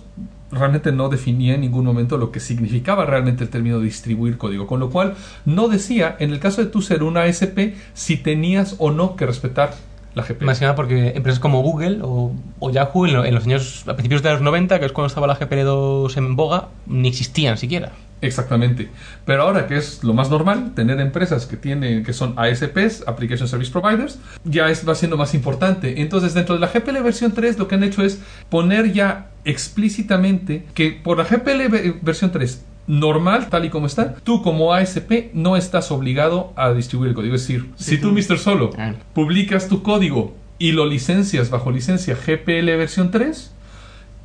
realmente 0.50 0.92
no 0.92 1.08
definía 1.08 1.54
en 1.54 1.60
ningún 1.60 1.84
momento 1.84 2.16
lo 2.16 2.32
que 2.32 2.40
significaba 2.40 3.04
realmente 3.04 3.44
el 3.44 3.50
término 3.50 3.80
distribuir 3.80 4.38
código, 4.38 4.66
con 4.66 4.80
lo 4.80 4.90
cual 4.90 5.14
no 5.44 5.68
decía, 5.68 6.16
en 6.18 6.32
el 6.32 6.40
caso 6.40 6.62
de 6.62 6.70
tú 6.70 6.82
ser 6.82 7.02
una 7.02 7.22
ASP, 7.22 7.74
si 7.94 8.16
tenías 8.16 8.76
o 8.78 8.90
no 8.90 9.16
que 9.16 9.26
respetar 9.26 9.74
la 10.18 10.24
GPL. 10.24 10.44
Más 10.44 10.58
que 10.58 10.64
nada 10.66 10.74
porque 10.76 11.12
empresas 11.16 11.40
como 11.40 11.62
Google 11.62 12.00
o, 12.02 12.32
o 12.58 12.70
Yahoo 12.70 13.06
en, 13.06 13.14
lo- 13.14 13.24
en 13.24 13.34
los 13.34 13.44
años 13.46 13.84
a 13.88 13.94
principios 13.94 14.22
de 14.22 14.30
los 14.32 14.42
90, 14.42 14.78
que 14.78 14.84
es 14.86 14.92
cuando 14.92 15.06
estaba 15.06 15.26
la 15.26 15.38
GPL2 15.38 16.16
en 16.18 16.36
boga, 16.36 16.68
ni 16.86 17.08
existían 17.08 17.56
siquiera. 17.56 17.92
Exactamente. 18.20 18.88
Pero 19.24 19.42
ahora 19.42 19.68
que 19.68 19.76
es 19.76 20.02
lo 20.02 20.12
más 20.12 20.28
normal, 20.28 20.72
tener 20.74 20.98
empresas 21.00 21.46
que 21.46 21.56
tienen, 21.56 22.02
que 22.04 22.12
son 22.12 22.34
ASPs, 22.36 23.04
Application 23.06 23.46
Service 23.46 23.70
Providers, 23.70 24.18
ya 24.44 24.68
es, 24.70 24.86
va 24.88 24.96
siendo 24.96 25.16
más 25.16 25.34
importante. 25.34 26.00
Entonces, 26.02 26.34
dentro 26.34 26.56
de 26.56 26.60
la 26.60 26.66
GPL 26.66 27.00
versión 27.02 27.32
3, 27.32 27.58
lo 27.60 27.68
que 27.68 27.76
han 27.76 27.84
hecho 27.84 28.02
es 28.02 28.20
poner 28.50 28.92
ya 28.92 29.28
explícitamente 29.44 30.64
que 30.74 30.90
por 30.92 31.18
la 31.18 31.24
GPL 31.24 31.68
ve- 31.70 31.94
versión 32.02 32.32
3 32.32 32.64
normal, 32.88 33.48
tal 33.50 33.64
y 33.66 33.70
como 33.70 33.86
está, 33.86 34.14
tú 34.16 34.42
como 34.42 34.72
ASP 34.74 35.30
no 35.34 35.56
estás 35.56 35.92
obligado 35.92 36.52
a 36.56 36.72
distribuir 36.72 37.10
el 37.10 37.14
código. 37.14 37.34
Es 37.36 37.42
decir, 37.42 37.70
si 37.76 37.98
tú, 37.98 38.10
Mr. 38.12 38.38
Solo, 38.38 38.70
Ah. 38.78 38.94
publicas 39.14 39.68
tu 39.68 39.82
código 39.82 40.34
y 40.58 40.72
lo 40.72 40.86
licencias 40.86 41.50
bajo 41.50 41.70
licencia 41.70 42.16
GPL 42.16 42.76
versión 42.76 43.10
3, 43.12 43.52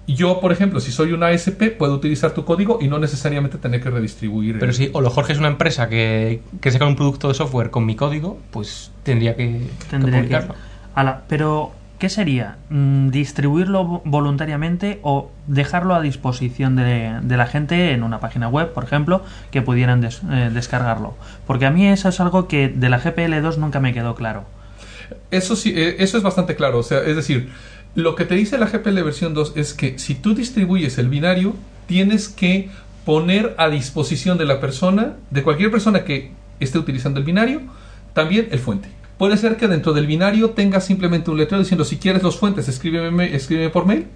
yo, 0.08 0.40
por 0.42 0.52
ejemplo, 0.52 0.80
si 0.80 0.92
soy 0.92 1.14
una 1.14 1.28
ASP, 1.28 1.72
puedo 1.78 1.94
utilizar 1.96 2.32
tu 2.34 2.44
código 2.44 2.80
y 2.82 2.88
no 2.88 3.00
necesariamente 3.00 3.58
tener 3.58 3.82
que 3.82 3.90
redistribuir. 3.90 4.60
Pero 4.60 4.72
el- 4.72 4.76
si 4.78 4.90
Olo 4.94 5.10
Jorge 5.10 5.34
es 5.34 5.40
una 5.40 5.48
empresa 5.50 5.88
que, 5.88 6.42
que 6.60 6.72
saca 6.72 6.86
un 6.86 6.96
producto 6.96 7.28
de 7.30 7.34
software 7.36 7.70
con 7.70 7.86
mi 7.86 7.96
código, 7.96 8.38
pues 8.52 8.92
tendría 9.04 9.36
que, 9.36 9.44
que 9.80 9.86
Tendría 9.90 10.12
que. 10.14 10.18
publicarlo. 10.20 10.56
Ala, 10.96 11.24
pero, 11.28 11.72
¿qué 12.04 12.10
sería? 12.10 12.58
Mm, 12.70 13.12
¿Distribuirlo 13.12 13.86
vo- 13.86 14.02
voluntariamente 14.04 15.00
o 15.04 15.32
dejarlo 15.48 15.96
a 15.96 16.02
disposición 16.02 16.76
de, 16.76 17.22
la 17.26 17.46
gente 17.48 17.92
en 17.94 18.04
una 18.04 18.20
página 18.20 18.50
web, 18.50 18.74
por 18.74 18.84
ejemplo, 18.84 19.24
que 19.52 19.62
pudieran 19.62 20.04
eh, 20.04 20.50
descargarlo? 20.54 21.16
Porque 21.48 21.66
a 21.66 21.72
mí 21.72 21.88
eso 21.88 22.10
es 22.10 22.20
algo 22.20 22.50
que 22.50 22.68
de 22.68 22.90
la 22.90 23.00
GPL2 23.02 23.56
nunca 23.56 23.80
me 23.80 23.94
quedó 23.94 24.16
claro. 24.16 24.44
Eso 25.32 25.56
sí, 25.56 25.72
eh, 25.74 25.96
eso 26.00 26.18
es 26.18 26.24
bastante 26.24 26.58
claro. 26.58 26.80
O 26.80 26.84
sea, 26.84 27.00
es 27.00 27.16
decir, 27.16 27.54
lo 27.96 28.16
que 28.16 28.26
te 28.26 28.36
dice 28.36 28.58
la 28.58 28.68
GPL 28.68 29.02
versión 29.02 29.34
2 29.34 29.54
es 29.56 29.74
que 29.74 29.98
si 29.98 30.14
tú 30.14 30.36
distribuyes 30.36 30.98
el 30.98 31.08
binario, 31.08 31.56
tienes 31.88 32.28
que 32.28 32.70
poner 33.06 33.56
a 33.58 33.70
disposición 33.70 34.38
de 34.38 34.44
la 34.44 34.60
persona, 34.60 35.14
de 35.32 35.42
cualquier 35.42 35.72
persona 35.72 36.04
que 36.04 36.32
esté 36.60 36.78
utilizando 36.80 37.22
el 37.22 37.26
binario, 37.26 37.62
también 38.14 38.50
el 38.52 38.60
fuente. 38.60 38.90
Puede 39.18 39.38
ser 39.38 39.58
que 39.58 39.68
dentro 39.68 39.94
del 39.94 40.08
binario 40.08 40.52
tengas 40.52 40.86
simplemente 40.86 41.32
un 41.32 41.38
letrero 41.38 41.62
diciendo 41.62 41.86
si 41.86 41.98
quieres 41.98 42.24
los 42.24 42.38
fuentes, 42.38 42.68
escríbeme, 42.68 43.36
escríbeme 43.36 43.70
por 43.70 43.86
mail, 43.86 44.08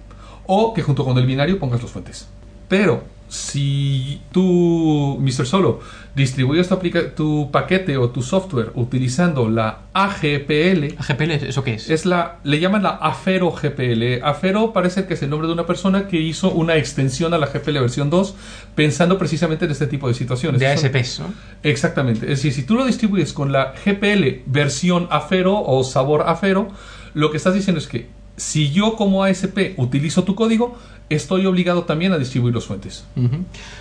o 0.46 0.74
que 0.74 0.82
junto 0.82 1.04
con 1.04 1.16
el 1.18 1.26
binario 1.26 1.58
pongas 1.58 1.82
los 1.82 1.90
fuentes. 1.90 2.28
Pero 2.68 3.02
si 3.28 4.20
tú, 4.32 5.18
Mr. 5.20 5.46
Solo, 5.46 5.80
distribuyes 6.14 6.68
tu, 7.14 7.50
paquete 7.52 7.96
o 7.96 8.10
tu 8.10 8.22
software 8.22 8.72
utilizando 8.74 9.48
la 9.48 9.82
AGPL, 9.92 10.96
¿AGPL 10.98 11.30
eso 11.30 11.62
qué 11.62 11.74
es? 11.74 11.90
es 11.90 12.06
la, 12.06 12.38
le 12.44 12.58
llaman 12.58 12.82
la 12.82 12.90
Afero 12.90 13.52
GPL. 13.52 14.24
Afero 14.24 14.72
parece 14.72 15.06
que 15.06 15.14
es 15.14 15.22
el 15.22 15.30
nombre 15.30 15.46
de 15.46 15.52
una 15.52 15.66
persona 15.66 16.08
que 16.08 16.18
hizo 16.18 16.50
una 16.50 16.76
extensión 16.76 17.34
a 17.34 17.38
la 17.38 17.46
GPL 17.46 17.80
versión 17.80 18.10
2 18.10 18.34
pensando 18.74 19.18
precisamente 19.18 19.66
en 19.66 19.70
este 19.70 19.86
tipo 19.86 20.08
de 20.08 20.14
situaciones. 20.14 20.60
de 20.60 20.66
ASPs, 20.66 21.20
¿no? 21.20 21.32
Exactamente. 21.62 22.32
Es 22.32 22.38
decir, 22.38 22.52
si 22.52 22.62
tú 22.62 22.74
lo 22.74 22.84
distribuyes 22.86 23.32
con 23.32 23.52
la 23.52 23.74
GPL 23.84 24.42
versión 24.46 25.06
Afero 25.10 25.62
o 25.62 25.84
sabor 25.84 26.24
Afero, 26.26 26.68
lo 27.14 27.30
que 27.30 27.36
estás 27.36 27.54
diciendo 27.54 27.78
es 27.78 27.86
que 27.86 28.08
si 28.38 28.70
yo 28.70 28.96
como 28.96 29.24
ASP 29.24 29.74
utilizo 29.76 30.24
tu 30.24 30.34
código, 30.34 30.78
estoy 31.10 31.44
obligado 31.46 31.82
también 31.84 32.12
a 32.12 32.18
distribuir 32.18 32.54
los 32.54 32.66
fuentes. 32.66 33.04
Ujú. 33.16 33.36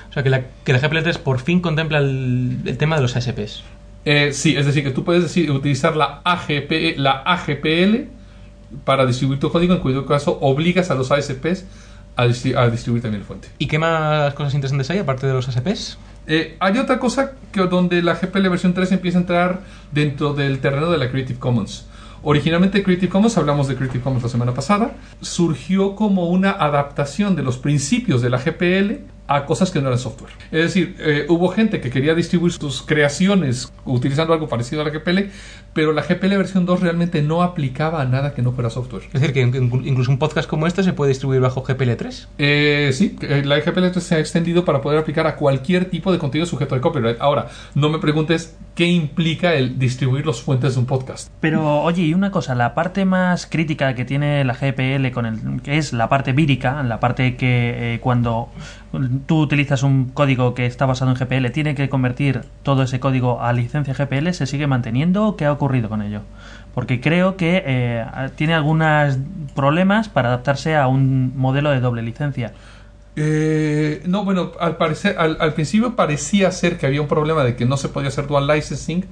O 0.09 0.13
sea, 0.13 0.23
que 0.23 0.29
la, 0.29 0.43
que 0.63 0.73
la 0.73 0.81
GPL3 0.81 1.17
por 1.19 1.39
fin 1.39 1.61
contempla 1.61 1.99
el, 1.99 2.59
el 2.65 2.77
tema 2.77 2.95
de 2.97 3.01
los 3.03 3.15
ASPs. 3.15 3.63
Eh, 4.05 4.31
sí, 4.33 4.55
es 4.55 4.65
decir, 4.65 4.83
que 4.83 4.91
tú 4.91 5.03
puedes 5.03 5.23
decir, 5.23 5.51
utilizar 5.51 5.95
la, 5.97 6.21
AGP, 6.23 6.97
la 6.97 7.23
AGPL 7.25 8.07
para 8.85 9.05
distribuir 9.05 9.39
tu 9.39 9.51
código, 9.51 9.73
en 9.73 9.79
cuyo 9.79 10.05
caso 10.05 10.37
obligas 10.41 10.91
a 10.91 10.95
los 10.95 11.11
ASPs 11.11 11.65
a, 12.15 12.25
distri- 12.25 12.55
a 12.57 12.69
distribuir 12.69 13.01
también 13.01 13.21
el 13.21 13.27
fuente. 13.27 13.49
¿Y 13.59 13.67
qué 13.67 13.79
más 13.79 14.33
cosas 14.33 14.53
interesantes 14.53 14.89
hay 14.89 14.99
aparte 14.99 15.27
de 15.27 15.33
los 15.33 15.47
ASPs? 15.47 15.97
Eh, 16.27 16.55
hay 16.59 16.77
otra 16.77 16.99
cosa 16.99 17.33
que 17.51 17.61
donde 17.61 18.01
la 18.01 18.15
GPL 18.15 18.49
versión 18.49 18.73
3 18.73 18.91
empieza 18.93 19.17
a 19.17 19.21
entrar 19.21 19.61
dentro 19.91 20.33
del 20.33 20.59
terreno 20.59 20.89
de 20.91 20.97
la 20.97 21.09
Creative 21.09 21.39
Commons. 21.39 21.85
Originalmente 22.23 22.83
Creative 22.83 23.09
Commons, 23.09 23.37
hablamos 23.37 23.67
de 23.67 23.75
Creative 23.75 24.03
Commons 24.03 24.23
la 24.23 24.29
semana 24.29 24.53
pasada, 24.53 24.95
surgió 25.21 25.95
como 25.95 26.27
una 26.29 26.51
adaptación 26.51 27.35
de 27.35 27.43
los 27.43 27.57
principios 27.57 28.21
de 28.21 28.29
la 28.29 28.37
GPL 28.39 29.01
a 29.29 29.45
cosas 29.45 29.71
que 29.71 29.81
no 29.81 29.87
eran 29.87 29.99
software. 29.99 30.31
Es 30.51 30.61
decir, 30.63 30.95
eh, 30.99 31.25
hubo 31.27 31.49
gente 31.49 31.81
que 31.81 31.89
quería 31.89 32.15
distribuir 32.15 32.53
sus 32.53 32.81
creaciones 32.81 33.73
utilizando 33.83 34.31
algo 34.33 34.47
parecido 34.47 34.81
a 34.81 34.85
la 34.85 34.89
GPL, 34.91 35.29
pero 35.73 35.91
la 35.91 36.01
GPL 36.01 36.37
versión 36.37 36.65
2 36.65 36.79
realmente 36.79 37.21
no 37.21 37.43
aplicaba 37.43 38.01
a 38.01 38.05
nada 38.05 38.33
que 38.33 38.41
no 38.41 38.53
fuera 38.53 38.69
software. 38.69 39.03
Es 39.13 39.19
decir, 39.19 39.33
que 39.33 39.41
in- 39.41 39.81
incluso 39.85 40.11
un 40.11 40.17
podcast 40.17 40.49
como 40.49 40.65
este 40.65 40.81
se 40.81 40.93
puede 40.93 41.09
distribuir 41.09 41.41
bajo 41.41 41.61
GPL3. 41.61 42.27
Eh, 42.37 42.91
sí, 42.93 43.17
eh, 43.21 43.43
la 43.45 43.59
GPL 43.59 43.91
3 43.91 44.01
se 44.01 44.15
ha 44.15 44.19
extendido 44.19 44.63
para 44.63 44.81
poder 44.81 44.97
aplicar 44.99 45.27
a 45.27 45.35
cualquier 45.35 45.85
tipo 45.89 46.13
de 46.13 46.19
contenido 46.19 46.45
sujeto 46.45 46.75
de 46.75 46.81
copyright. 46.81 47.17
Ahora, 47.19 47.49
no 47.75 47.89
me 47.89 47.99
preguntes 47.99 48.55
qué 48.77 48.85
implica 48.85 49.55
el 49.55 49.79
distribuir 49.79 50.23
los 50.23 50.43
fuentes 50.43 50.75
de 50.75 50.79
un 50.79 50.85
podcast. 50.85 51.31
Pero, 51.39 51.81
oye, 51.81 52.03
y 52.03 52.13
una 52.13 52.29
cosa, 52.29 52.53
la 52.53 52.75
parte 52.75 53.05
más 53.05 53.47
crítica 53.47 53.95
que 53.95 54.05
tiene 54.05 54.43
la 54.43 54.53
GPL 54.53 55.09
con 55.11 55.25
el 55.25 55.63
que 55.63 55.79
es 55.79 55.93
la 55.93 56.09
parte 56.09 56.31
vírica, 56.31 56.83
la 56.83 56.99
parte 56.99 57.35
que 57.37 57.95
eh, 57.95 57.99
cuando 57.99 58.49
tú 59.25 59.41
utilizas 59.41 59.81
un 59.81 60.09
código 60.09 60.53
que 60.53 60.67
está 60.67 60.85
basado 60.85 61.09
en 61.09 61.17
GPL, 61.17 61.49
tiene 61.51 61.73
que 61.73 61.89
convertir 61.89 62.41
todo 62.61 62.83
ese 62.83 62.99
código 62.99 63.41
a 63.41 63.51
licencia 63.51 63.95
GPL, 63.95 64.29
¿se 64.29 64.45
sigue 64.45 64.67
manteniendo? 64.67 65.35
¿Qué 65.37 65.45
ha 65.45 65.51
ocurrido 65.51 65.89
con 65.89 66.03
ello? 66.03 66.21
Porque 66.75 67.01
creo 67.01 67.35
que 67.35 67.63
eh, 67.65 68.05
tiene 68.35 68.53
algunos 68.53 69.17
problemas 69.55 70.07
para 70.07 70.27
adaptarse 70.27 70.75
a 70.75 70.87
un 70.87 71.33
modelo 71.35 71.71
de 71.71 71.79
doble 71.79 72.03
licencia. 72.03 72.53
Eh, 73.19 74.03
no, 74.05 74.23
bueno, 74.23 74.51
al, 74.59 74.77
parecer, 74.77 75.15
al, 75.17 75.37
al 75.39 75.55
principio 75.55 75.95
parecía 75.95 76.51
ser 76.51 76.77
que 76.77 76.85
había 76.85 77.01
un 77.01 77.07
problema 77.07 77.43
de 77.43 77.55
que 77.55 77.65
no 77.65 77.75
se 77.75 77.89
podía 77.89 78.09
hacer 78.09 78.27
dual 78.27 78.45
licensing, 78.45 79.05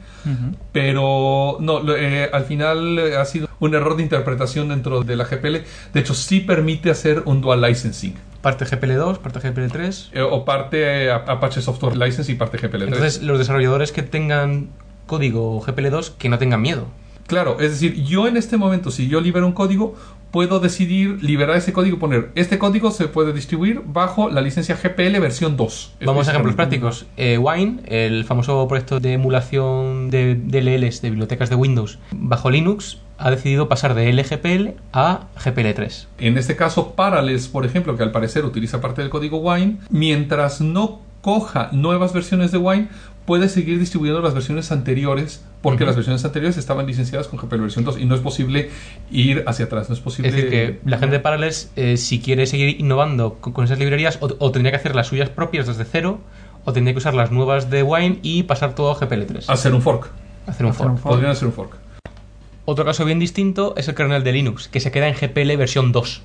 pero 0.71 1.57
no, 1.59 1.81
eh, 1.95 2.29
al 2.31 2.45
final 2.45 2.99
eh, 2.99 3.17
ha 3.17 3.25
sido 3.25 3.49
un 3.59 3.73
error 3.73 3.97
de 3.97 4.03
interpretación 4.03 4.69
dentro 4.69 5.03
de 5.03 5.15
la 5.15 5.25
GPL. 5.25 5.57
De 5.91 5.99
hecho, 5.99 6.13
sí 6.13 6.39
permite 6.39 6.91
hacer 6.91 7.23
un 7.25 7.41
dual 7.41 7.61
licensing. 7.61 8.13
Parte 8.43 8.65
GPL2, 8.65 9.17
parte 9.17 9.39
GPL3. 9.39 10.09
Eh, 10.13 10.21
o 10.21 10.45
parte 10.45 11.09
Apache 11.09 11.63
Software 11.63 11.97
License 11.97 12.31
y 12.31 12.35
parte 12.35 12.59
GPL3. 12.59 12.83
Entonces, 12.83 13.23
los 13.23 13.39
desarrolladores 13.39 13.91
que 13.91 14.03
tengan 14.03 14.69
código 15.07 15.59
GPL2, 15.63 16.11
que 16.19 16.29
no 16.29 16.37
tengan 16.37 16.61
miedo. 16.61 16.85
Claro, 17.27 17.59
es 17.59 17.71
decir, 17.71 18.03
yo 18.03 18.27
en 18.27 18.37
este 18.37 18.55
momento, 18.55 18.91
si 18.91 19.07
yo 19.07 19.19
libero 19.19 19.47
un 19.47 19.53
código, 19.53 19.95
puedo 20.35 20.59
decidir 20.59 21.23
liberar 21.23 21.55
ese 21.55 21.71
código 21.71 21.95
y 21.95 21.99
poner, 22.01 22.31
este 22.35 22.59
código 22.59 22.91
se 22.91 23.07
puede 23.07 23.31
distribuir 23.31 23.83
bajo 23.85 24.29
la 24.29 24.41
licencia 24.41 24.75
GPL 24.75 25.17
versión 25.21 25.55
2. 25.55 25.93
Vamos 26.05 26.27
a 26.27 26.31
ejemplos 26.31 26.55
prácticos. 26.55 27.05
Eh, 27.15 27.37
Wine, 27.37 27.83
el 27.85 28.25
famoso 28.25 28.67
proyecto 28.67 28.99
de 28.99 29.13
emulación 29.13 30.09
de 30.09 30.35
DLLs, 30.35 31.01
de 31.01 31.09
bibliotecas 31.09 31.49
de 31.49 31.55
Windows, 31.55 31.99
bajo 32.11 32.49
Linux, 32.49 32.97
ha 33.17 33.31
decidido 33.31 33.69
pasar 33.69 33.93
de 33.93 34.11
LGPL 34.11 34.71
a 34.91 35.27
GPL3. 35.41 36.07
En 36.17 36.37
este 36.37 36.57
caso, 36.57 36.95
Parallels, 36.95 37.47
por 37.47 37.65
ejemplo, 37.65 37.95
que 37.95 38.03
al 38.03 38.11
parecer 38.11 38.43
utiliza 38.43 38.81
parte 38.81 39.03
del 39.03 39.09
código 39.09 39.37
Wine, 39.37 39.77
mientras 39.89 40.59
no 40.59 40.99
coja 41.21 41.69
nuevas 41.71 42.11
versiones 42.11 42.51
de 42.51 42.57
Wine, 42.57 42.89
puede 43.25 43.49
seguir 43.49 43.79
distribuyendo 43.79 44.21
las 44.21 44.33
versiones 44.33 44.71
anteriores, 44.71 45.43
porque 45.61 45.85
las 45.85 45.95
versiones 45.95 46.23
anteriores 46.23 46.57
estaban 46.57 46.85
licenciadas 46.85 47.27
con 47.27 47.39
GPL 47.39 47.61
versión 47.61 47.85
2 47.85 47.99
y 47.99 48.05
no 48.05 48.15
es 48.15 48.21
posible 48.21 48.69
ir 49.11 49.43
hacia 49.47 49.65
atrás, 49.65 49.89
no 49.89 49.95
es 49.95 50.01
posible... 50.01 50.29
Es 50.29 50.35
decir, 50.35 50.49
que 50.49 50.79
la 50.85 50.97
gente 50.97 51.15
de 51.15 51.19
Parallels, 51.19 51.71
eh, 51.75 51.97
si 51.97 52.19
quiere 52.19 52.45
seguir 52.45 52.79
innovando 52.79 53.35
con, 53.35 53.53
con 53.53 53.65
esas 53.65 53.79
librerías, 53.79 54.19
o, 54.21 54.29
o 54.37 54.51
tendría 54.51 54.71
que 54.71 54.77
hacer 54.77 54.95
las 54.95 55.07
suyas 55.07 55.29
propias 55.29 55.67
desde 55.67 55.85
cero, 55.85 56.19
o 56.65 56.73
tendría 56.73 56.93
que 56.93 56.99
usar 56.99 57.13
las 57.13 57.31
nuevas 57.31 57.69
de 57.69 57.83
Wine 57.83 58.19
y 58.21 58.43
pasar 58.43 58.75
todo 58.75 58.91
a 58.91 58.99
GPL3. 58.99 59.45
Hacer 59.47 59.73
un 59.73 59.81
fork. 59.81 60.09
Hacer 60.45 60.65
un 60.65 60.71
hacer 60.71 60.85
fork. 60.85 60.91
un 60.91 60.97
fork. 60.97 61.13
Podrían 61.13 61.31
hacer 61.31 61.47
un 61.47 61.53
fork. 61.53 61.77
Otro 62.65 62.83
caso 62.83 63.05
bien 63.05 63.19
distinto 63.19 63.75
es 63.77 63.87
el 63.87 63.95
kernel 63.95 64.23
de 64.23 64.33
Linux, 64.33 64.67
que 64.67 64.79
se 64.79 64.91
queda 64.91 65.07
en 65.07 65.15
GPL 65.15 65.55
versión 65.55 65.91
2. 65.91 66.21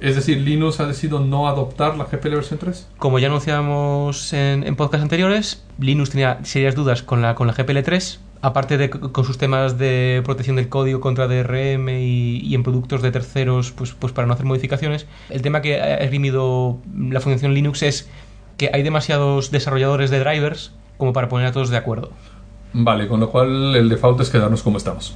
Es 0.00 0.16
decir, 0.16 0.38
Linux 0.38 0.80
ha 0.80 0.86
decidido 0.86 1.20
no 1.20 1.46
adoptar 1.46 1.96
la 1.96 2.04
GPL 2.04 2.30
versión 2.30 2.58
3. 2.58 2.88
Como 2.98 3.18
ya 3.18 3.26
anunciamos 3.26 4.32
en, 4.32 4.66
en 4.66 4.74
podcasts 4.74 5.02
anteriores, 5.02 5.62
Linux 5.78 6.10
tenía 6.10 6.38
serias 6.42 6.74
dudas 6.74 7.02
con 7.02 7.20
la, 7.20 7.34
con 7.34 7.46
la 7.46 7.54
GPL3, 7.54 8.18
aparte 8.40 8.78
de 8.78 8.88
con 8.88 9.24
sus 9.24 9.36
temas 9.36 9.76
de 9.76 10.22
protección 10.24 10.56
del 10.56 10.70
código 10.70 11.00
contra 11.00 11.28
DRM 11.28 11.90
y, 11.90 12.38
y 12.38 12.54
en 12.54 12.62
productos 12.62 13.02
de 13.02 13.10
terceros, 13.12 13.72
pues, 13.72 13.92
pues 13.92 14.14
para 14.14 14.26
no 14.26 14.32
hacer 14.32 14.46
modificaciones. 14.46 15.06
El 15.28 15.42
tema 15.42 15.60
que 15.60 15.78
ha 15.80 15.98
esgrimido 15.98 16.78
la 16.96 17.20
fundación 17.20 17.52
Linux 17.52 17.82
es 17.82 18.08
que 18.56 18.70
hay 18.72 18.82
demasiados 18.82 19.50
desarrolladores 19.50 20.10
de 20.10 20.20
drivers 20.20 20.72
como 20.96 21.12
para 21.12 21.28
poner 21.28 21.46
a 21.46 21.52
todos 21.52 21.68
de 21.68 21.76
acuerdo. 21.76 22.10
Vale, 22.72 23.06
con 23.06 23.20
lo 23.20 23.30
cual 23.30 23.76
el 23.76 23.88
default 23.88 24.20
es 24.20 24.30
quedarnos 24.30 24.62
como 24.62 24.78
estamos. 24.78 25.14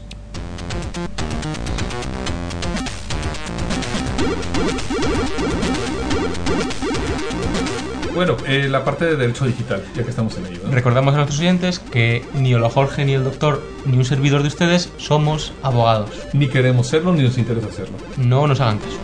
Bueno, 8.14 8.36
eh, 8.46 8.68
la 8.70 8.84
parte 8.84 9.06
de 9.06 9.16
derecho 9.16 9.44
digital, 9.44 9.82
ya 9.96 10.04
que 10.04 10.10
estamos 10.10 10.38
en 10.38 10.46
ello. 10.46 10.60
¿no? 10.64 10.70
Recordamos 10.70 11.14
a 11.14 11.16
nuestros 11.16 11.40
oyentes 11.40 11.80
que 11.80 12.24
ni 12.34 12.54
Olo 12.54 12.70
Jorge, 12.70 13.04
ni 13.04 13.12
el 13.12 13.24
doctor, 13.24 13.60
ni 13.86 13.96
un 13.96 14.04
servidor 14.04 14.42
de 14.42 14.48
ustedes 14.48 14.92
somos 14.98 15.52
abogados. 15.64 16.10
Ni 16.32 16.46
queremos 16.46 16.86
serlo, 16.86 17.12
ni 17.12 17.24
nos 17.24 17.36
interesa 17.38 17.72
serlo. 17.72 17.96
No 18.16 18.46
nos 18.46 18.60
hagan 18.60 18.78
caso. 18.78 18.98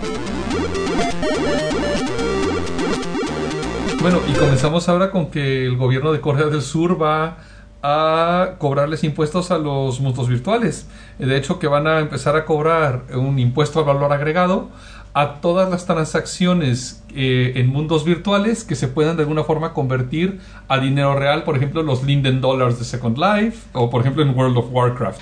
Bueno, 4.01 4.21
y 4.29 4.33
comenzamos 4.35 4.89
ahora 4.89 5.11
con 5.11 5.31
que 5.31 5.67
el 5.67 5.77
gobierno 5.77 6.13
de 6.13 6.21
Corea 6.21 6.47
del 6.47 6.63
Sur 6.63 7.03
va 7.03 7.39
a 7.83 8.55
cobrarles 8.59 9.03
impuestos 9.03 9.51
a 9.51 9.59
los 9.59 10.01
mundos 10.01 10.29
virtuales. 10.29 10.87
De 11.19 11.37
hecho, 11.37 11.59
que 11.59 11.67
van 11.67 11.89
a 11.89 11.99
empezar 11.99 12.37
a 12.37 12.45
cobrar 12.45 13.07
un 13.15 13.41
impuesto 13.41 13.81
al 13.81 13.87
valor 13.87 14.13
agregado 14.13 14.71
a 15.13 15.41
todas 15.41 15.69
las 15.71 15.87
transacciones 15.87 17.03
eh, 17.15 17.53
en 17.57 17.69
mundos 17.69 18.05
virtuales 18.05 18.65
que 18.65 18.77
se 18.77 18.89
puedan 18.89 19.17
de 19.17 19.23
alguna 19.23 19.45
forma 19.45 19.73
convertir 19.73 20.41
a 20.69 20.79
dinero 20.79 21.19
real, 21.19 21.43
por 21.43 21.57
ejemplo, 21.57 21.83
los 21.83 22.05
Linden 22.05 22.41
Dollars 22.41 22.79
de 22.79 22.85
Second 22.85 23.19
Life 23.19 23.69
o 23.73 23.91
por 23.91 24.03
ejemplo 24.03 24.23
en 24.23 24.37
World 24.37 24.57
of 24.59 24.67
Warcraft. 24.71 25.21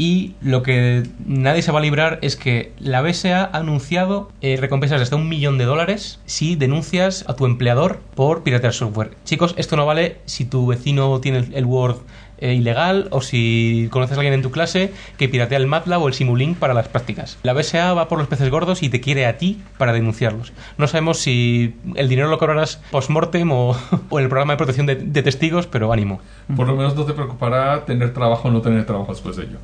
Y 0.00 0.36
lo 0.40 0.62
que 0.62 1.02
nadie 1.26 1.60
se 1.60 1.72
va 1.72 1.80
a 1.80 1.82
librar 1.82 2.20
es 2.22 2.36
que 2.36 2.72
la 2.78 3.02
BSA 3.02 3.50
ha 3.52 3.58
anunciado 3.58 4.30
eh, 4.40 4.56
recompensas 4.56 5.02
hasta 5.02 5.16
un 5.16 5.28
millón 5.28 5.58
de 5.58 5.64
dólares 5.64 6.20
si 6.24 6.54
denuncias 6.54 7.24
a 7.26 7.34
tu 7.34 7.46
empleador 7.46 7.98
por 8.14 8.44
piratear 8.44 8.72
software. 8.72 9.16
Chicos, 9.24 9.54
esto 9.58 9.74
no 9.74 9.86
vale 9.86 10.18
si 10.24 10.44
tu 10.44 10.68
vecino 10.68 11.20
tiene 11.20 11.48
el 11.52 11.64
Word 11.64 11.96
eh, 12.40 12.54
ilegal 12.54 13.08
o 13.10 13.20
si 13.20 13.88
conoces 13.90 14.16
a 14.16 14.20
alguien 14.20 14.34
en 14.34 14.42
tu 14.42 14.50
clase 14.50 14.92
que 15.16 15.28
piratea 15.28 15.58
el 15.58 15.66
MATLAB 15.66 16.02
o 16.02 16.08
el 16.08 16.14
Simulink 16.14 16.58
para 16.58 16.74
las 16.74 16.88
prácticas. 16.88 17.38
La 17.42 17.52
BSA 17.52 17.94
va 17.94 18.08
por 18.08 18.18
los 18.18 18.28
peces 18.28 18.50
gordos 18.50 18.82
y 18.82 18.88
te 18.88 19.00
quiere 19.00 19.26
a 19.26 19.38
ti 19.38 19.60
para 19.76 19.92
denunciarlos. 19.92 20.52
No 20.76 20.86
sabemos 20.86 21.18
si 21.18 21.74
el 21.94 22.08
dinero 22.08 22.28
lo 22.28 22.38
cobrarás 22.38 22.80
post-mortem 22.90 23.50
o, 23.50 23.76
o 24.10 24.18
en 24.18 24.24
el 24.24 24.28
programa 24.28 24.52
de 24.54 24.56
protección 24.56 24.86
de, 24.86 24.96
de 24.96 25.22
testigos, 25.22 25.66
pero 25.66 25.92
ánimo. 25.92 26.20
Por 26.54 26.66
lo 26.66 26.76
menos 26.76 26.94
no 26.94 27.04
te 27.04 27.12
preocupará 27.12 27.84
tener 27.84 28.12
trabajo 28.14 28.48
o 28.48 28.50
no 28.50 28.60
tener 28.60 28.86
trabajo 28.86 29.12
después 29.12 29.36
de 29.36 29.44
ello. 29.44 29.58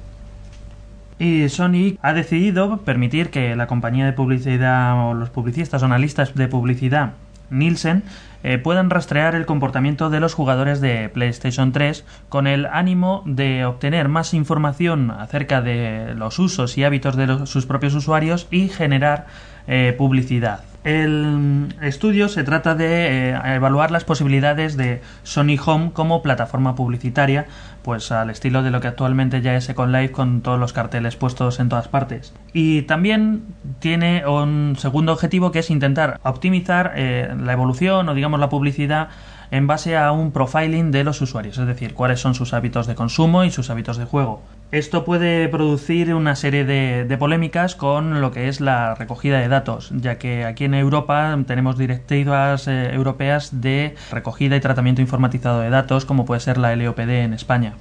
Y 1.19 1.49
Sony 1.49 1.97
ha 2.03 2.13
decidido 2.13 2.79
permitir 2.79 3.31
que 3.31 3.55
la 3.55 3.69
compañía 3.69 4.05
de 4.05 4.13
publicidad 4.13 5.09
o 5.09 5.15
los 5.15 5.31
publicistas 5.31 5.83
o 5.83 5.87
analistas 5.87 6.35
de 6.35 6.49
publicidad 6.49 7.13
Nielsen 7.55 8.03
eh, 8.43 8.59
puedan 8.59 8.91
rastrear 8.91 9.35
el 9.35 9.47
comportamiento 9.47 10.11
de 10.11 10.21
los 10.21 10.35
jugadores 10.35 10.81
de 10.81 11.09
PlayStation 11.09 11.73
3 11.73 12.05
con 12.29 12.47
el 12.47 12.67
ánimo 12.67 13.23
de 13.25 13.65
obtener 13.65 14.09
más 14.09 14.35
información 14.35 15.11
acerca 15.11 15.63
de 15.63 16.15
los 16.15 16.39
usos 16.39 16.77
y 16.77 16.85
hábitos 16.85 17.17
de 17.17 17.47
sus 17.47 17.65
propios 17.65 17.95
usuarios 17.95 18.47
y 18.51 18.69
generar 18.69 19.27
eh, 19.67 19.95
publicidad. 19.97 20.74
El 20.85 21.75
estudio 21.81 22.29
se 22.29 22.45
trata 22.45 22.75
de 22.75 23.31
eh, 23.31 23.55
evaluar 23.55 23.91
las 23.91 24.05
posibilidades 24.05 24.77
de 24.77 25.01
Sony 25.23 25.57
Home 25.65 25.93
como 25.95 26.23
plataforma 26.23 26.75
publicitaria, 26.75 27.47
pues 27.83 28.13
al 28.13 28.29
estilo 28.29 28.63
de 28.63 28.71
lo 28.71 28.83
que 28.83 28.89
actualmente 28.89 29.41
ya 29.41 29.57
es 29.57 29.65
Second 29.65 29.95
Life 29.95 30.13
con 30.13 30.43
todos 30.43 30.61
los 30.61 30.75
carteles 30.75 31.17
puestos 31.17 31.59
en 31.59 31.71
todas 31.71 31.89
partes. 31.89 32.35
Y 32.53 32.83
también 32.83 33.45
tiene 33.79 34.27
un 34.27 34.77
segundo 34.77 35.15
objetivo 35.15 35.53
que 35.53 35.61
es 35.61 35.71
intentar 35.71 36.21
optimizar 36.23 36.93
eh, 36.97 37.35
la 37.41 37.55
evolución 37.55 38.07
o 38.11 38.15
digamos 38.15 38.39
la 38.39 38.51
publicidad 38.51 39.09
en 39.55 39.69
base 39.69 39.97
a 39.97 40.11
un 40.11 40.33
profiling 40.33 40.91
de 40.91 41.05
los 41.05 41.21
usuarios, 41.21 41.59
es 41.59 41.67
decir, 41.69 41.95
cuáles 41.95 42.19
son 42.19 42.35
sus 42.35 42.53
hábitos 42.53 42.89
de 42.89 42.97
consumo 42.97 43.45
y 43.45 43.53
sus 43.53 43.71
hábitos 43.71 43.99
de 43.99 44.05
juego. 44.05 44.43
Esto 44.73 45.05
puede 45.05 45.49
producir 45.49 46.13
una 46.13 46.35
serie 46.35 46.65
de, 46.65 47.17
polémicas 47.19 47.77
con 47.77 48.21
lo 48.21 48.33
que 48.33 48.49
es 48.49 48.61
la 48.61 48.97
recogida 48.97 49.39
de 49.39 49.47
datos, 49.47 49.93
ya 49.95 50.19
que 50.19 50.45
aquí 50.45 50.65
en 50.65 50.75
Europa 50.75 51.39
tenemos 51.47 51.79
directivas 51.79 52.67
eh, 52.67 52.93
europeas 52.93 53.61
de 53.61 53.95
recogida 54.11 54.57
y 54.57 54.61
tratamiento 54.61 55.01
informatizado 55.01 55.61
de 55.61 55.71
datos, 55.71 56.05
como 56.05 56.25
puede 56.25 56.41
ser 56.41 56.59
la 56.59 56.75
LOPD 56.75 57.11
en 57.11 57.33
España. 57.33 57.75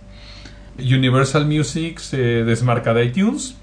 Universal 0.78 1.48
Music 1.48 1.98
se 1.98 2.44
desmarca 2.44 2.94
de 2.94 3.06
iTunes. 3.06 3.58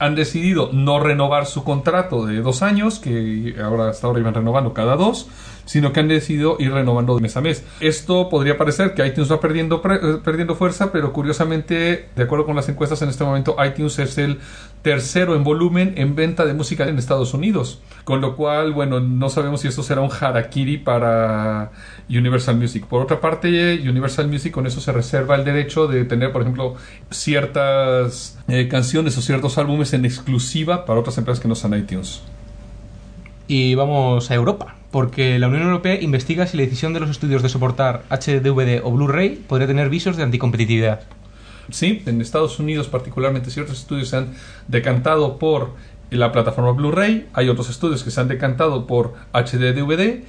Han 0.00 0.16
decidido 0.16 0.70
no 0.72 0.98
renovar 0.98 1.46
su 1.46 1.62
contrato 1.62 2.26
de 2.26 2.40
dos 2.40 2.62
años, 2.62 2.98
que 2.98 3.54
ahora 3.62 3.90
hasta 3.90 4.08
ahora 4.08 4.18
iban 4.18 4.34
renovando 4.34 4.72
cada 4.72 4.96
dos, 4.96 5.28
sino 5.68 5.92
que 5.92 6.00
han 6.00 6.08
decidido 6.08 6.56
ir 6.58 6.72
renovando 6.72 7.18
mes 7.20 7.36
a 7.36 7.42
mes. 7.42 7.62
Esto 7.80 8.30
podría 8.30 8.56
parecer 8.56 8.94
que 8.94 9.06
iTunes 9.06 9.30
va 9.30 9.38
perdiendo, 9.38 9.82
eh, 9.84 10.18
perdiendo 10.24 10.54
fuerza, 10.54 10.90
pero 10.90 11.12
curiosamente, 11.12 12.08
de 12.16 12.22
acuerdo 12.22 12.46
con 12.46 12.56
las 12.56 12.70
encuestas 12.70 13.02
en 13.02 13.10
este 13.10 13.22
momento, 13.22 13.54
iTunes 13.62 13.98
es 13.98 14.16
el 14.16 14.38
tercero 14.80 15.34
en 15.34 15.44
volumen 15.44 15.92
en 15.98 16.14
venta 16.14 16.46
de 16.46 16.54
música 16.54 16.88
en 16.88 16.96
Estados 16.96 17.34
Unidos. 17.34 17.82
Con 18.04 18.22
lo 18.22 18.34
cual, 18.34 18.72
bueno, 18.72 19.00
no 19.00 19.28
sabemos 19.28 19.60
si 19.60 19.68
esto 19.68 19.82
será 19.82 20.00
un 20.00 20.10
harakiri 20.10 20.78
para 20.78 21.70
Universal 22.08 22.56
Music. 22.56 22.86
Por 22.86 23.02
otra 23.02 23.20
parte, 23.20 23.78
Universal 23.86 24.26
Music 24.26 24.52
con 24.52 24.66
eso 24.66 24.80
se 24.80 24.90
reserva 24.90 25.36
el 25.36 25.44
derecho 25.44 25.86
de 25.86 26.06
tener, 26.06 26.32
por 26.32 26.40
ejemplo, 26.40 26.76
ciertas 27.10 28.38
eh, 28.48 28.68
canciones 28.68 29.18
o 29.18 29.20
ciertos 29.20 29.58
álbumes 29.58 29.92
en 29.92 30.06
exclusiva 30.06 30.86
para 30.86 30.98
otras 30.98 31.18
empresas 31.18 31.42
que 31.42 31.48
no 31.48 31.54
sean 31.54 31.74
iTunes. 31.74 32.22
Y 33.46 33.74
vamos 33.74 34.30
a 34.30 34.34
Europa, 34.34 34.77
porque 34.90 35.38
la 35.38 35.48
Unión 35.48 35.64
Europea 35.64 36.00
investiga 36.00 36.46
si 36.46 36.56
la 36.56 36.62
decisión 36.62 36.94
de 36.94 37.00
los 37.00 37.10
estudios 37.10 37.42
de 37.42 37.48
soportar 37.48 38.04
HDVD 38.10 38.80
o 38.82 38.90
Blu-ray 38.90 39.36
podría 39.46 39.66
tener 39.66 39.90
visos 39.90 40.16
de 40.16 40.22
anticompetitividad. 40.22 41.00
Sí, 41.70 42.02
en 42.06 42.20
Estados 42.20 42.58
Unidos 42.58 42.88
particularmente 42.88 43.50
ciertos 43.50 43.78
estudios 43.78 44.08
se 44.08 44.16
han 44.16 44.34
decantado 44.68 45.38
por 45.38 45.72
la 46.10 46.32
plataforma 46.32 46.72
Blu-ray, 46.72 47.26
hay 47.34 47.50
otros 47.50 47.68
estudios 47.68 48.02
que 48.02 48.10
se 48.10 48.20
han 48.20 48.28
decantado 48.28 48.86
por 48.86 49.14
HD-DVD 49.32 50.22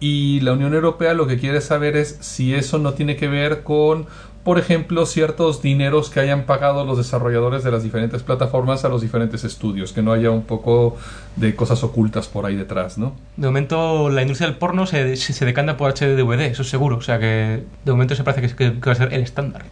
y 0.00 0.40
la 0.40 0.52
Unión 0.52 0.74
Europea 0.74 1.14
lo 1.14 1.26
que 1.26 1.38
quiere 1.38 1.60
saber 1.60 1.96
es 1.96 2.18
si 2.20 2.54
eso 2.54 2.78
no 2.78 2.94
tiene 2.94 3.16
que 3.16 3.28
ver 3.28 3.62
con 3.62 4.06
por 4.46 4.60
ejemplo, 4.60 5.04
ciertos 5.06 5.60
dineros 5.60 6.08
que 6.08 6.20
hayan 6.20 6.44
pagado 6.44 6.84
los 6.84 6.96
desarrolladores 6.98 7.64
de 7.64 7.72
las 7.72 7.82
diferentes 7.82 8.22
plataformas 8.22 8.84
a 8.84 8.88
los 8.88 9.02
diferentes 9.02 9.42
estudios, 9.42 9.92
que 9.92 10.02
no 10.02 10.12
haya 10.12 10.30
un 10.30 10.44
poco 10.44 10.96
de 11.34 11.56
cosas 11.56 11.82
ocultas 11.82 12.28
por 12.28 12.46
ahí 12.46 12.54
detrás, 12.54 12.96
¿no? 12.96 13.16
De 13.36 13.48
momento 13.48 14.08
la 14.08 14.22
industria 14.22 14.48
del 14.48 14.56
porno 14.56 14.86
se, 14.86 15.16
se, 15.16 15.44
decanta 15.44 15.76
por 15.76 15.92
HDVD, 15.92 16.42
eso 16.42 16.62
es 16.62 16.68
seguro. 16.70 16.96
O 16.98 17.02
sea 17.02 17.18
que 17.18 17.64
de 17.84 17.90
momento 17.92 18.14
se 18.14 18.22
parece 18.22 18.40
que, 18.46 18.54
que- 18.54 18.78
que 18.80 18.86
va 18.88 18.92
a 18.92 18.94
ser 18.94 19.12
el 19.12 19.22
estándar. 19.22 19.64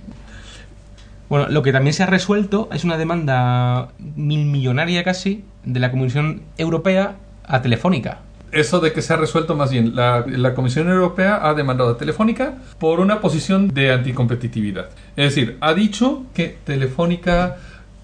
Bueno, 1.29 1.47
lo 1.49 1.63
que 1.63 1.73
también 1.73 1.95
se 1.95 2.03
ha 2.03 2.07
resuelto 2.07 2.69
es 2.73 2.83
una 2.83 2.97
demanda 2.99 3.91
mil 4.17 4.45
millonaria 4.45 5.05
casi 5.05 5.45
de 5.65 5.79
la 5.79 5.93
Comisión 5.93 6.43
Europea 6.59 7.15
a 7.45 7.63
Telefónica. 7.63 8.19
Eso 8.55 8.79
de 8.79 8.93
que 8.93 9.03
se 9.03 9.13
ha 9.13 9.17
resuelto 9.17 9.57
más 9.57 9.73
bien, 9.73 9.97
la, 9.97 10.55
Comisión 10.55 10.89
Europea 10.89 11.41
ha 11.49 11.55
demandado 11.55 11.91
a 11.91 11.99
Telefónica 11.99 12.55
por 12.79 13.01
una 13.01 13.21
posición 13.21 13.69
de 13.69 13.93
anticompetitividad. 13.93 14.91
Es 15.17 15.35
decir, 15.35 15.57
ha 15.61 15.75
dicho 15.75 16.23
que 16.35 16.57
Telefónica 16.65 17.57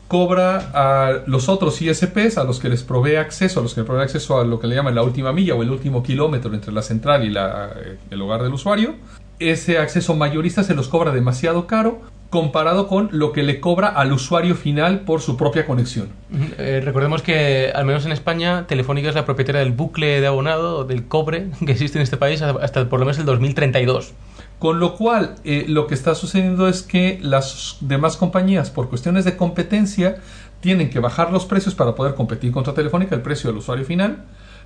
cobra 0.08 0.70
a 0.74 1.22
los 1.26 1.48
otros 1.48 1.80
ISPs, 1.80 2.36
a 2.36 2.42
los 2.42 2.58
que 2.58 2.68
les 2.68 2.82
provee 2.82 3.14
acceso, 3.14 3.60
a 3.60 3.62
los 3.62 3.74
que 3.74 3.82
les 3.82 3.86
provee 3.86 4.02
acceso 4.02 4.40
a 4.40 4.44
lo 4.44 4.58
que 4.58 4.66
le 4.66 4.74
llaman 4.74 4.96
la 4.96 5.04
última 5.04 5.32
milla 5.32 5.54
o 5.54 5.62
el 5.62 5.70
último 5.70 6.02
kilómetro 6.02 6.52
entre 6.52 6.72
la 6.72 6.82
central 6.82 7.24
y 7.24 7.30
la- 7.30 7.70
el 8.10 8.20
hogar 8.20 8.42
del 8.42 8.52
usuario. 8.52 8.96
Ese 9.38 9.78
acceso 9.78 10.16
mayorista 10.16 10.64
se 10.64 10.74
los 10.74 10.88
cobra 10.88 11.12
demasiado 11.12 11.68
caro 11.68 12.00
comparado 12.30 12.86
con 12.86 13.08
lo 13.12 13.32
que 13.32 13.42
le 13.42 13.60
cobra 13.60 13.88
al 13.88 14.12
usuario 14.12 14.54
final 14.54 15.00
por 15.00 15.20
su 15.20 15.36
propia 15.36 15.66
conexión. 15.66 16.10
Eh, 16.58 16.80
recordemos 16.82 17.22
que, 17.22 17.72
al 17.74 17.84
menos 17.84 18.06
en 18.06 18.12
España, 18.12 18.66
Telefónica 18.68 19.08
es 19.08 19.16
la 19.16 19.24
propietaria 19.24 19.60
del 19.60 19.72
bucle 19.72 20.20
de 20.20 20.26
abonado, 20.28 20.84
del 20.84 21.08
cobre, 21.08 21.48
que 21.66 21.72
existe 21.72 21.98
en 21.98 22.02
este 22.02 22.16
país 22.16 22.40
hasta 22.40 22.88
por 22.88 23.00
lo 23.00 23.06
menos 23.06 23.18
el 23.18 23.26
2032. 23.26 24.12
Con 24.60 24.78
lo 24.78 24.94
cual, 24.94 25.36
eh, 25.42 25.64
lo 25.68 25.86
que 25.86 25.94
está 25.94 26.14
sucediendo 26.14 26.68
es 26.68 26.82
que 26.82 27.18
las 27.20 27.78
demás 27.80 28.16
compañías, 28.16 28.70
por 28.70 28.88
cuestiones 28.88 29.24
de 29.24 29.36
competencia, 29.36 30.18
tienen 30.60 30.90
que 30.90 31.00
bajar 31.00 31.32
los 31.32 31.46
precios 31.46 31.74
para 31.74 31.94
poder 31.94 32.14
competir 32.14 32.52
contra 32.52 32.74
Telefónica, 32.74 33.14
el 33.14 33.22
precio 33.22 33.50
del 33.50 33.58
usuario 33.58 33.84
final. 33.84 34.24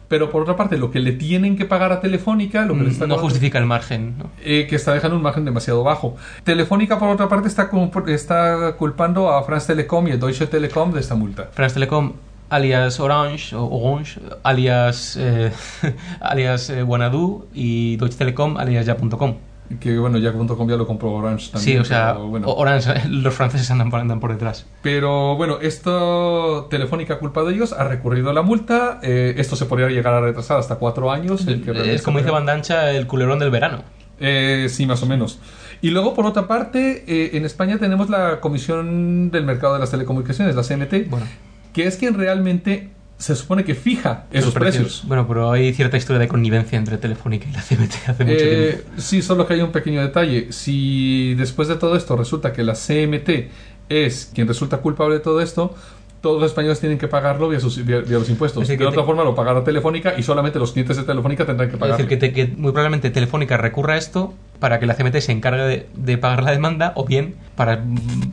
Pero 0.09 0.31
por 0.31 0.43
otra 0.43 0.57
parte, 0.57 0.77
lo 0.77 0.91
que 0.91 1.01
le 1.01 1.13
tienen 1.13 1.57
que 1.57 1.65
pagar 1.65 1.91
a 1.93 2.01
Telefónica, 2.01 2.65
lo 2.65 2.75
que 2.75 2.83
le 2.83 2.91
está 2.91 3.07
Mm, 3.07 3.09
No 3.09 3.19
justifica 3.19 3.59
el 3.59 3.67
margen. 3.67 4.19
¿no? 4.19 4.31
eh, 4.43 4.67
que 4.69 4.77
está 4.77 4.93
dejando 4.93 5.17
un 5.17 5.23
margen 5.23 5.45
demasiado 5.45 5.83
bajo. 5.83 6.17
Telefónica, 6.45 6.99
por 6.99 7.09
otra 7.09 7.29
parte, 7.29 7.49
está, 7.49 7.71
está 8.09 8.73
culpando 8.77 9.31
a 9.33 9.43
France 9.45 9.67
Telecom 9.69 10.07
y 10.09 10.13
a 10.13 10.17
Deutsche 10.17 10.47
Telekom 10.47 10.93
de 10.93 11.01
esta 11.01 11.15
multa. 11.15 11.49
France 11.53 11.75
Telecom, 11.75 12.13
alias 12.51 13.01
Orange, 13.01 13.57
o 13.57 13.65
Orange, 13.65 14.21
alias, 14.43 15.17
eh, 15.19 15.51
alias 16.21 16.69
eh, 16.71 16.83
Wanadu, 16.83 17.47
y 17.55 17.97
Deutsche 17.97 18.19
Telekom, 18.19 18.57
alias 18.59 18.87
ya.com. 18.87 19.35
Que 19.81 19.99
bueno, 19.99 20.19
ya 20.19 20.33
.com 20.33 20.69
ya 20.69 20.77
lo 20.77 20.87
compró 20.87 21.13
Orange 21.13 21.51
también. 21.51 21.77
Sí, 21.77 21.79
o 21.79 21.85
sea, 21.85 22.13
pero, 22.13 22.27
bueno. 22.29 22.49
Orange, 22.49 22.93
los 23.09 23.35
franceses 23.35 23.71
andan 23.71 23.91
por, 23.91 24.01
andan 24.01 24.21
por 24.21 24.33
detrás. 24.33 24.67
Pero 24.83 25.37
bueno, 25.37 25.59
esto 25.61 26.67
Telefónica 26.71 27.15
ha 27.15 27.19
culpado 27.19 27.47
de 27.49 27.55
ellos, 27.55 27.73
ha 27.73 27.85
recurrido 27.85 28.31
a 28.31 28.33
la 28.35 28.43
multa. 28.43 29.01
eh, 29.03 29.35
esto 29.39 29.57
se 29.57 29.67
podría 29.67 29.89
llegar 29.89 30.15
a 30.15 30.21
retrasar 30.21 30.59
hasta 30.59 30.77
cuatro 30.77 31.11
años. 31.11 31.47
el 31.47 31.63
que 31.63 31.73
realmente 31.73 31.95
Es 31.95 32.03
como 32.03 32.19
dice 32.19 32.31
Bandancha, 32.31 32.91
el 32.91 33.07
culerón 33.07 33.39
del 33.39 33.51
verano. 33.51 33.83
Eh, 34.21 34.69
sí, 34.71 34.87
más 34.87 35.03
o 35.03 35.07
menos. 35.07 35.39
Y 35.81 35.91
luego, 35.91 36.15
por 36.15 36.27
otra 36.27 36.47
parte, 36.47 37.05
eh, 37.07 37.37
en 37.37 37.45
España 37.45 37.79
tenemos 37.79 38.09
la 38.09 38.41
Comisión 38.41 39.31
del 39.31 39.45
Mercado 39.45 39.75
de 39.75 39.81
las 39.81 39.91
Telecomunicaciones, 39.91 40.55
la 40.55 40.63
CMT, 40.63 41.11
Bueno, 41.11 41.27
que 41.73 41.87
es 41.87 41.97
quien 41.97 42.15
realmente 42.15 42.91
se 43.25 43.35
supone 43.37 43.65
que 43.65 43.75
fija 43.75 44.25
esos 44.31 44.53
los 44.53 44.55
precios. 44.55 45.03
Bueno, 45.07 45.27
pero 45.27 45.51
hay 45.51 45.73
cierta 45.73 45.97
historia 45.97 46.21
de 46.21 46.29
connivencia 46.29 46.77
entre 46.79 46.99
Telefónica 46.99 47.47
y 47.49 47.53
la 47.53 47.63
CMT 47.63 47.95
hace 48.09 48.25
mucho 48.25 48.37
Eh, 48.45 48.73
tiempo. 48.83 49.01
sí, 49.01 49.23
solo 49.23 49.47
que 49.47 49.55
hay 49.55 49.63
un 49.63 49.73
pequeño 49.73 50.03
detalle. 50.03 50.53
Si 50.53 51.35
después 51.35 51.69
de 51.69 51.77
todo 51.77 51.97
esto 51.97 52.17
resulta 52.17 52.53
que 52.53 52.63
la 52.63 52.75
CMT 52.75 53.49
es 53.89 54.31
quien 54.35 54.47
resulta 54.47 54.77
culpable 54.79 55.15
de 55.15 55.21
todo 55.21 55.41
esto, 55.41 55.75
todos 56.21 56.41
los 56.41 56.51
españoles 56.51 56.81
tienen 56.81 56.99
que 56.99 57.09
pagarlo 57.09 57.49
vía, 57.49 57.61
sus, 57.61 57.83
vía- 57.85 58.01
vía 58.01 58.19
los 58.19 58.29
impuestos. 58.29 58.63
Es 58.63 58.69
decir, 58.69 58.79
de 58.81 58.87
otra 58.87 59.03
te- 59.03 59.07
forma 59.07 59.25
lo 59.25 59.35
pagará 59.35 59.65
Telefónica 59.65 60.15
y 60.19 60.23
solamente 60.23 60.59
los 60.59 60.73
clientes 60.73 60.97
de 60.99 61.05
Telefónica 61.05 61.47
tendrán 61.47 61.69
que 61.71 61.77
Es 61.77 61.81
pagar. 61.81 61.97
decir, 61.97 62.09
que, 62.09 62.17
te- 62.19 62.33
que 62.35 62.47
muy 62.47 62.73
probablemente 62.73 63.09
Telefónica 63.11 63.57
recurra 63.57 63.95
a 63.95 63.97
esto 63.97 64.35
para 64.59 64.79
que 64.79 64.85
la 64.87 64.95
CMT 64.97 65.17
se 65.21 65.33
encargue 65.33 65.63
de, 65.63 65.87
de 65.95 66.19
pagar 66.19 66.43
la 66.43 66.51
demanda 66.51 66.93
o 66.97 67.05
bien 67.07 67.37
para, 67.57 67.83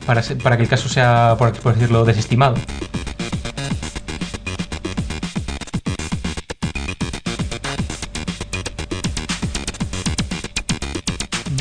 para, 0.06 0.22
para 0.44 0.58
que 0.58 0.64
el 0.64 0.70
caso 0.70 0.90
sea, 0.90 1.36
por, 1.38 1.54
por 1.54 1.76
decirlo, 1.76 2.04
desestimado. 2.06 2.56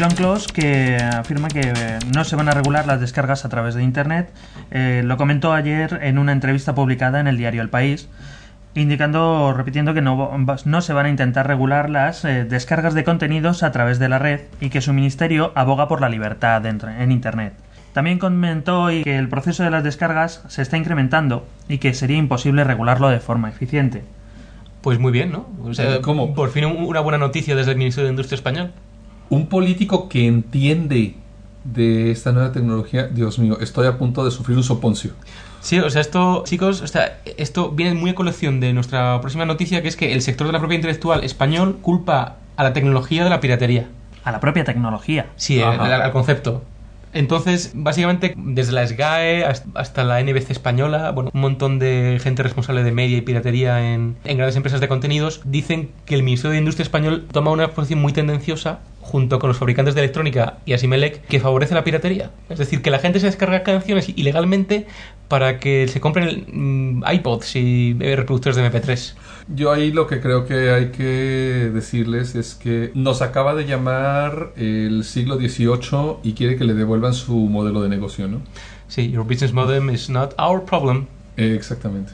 John 0.01 0.11
Close, 0.12 0.46
que 0.53 0.96
afirma 0.96 1.48
que 1.48 1.72
no 2.14 2.24
se 2.24 2.34
van 2.34 2.48
a 2.48 2.53
regular 2.53 2.86
las 2.86 3.01
descargas 3.01 3.44
a 3.44 3.51
través 3.51 3.74
de 3.74 3.82
Internet, 3.82 4.30
eh, 4.70 5.03
lo 5.05 5.18
comentó 5.18 5.53
ayer 5.53 5.98
en 6.03 6.16
una 6.18 6.32
entrevista 6.32 6.74
publicada 6.74 7.20
en 7.20 7.26
el 7.26 7.36
diario 7.36 7.61
El 7.61 7.68
País, 7.68 8.09
indicando, 8.74 9.53
repitiendo 9.53 9.92
que 9.92 10.01
no, 10.01 10.30
no 10.64 10.80
se 10.80 10.92
van 10.92 11.07
a 11.07 11.09
intentar 11.11 11.46
regular 11.46 11.90
las 11.90 12.24
eh, 12.24 12.44
descargas 12.44 12.94
de 12.94 13.05
contenidos 13.05 13.62
a 13.62 13.72
través 13.72 13.98
de 13.98 14.09
la 14.09 14.18
red 14.18 14.40
y 14.61 14.70
que 14.70 14.80
su 14.80 14.92
ministerio 14.92 15.53
aboga 15.55 15.86
por 15.88 16.01
la 16.01 16.09
libertad 16.09 16.64
en, 16.64 16.80
en 16.98 17.12
Internet. 17.12 17.53
También 17.92 18.18
comentó 18.18 18.82
hoy 18.84 19.03
que 19.03 19.18
el 19.18 19.28
proceso 19.28 19.64
de 19.64 19.70
las 19.70 19.82
descargas 19.84 20.44
se 20.48 20.62
está 20.62 20.76
incrementando 20.78 21.46
y 21.68 21.78
que 21.78 21.92
sería 21.92 22.16
imposible 22.16 22.64
regularlo 22.64 23.11
de 23.11 23.18
forma 23.20 23.48
eficiente. 23.51 24.05
Pues 24.80 24.98
muy 24.98 25.12
bien, 25.12 25.32
¿no? 25.32 25.46
O 25.64 25.74
sea, 25.74 26.01
¿Cómo? 26.01 26.32
Por 26.34 26.51
fin 26.51 26.64
un- 26.64 26.84
una 26.84 27.01
buena 27.01 27.18
noticia 27.18 27.55
desde 27.57 27.72
el 27.72 27.76
Ministerio 27.78 28.07
de 28.07 28.12
Industria 28.12 28.36
Español. 28.36 28.70
Un 29.30 29.46
político 29.46 30.08
que 30.08 30.26
entiende 30.26 31.14
de 31.64 32.10
esta 32.10 32.32
nueva 32.32 32.52
tecnología, 32.52 33.06
Dios 33.06 33.38
mío, 33.38 33.58
estoy 33.60 33.86
a 33.86 33.96
punto 33.96 34.24
de 34.24 34.30
sufrir 34.30 34.56
un 34.56 34.64
soponcio. 34.64 35.12
Sí, 35.60 35.78
o 35.78 35.88
sea, 35.88 36.00
esto, 36.00 36.42
chicos, 36.44 36.80
o 36.80 36.86
sea, 36.86 37.20
esto 37.36 37.70
viene 37.70 37.94
muy 37.94 38.10
a 38.10 38.14
colección 38.14 38.60
de 38.60 38.72
nuestra 38.72 39.20
próxima 39.20 39.44
noticia, 39.44 39.82
que 39.82 39.88
es 39.88 39.96
que 39.96 40.12
el 40.12 40.22
sector 40.22 40.46
de 40.46 40.52
la 40.52 40.58
propiedad 40.58 40.80
intelectual 40.80 41.22
español 41.22 41.78
culpa 41.80 42.36
a 42.56 42.64
la 42.64 42.72
tecnología 42.72 43.24
de 43.24 43.30
la 43.30 43.40
piratería. 43.40 43.88
A 44.24 44.32
la 44.32 44.40
propia 44.40 44.64
tecnología. 44.64 45.26
Sí, 45.36 45.60
al, 45.60 45.80
al 45.80 46.12
concepto. 46.12 46.62
Entonces, 47.12 47.72
básicamente, 47.74 48.34
desde 48.36 48.72
la 48.72 48.86
SGAE 48.86 49.44
hasta- 49.44 50.04
la 50.04 50.20
NBC 50.20 50.50
española, 50.52 51.11
bueno, 51.11 51.30
un 51.34 51.40
montón 51.40 51.78
de 51.78 52.18
gente 52.22 52.42
responsable 52.42 52.82
de 52.84 52.92
media 52.92 53.16
y 53.16 53.20
piratería 53.20 53.92
en, 53.94 54.16
en 54.24 54.36
grandes 54.36 54.56
empresas 54.56 54.80
de 54.80 54.88
contenidos 54.88 55.40
dicen 55.44 55.90
que 56.06 56.14
el 56.14 56.22
Ministerio 56.22 56.52
de 56.52 56.58
Industria 56.58 56.84
español 56.84 57.26
toma 57.32 57.50
una 57.50 57.68
posición 57.72 58.00
muy 58.00 58.12
tendenciosa 58.12 58.78
junto 59.00 59.38
con 59.40 59.48
los 59.48 59.58
fabricantes 59.58 59.94
de 59.96 60.02
electrónica 60.02 60.58
y 60.66 60.72
Asimelec 60.72 61.26
que 61.26 61.40
favorece 61.40 61.74
la 61.74 61.82
piratería. 61.82 62.30
Es 62.48 62.58
decir, 62.58 62.80
que 62.80 62.90
la 62.90 63.00
gente 63.00 63.18
se 63.18 63.26
descarga 63.26 63.62
canciones 63.64 64.08
ilegalmente 64.14 64.86
para 65.26 65.58
que 65.58 65.88
se 65.88 66.00
compren 66.00 66.44
mm, 66.52 67.04
iPods 67.12 67.56
y 67.56 67.96
eh, 68.00 68.14
reproductores 68.16 68.56
de 68.56 68.70
MP3. 68.70 69.14
Yo 69.53 69.72
ahí 69.72 69.90
lo 69.90 70.07
que 70.07 70.20
creo 70.20 70.46
que 70.46 70.70
hay 70.70 70.90
que 70.90 71.70
decirles 71.74 72.36
es 72.36 72.55
que 72.55 72.92
nos 72.94 73.20
acaba 73.20 73.55
de 73.55 73.66
llamar 73.66 74.53
el 74.57 75.03
siglo 75.03 75.36
XVIII 75.36 76.18
y 76.22 76.34
quiere 76.34 76.57
que 76.57 76.64
le 76.64 76.74
devuelvan 76.74 77.14
su 77.14 77.34
modelo 77.34 77.82
de 77.82 77.88
negocio, 77.88 78.28
¿no? 78.28 78.42
Sí, 78.86 79.11
your 79.11 79.24
business 79.24 79.53
model 79.53 79.90
is 79.90 80.09
not 80.09 80.34
our 80.38 80.64
problem. 80.64 81.07
Eh, 81.36 81.55
exactamente. 81.57 82.12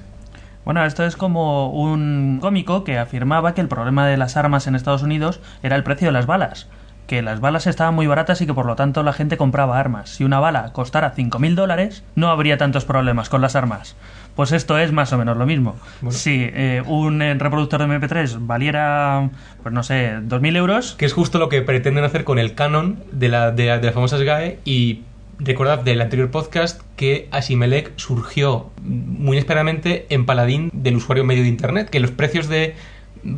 Bueno, 0.64 0.84
esto 0.84 1.05
es 1.05 1.16
como 1.16 1.70
un 1.70 2.39
cómico 2.41 2.84
que 2.84 2.99
afirmaba 2.99 3.55
que 3.55 3.61
el 3.61 3.68
problema 3.68 4.07
de 4.07 4.16
las 4.16 4.37
armas 4.37 4.66
en 4.66 4.74
Estados 4.74 5.03
Unidos 5.03 5.41
era 5.62 5.76
el 5.76 5.84
precio 5.84 6.09
de 6.09 6.12
las 6.12 6.26
balas. 6.26 6.68
Que 7.07 7.22
las 7.22 7.40
balas 7.40 7.66
estaban 7.68 7.94
muy 7.94 8.07
baratas 8.09 8.40
y 8.40 8.46
que 8.46 8.54
por 8.54 8.66
lo 8.66 8.74
tanto 8.74 9.02
la 9.04 9.12
gente 9.12 9.36
compraba 9.36 9.78
armas. 9.78 10.11
Si 10.11 10.24
una 10.24 10.40
bala 10.40 10.72
costara 10.72 11.14
5.000 11.14 11.54
dólares, 11.54 12.02
no 12.16 12.28
habría 12.30 12.59
tantos 12.59 12.84
problemas 12.84 13.28
con 13.28 13.40
las 13.40 13.54
armas. 13.54 13.94
Pues 14.34 14.50
esto 14.52 14.76
es 14.78 14.90
más 14.92 15.12
o 15.12 15.18
menos 15.18 15.36
lo 15.36 15.46
mismo. 15.46 15.76
Bueno. 16.00 16.16
Si 16.18 16.42
eh, 16.52 16.82
un 16.84 17.22
eh, 17.22 17.34
reproductor 17.34 17.80
de 17.80 17.86
MP3 17.86 18.38
valiera, 18.40 19.30
pues 19.62 19.72
no 19.72 19.82
sé, 19.84 20.16
2.000 20.18 20.57
euros, 20.57 20.94
que 20.98 21.07
es 21.07 21.12
justo 21.12 21.38
lo 21.38 21.48
que 21.48 21.62
pretenden 21.62 22.04
hacer 22.04 22.24
con 22.24 22.38
el 22.38 22.54
canon 22.54 22.98
de 23.12 23.28
la, 23.28 23.50
de, 23.52 23.66
la- 23.66 23.78
de 23.78 23.86
las 23.86 23.94
famosas 23.94 24.20
GAE 24.22 24.59
y 24.64 25.02
recordad 25.38 25.78
del 25.80 26.00
anterior 26.00 26.30
podcast 26.30 26.80
que 26.96 27.28
Asimelec 27.30 27.92
surgió 27.96 28.70
muy 28.82 29.36
inesperadamente 29.36 30.07
en 30.09 30.26
paladín 30.26 30.70
del 30.72 30.96
usuario 30.96 31.24
medio 31.24 31.42
de 31.42 31.48
internet 31.48 31.88
que 31.90 32.00
los 32.00 32.11
precios 32.11 32.48
de 32.48 32.74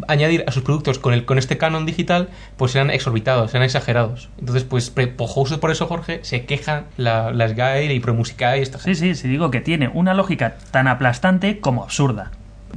añadir 0.08 0.44
a 0.46 0.52
sus 0.52 0.62
productos 0.62 0.98
con 0.98 1.14
el 1.14 1.24
con 1.24 1.38
este 1.38 1.56
canon 1.58 1.86
digital 1.86 2.28
pues 2.56 2.74
eran 2.74 2.90
exorbitados, 2.90 3.52
eran 3.54 3.64
exagerados 3.64 4.28
entonces 4.38 4.64
pues 4.64 4.90
pre- 4.90 5.08
po- 5.08 5.26
justo 5.26 5.60
por 5.60 5.70
eso 5.70 5.86
Jorge 5.86 6.20
se 6.22 6.44
quejan 6.44 6.84
la- 6.96 7.32
las 7.32 7.54
GAE 7.54 7.92
y 7.94 8.00
ProMusicae 8.00 8.58
y 8.58 8.62
esta 8.62 8.78
sí, 8.78 8.94
sí, 8.94 9.14
sí 9.14 9.28
digo 9.28 9.50
que 9.50 9.60
tiene 9.60 9.88
una 9.92 10.14
lógica 10.14 10.56
tan 10.70 10.88
aplastante 10.88 11.60
como 11.60 11.82
absurda. 11.84 12.32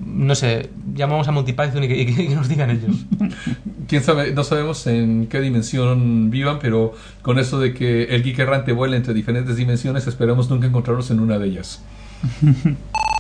no 0.06 0.36
sé, 0.36 0.70
llamamos 0.94 1.28
a 1.28 1.32
Monty 1.32 1.52
Python 1.54 1.84
y 1.84 1.88
que, 1.90 1.98
y 2.02 2.06
que- 2.06 2.28
que 2.30 2.36
nos 2.36 2.48
digan 2.48 2.70
ellos 2.72 2.96
Quién 3.88 4.04
sabe, 4.04 4.32
no 4.32 4.46
sabemos 4.46 4.88
en 4.88 5.28
qué 5.28 5.42
dimensión 5.42 6.30
vivan, 6.32 6.60
pero 6.62 6.94
con 7.24 7.40
eso 7.40 7.60
de 7.60 7.74
que 7.74 8.04
el 8.06 8.24
geek 8.24 8.40
errante 8.40 8.72
vuela 8.72 8.96
entre 8.96 9.14
diferentes 9.14 9.58
dimensiones, 9.58 10.08
esperamos 10.08 10.50
nunca 10.50 10.66
encontrarnos 10.68 11.12
en 11.12 11.20
una 11.20 11.38
de 11.38 11.48
ellas. 11.48 11.84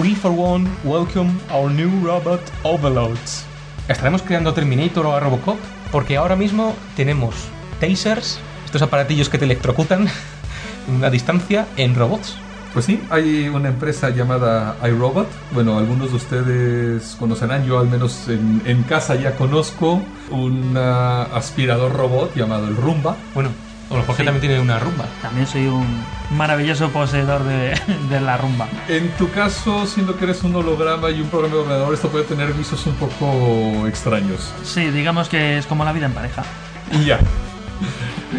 We 0.00 0.14
for 0.14 0.30
one 0.30 0.70
welcome 0.84 1.40
our 1.50 1.68
new 1.68 1.90
robot 2.06 2.40
overlords. 2.62 3.44
¿Estaremos 3.88 4.22
creando 4.22 4.54
Terminator 4.54 5.04
o 5.04 5.12
a 5.12 5.18
Robocop? 5.18 5.58
Porque 5.90 6.16
ahora 6.16 6.36
mismo 6.36 6.76
tenemos 6.94 7.34
tasers, 7.80 8.38
estos 8.64 8.80
aparatillos 8.82 9.28
que 9.28 9.38
te 9.38 9.44
electrocutan 9.44 10.06
a 11.02 11.10
distancia, 11.10 11.66
en 11.76 11.96
robots. 11.96 12.36
Pues 12.72 12.84
sí, 12.84 13.00
hay 13.10 13.48
una 13.48 13.70
empresa 13.70 14.10
llamada 14.10 14.76
iRobot. 14.86 15.26
Bueno, 15.50 15.78
algunos 15.78 16.10
de 16.10 16.16
ustedes 16.16 17.16
conocerán, 17.18 17.66
yo 17.66 17.80
al 17.80 17.88
menos 17.88 18.28
en, 18.28 18.62
en 18.66 18.84
casa 18.84 19.16
ya 19.16 19.34
conozco 19.34 20.00
un 20.30 20.74
ah, 20.76 21.24
aspirador 21.34 21.92
robot 21.92 22.36
llamado 22.36 22.68
el 22.68 22.76
Rumba. 22.76 23.16
Bueno, 23.34 23.50
o 23.90 24.00
Sí. 24.00 24.24
también 24.24 24.40
tiene 24.40 24.60
una 24.60 24.78
rumba. 24.78 25.06
También 25.22 25.46
soy 25.46 25.66
un 25.66 25.86
maravilloso 26.30 26.88
poseedor 26.90 27.42
de, 27.44 27.74
de 28.10 28.20
la 28.20 28.36
rumba. 28.36 28.68
En 28.88 29.10
tu 29.16 29.30
caso, 29.30 29.86
siendo 29.86 30.16
que 30.16 30.24
eres 30.24 30.42
un 30.42 30.54
holograma 30.56 31.10
y 31.10 31.20
un 31.20 31.28
programa 31.28 31.54
de 31.54 31.60
ordenador, 31.62 31.94
esto 31.94 32.08
puede 32.08 32.24
tener 32.24 32.52
visos 32.52 32.84
un 32.86 32.94
poco 32.94 33.86
extraños. 33.86 34.52
Sí, 34.64 34.90
digamos 34.90 35.28
que 35.28 35.58
es 35.58 35.66
como 35.66 35.84
la 35.84 35.92
vida 35.92 36.06
en 36.06 36.12
pareja. 36.12 36.44
Y 36.92 37.04
ya. 37.06 37.18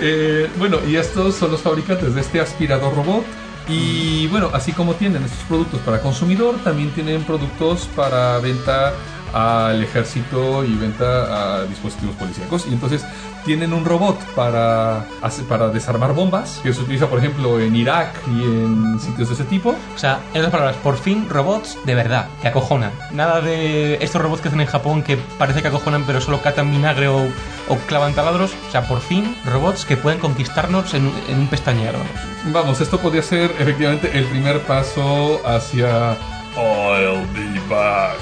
Eh, 0.02 0.48
bueno, 0.58 0.78
y 0.88 0.98
estos 0.98 1.34
son 1.36 1.52
los 1.52 1.62
fabricantes 1.62 2.14
de 2.14 2.22
este 2.22 2.40
aspirador 2.40 2.96
robot. 2.96 3.26
Y 3.68 4.28
bueno, 4.28 4.50
así 4.54 4.72
como 4.72 4.94
tienen 4.94 5.24
estos 5.24 5.44
productos 5.48 5.80
para 5.82 6.00
consumidor, 6.00 6.56
también 6.64 6.92
tienen 6.92 7.24
productos 7.24 7.88
para 7.96 8.38
venta 8.40 8.94
al 9.34 9.84
ejército 9.84 10.64
y 10.66 10.76
venta 10.76 11.60
a 11.60 11.64
dispositivos 11.66 12.16
policíacos. 12.16 12.66
Y 12.68 12.74
entonces 12.74 13.04
tienen 13.46 13.74
un 13.74 13.86
robot 13.86 14.20
para, 14.36 15.06
hace- 15.22 15.44
para 15.44 15.70
desarmar 15.70 16.14
bombas, 16.14 16.60
que 16.62 16.74
se 16.74 16.82
utiliza 16.82 17.08
por 17.08 17.20
ejemplo 17.20 17.60
en 17.60 17.76
Irak 17.76 18.10
y 18.28 18.44
en 18.44 19.00
sitios 19.00 19.30
de 19.30 19.34
ese 19.36 19.44
tipo. 19.46 19.76
O 19.96 19.98
sea, 19.98 20.20
en 20.34 20.40
otras 20.42 20.52
palabras, 20.52 20.76
por 20.78 20.98
fin 20.98 21.28
robots 21.30 21.78
de 21.86 21.96
verdad, 21.96 22.28
que 22.42 22.48
acojonan. 22.50 22.92
Nada 23.12 23.42
de 23.42 23.96
estos 24.02 24.22
robots 24.22 24.42
que 24.42 24.50
hacen 24.50 24.62
en 24.62 24.68
Japón 24.68 25.04
que 25.04 25.18
parece 25.38 25.62
que 25.62 25.70
acojonan 25.70 26.04
pero 26.06 26.20
solo 26.22 26.42
catan 26.42 26.70
vinagre 26.72 27.08
o, 27.08 27.24
o 27.70 27.76
clavan 27.88 28.14
taladros. 28.14 28.52
O 28.68 28.72
sea, 28.72 28.88
por 28.88 29.00
fin 29.00 29.36
robots 29.46 29.86
que 29.86 29.96
pueden 29.98 30.20
conquistarnos 30.20 30.94
en, 30.94 31.08
un- 31.08 31.14
en 31.30 31.40
un 31.40 31.48
pestañear. 31.48 31.94
vamos. 31.94 32.10
Vamos, 32.52 32.82
esto 32.82 33.00
podría 33.00 33.24
ser 33.24 33.52
efectivamente 33.60 34.18
el 34.18 34.26
primer 34.26 34.60
paso 34.62 35.42
hacia 35.46 36.18
I'll 36.58 37.26
be 37.34 37.60
back. 37.70 38.18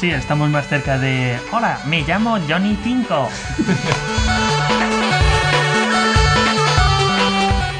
Sí, 0.00 0.10
estamos 0.10 0.48
más 0.48 0.66
cerca 0.66 0.98
de... 0.98 1.38
Hola, 1.52 1.78
me 1.86 2.00
llamo 2.02 2.38
Johnny. 2.48 2.70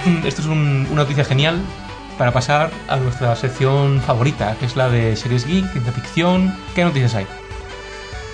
Mm, 0.05 0.27
Esto 0.27 0.43
es 0.43 0.47
un- 0.47 0.87
una 0.91 1.03
noticia 1.03 1.25
genial 1.25 1.61
para 2.19 2.33
pasar 2.33 2.71
a 2.89 2.97
nuestra 2.97 3.35
sección 3.37 4.03
favorita, 4.03 4.55
que 4.61 4.67
es 4.67 4.77
la 4.77 4.91
de 4.91 5.17
series 5.17 5.47
geek, 5.47 5.65
ciencia 5.73 5.93
ficción. 5.93 6.55
¿Qué 6.75 6.85
noticias 6.85 7.15
hay? 7.15 7.27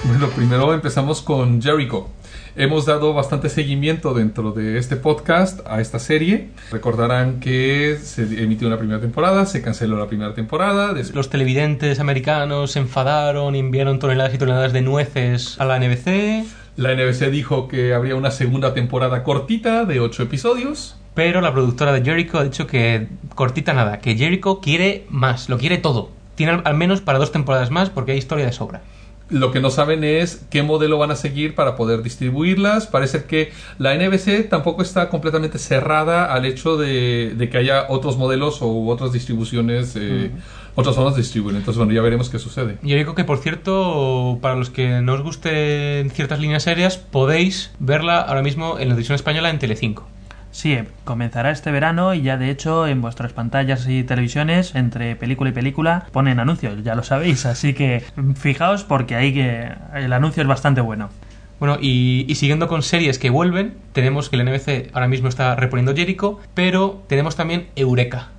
Bueno, 0.04 0.28
primero 0.30 0.72
empezamos 0.74 1.22
con 1.22 1.62
Jericho. 1.62 2.08
Hemos 2.58 2.86
dado 2.86 3.12
bastante 3.12 3.50
seguimiento 3.50 4.14
dentro 4.14 4.50
de 4.50 4.78
este 4.78 4.96
podcast 4.96 5.60
a 5.66 5.82
esta 5.82 5.98
serie. 5.98 6.48
Recordarán 6.72 7.38
que 7.38 7.98
se 8.02 8.22
emitió 8.42 8.66
una 8.66 8.78
primera 8.78 8.98
temporada, 8.98 9.44
se 9.44 9.60
canceló 9.60 9.98
la 9.98 10.06
primera 10.06 10.32
temporada, 10.32 10.94
Los 11.12 11.28
televidentes 11.28 12.00
americanos 12.00 12.72
se 12.72 12.78
enfadaron 12.78 13.54
enviaron 13.54 13.98
toneladas 13.98 14.32
y 14.32 14.38
toneladas 14.38 14.72
de 14.72 14.80
nueces 14.80 15.60
a 15.60 15.66
la 15.66 15.78
NBC, 15.78 16.46
la 16.76 16.94
NBC 16.94 17.30
dijo 17.30 17.68
que 17.68 17.92
habría 17.92 18.16
una 18.16 18.30
segunda 18.30 18.72
temporada 18.72 19.22
cortita 19.22 19.84
de 19.84 20.00
8 20.00 20.22
episodios. 20.22 20.96
pero 21.12 21.42
la 21.42 21.52
productora 21.52 21.92
de 21.92 22.02
Jericho 22.02 22.38
ha 22.38 22.44
dicho 22.44 22.66
que 22.66 23.08
cortita 23.34 23.74
nada, 23.74 23.98
que 23.98 24.16
Jericho 24.16 24.60
quiere 24.62 25.04
más, 25.10 25.50
lo 25.50 25.58
quiere 25.58 25.76
todo. 25.76 26.10
Tiene 26.36 26.62
al 26.64 26.74
menos 26.74 27.02
para 27.02 27.18
dos 27.18 27.32
temporadas 27.32 27.70
más 27.70 27.90
porque 27.90 28.12
hay 28.12 28.18
historia 28.18 28.46
de 28.46 28.52
sobra. 28.52 28.80
Lo 29.28 29.50
que 29.50 29.60
no 29.60 29.70
saben 29.70 30.04
es 30.04 30.46
qué 30.50 30.62
modelo 30.62 30.98
van 30.98 31.10
a 31.10 31.16
seguir 31.16 31.56
para 31.56 31.74
poder 31.74 32.02
distribuirlas. 32.02 32.86
Parece 32.86 33.24
que 33.24 33.52
la 33.78 33.94
NBC 33.94 34.48
tampoco 34.48 34.82
está 34.82 35.08
completamente 35.08 35.58
cerrada 35.58 36.32
al 36.32 36.44
hecho 36.44 36.76
de, 36.76 37.34
de 37.36 37.50
que 37.50 37.58
haya 37.58 37.86
otros 37.88 38.16
modelos 38.18 38.62
o 38.62 38.86
otras 38.86 39.12
distribuciones, 39.12 39.96
eh, 39.96 40.30
otras 40.76 40.96
de 40.96 41.22
distribuir. 41.22 41.56
Entonces, 41.56 41.78
bueno, 41.78 41.92
ya 41.92 42.02
veremos 42.02 42.30
qué 42.30 42.38
sucede. 42.38 42.78
Jericho 42.84 43.16
que, 43.16 43.24
por 43.24 43.38
cierto, 43.38 44.38
para 44.40 44.54
los 44.54 44.70
que 44.70 45.00
no 45.00 45.14
os 45.14 45.22
gusten 45.22 46.10
ciertas 46.10 46.38
líneas 46.38 46.62
serias, 46.62 46.96
podéis 46.96 47.72
verla 47.80 48.20
ahora 48.20 48.42
mismo 48.42 48.78
en 48.78 48.88
la 48.88 48.94
televisión 48.94 49.16
española 49.16 49.50
en 49.50 49.58
Telecinco. 49.58 50.06
Sí, 50.56 50.78
comenzará 51.04 51.50
este 51.50 51.70
verano 51.70 52.14
y 52.14 52.22
ya 52.22 52.38
de 52.38 52.48
hecho 52.48 52.86
en 52.86 53.02
vuestras 53.02 53.34
pantallas 53.34 53.86
y 53.88 54.04
televisiones, 54.04 54.74
entre 54.74 55.14
película 55.14 55.50
y 55.50 55.52
película, 55.52 56.06
ponen 56.12 56.40
anuncios, 56.40 56.82
ya 56.82 56.94
lo 56.94 57.02
sabéis, 57.02 57.44
así 57.44 57.74
que 57.74 58.02
fijaos 58.36 58.82
porque 58.82 59.16
ahí 59.16 59.34
que 59.34 59.68
el 59.94 60.14
anuncio 60.14 60.42
es 60.42 60.48
bastante 60.48 60.80
bueno. 60.80 61.10
Bueno, 61.60 61.76
y, 61.78 62.24
y 62.26 62.36
siguiendo 62.36 62.68
con 62.68 62.82
series 62.82 63.18
que 63.18 63.28
vuelven, 63.28 63.74
tenemos 63.92 64.30
que 64.30 64.38
la 64.38 64.44
NBC 64.44 64.92
ahora 64.94 65.08
mismo 65.08 65.28
está 65.28 65.56
reponiendo 65.56 65.94
Jericho, 65.94 66.40
pero 66.54 67.04
tenemos 67.06 67.36
también 67.36 67.66
Eureka. 67.76 68.30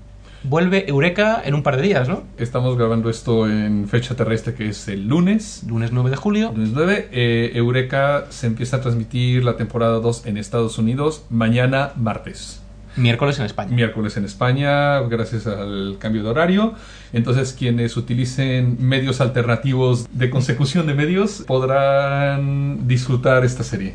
Vuelve 0.44 0.88
Eureka 0.88 1.42
en 1.44 1.56
un 1.56 1.64
par 1.64 1.78
de 1.78 1.84
días, 1.84 2.08
¿no? 2.08 2.24
Estamos 2.38 2.78
grabando 2.78 3.10
esto 3.10 3.50
en 3.50 3.88
fecha 3.88 4.16
terrestre 4.16 4.54
que 4.54 4.70
es 4.70 4.88
el 4.88 5.08
lunes. 5.08 5.64
Lunes 5.68 5.92
9 5.92 6.10
de 6.10 6.16
julio. 6.16 6.52
Lunes 6.54 6.72
9, 6.74 7.10
eh, 7.12 7.52
Eureka 7.56 8.26
se 8.30 8.48
empieza 8.48 8.78
a 8.78 8.82
transmitir 8.82 9.44
la 9.44 9.58
temporada 9.58 10.00
2 10.00 10.26
en 10.26 10.38
Estados 10.38 10.78
Unidos 10.78 11.26
mañana 11.30 11.92
martes. 11.96 12.62
Miércoles 12.96 13.38
en 13.38 13.46
España. 13.46 13.76
miércoles 13.76 14.18
en 14.18 14.26
España 14.26 15.00
gracias 15.02 15.46
al 15.46 15.98
cambio 16.00 16.24
de 16.24 16.30
horario. 16.30 16.74
Entonces 17.14 17.54
quienes 17.54 17.96
utilicen 17.96 18.78
medios 18.80 19.22
alternativos 19.22 20.08
de 20.12 20.30
consecución 20.30 20.88
de 20.88 20.96
medios 20.96 21.44
podrán 21.46 22.88
disfrutar 22.88 23.46
esta 23.46 23.64
serie. 23.64 23.94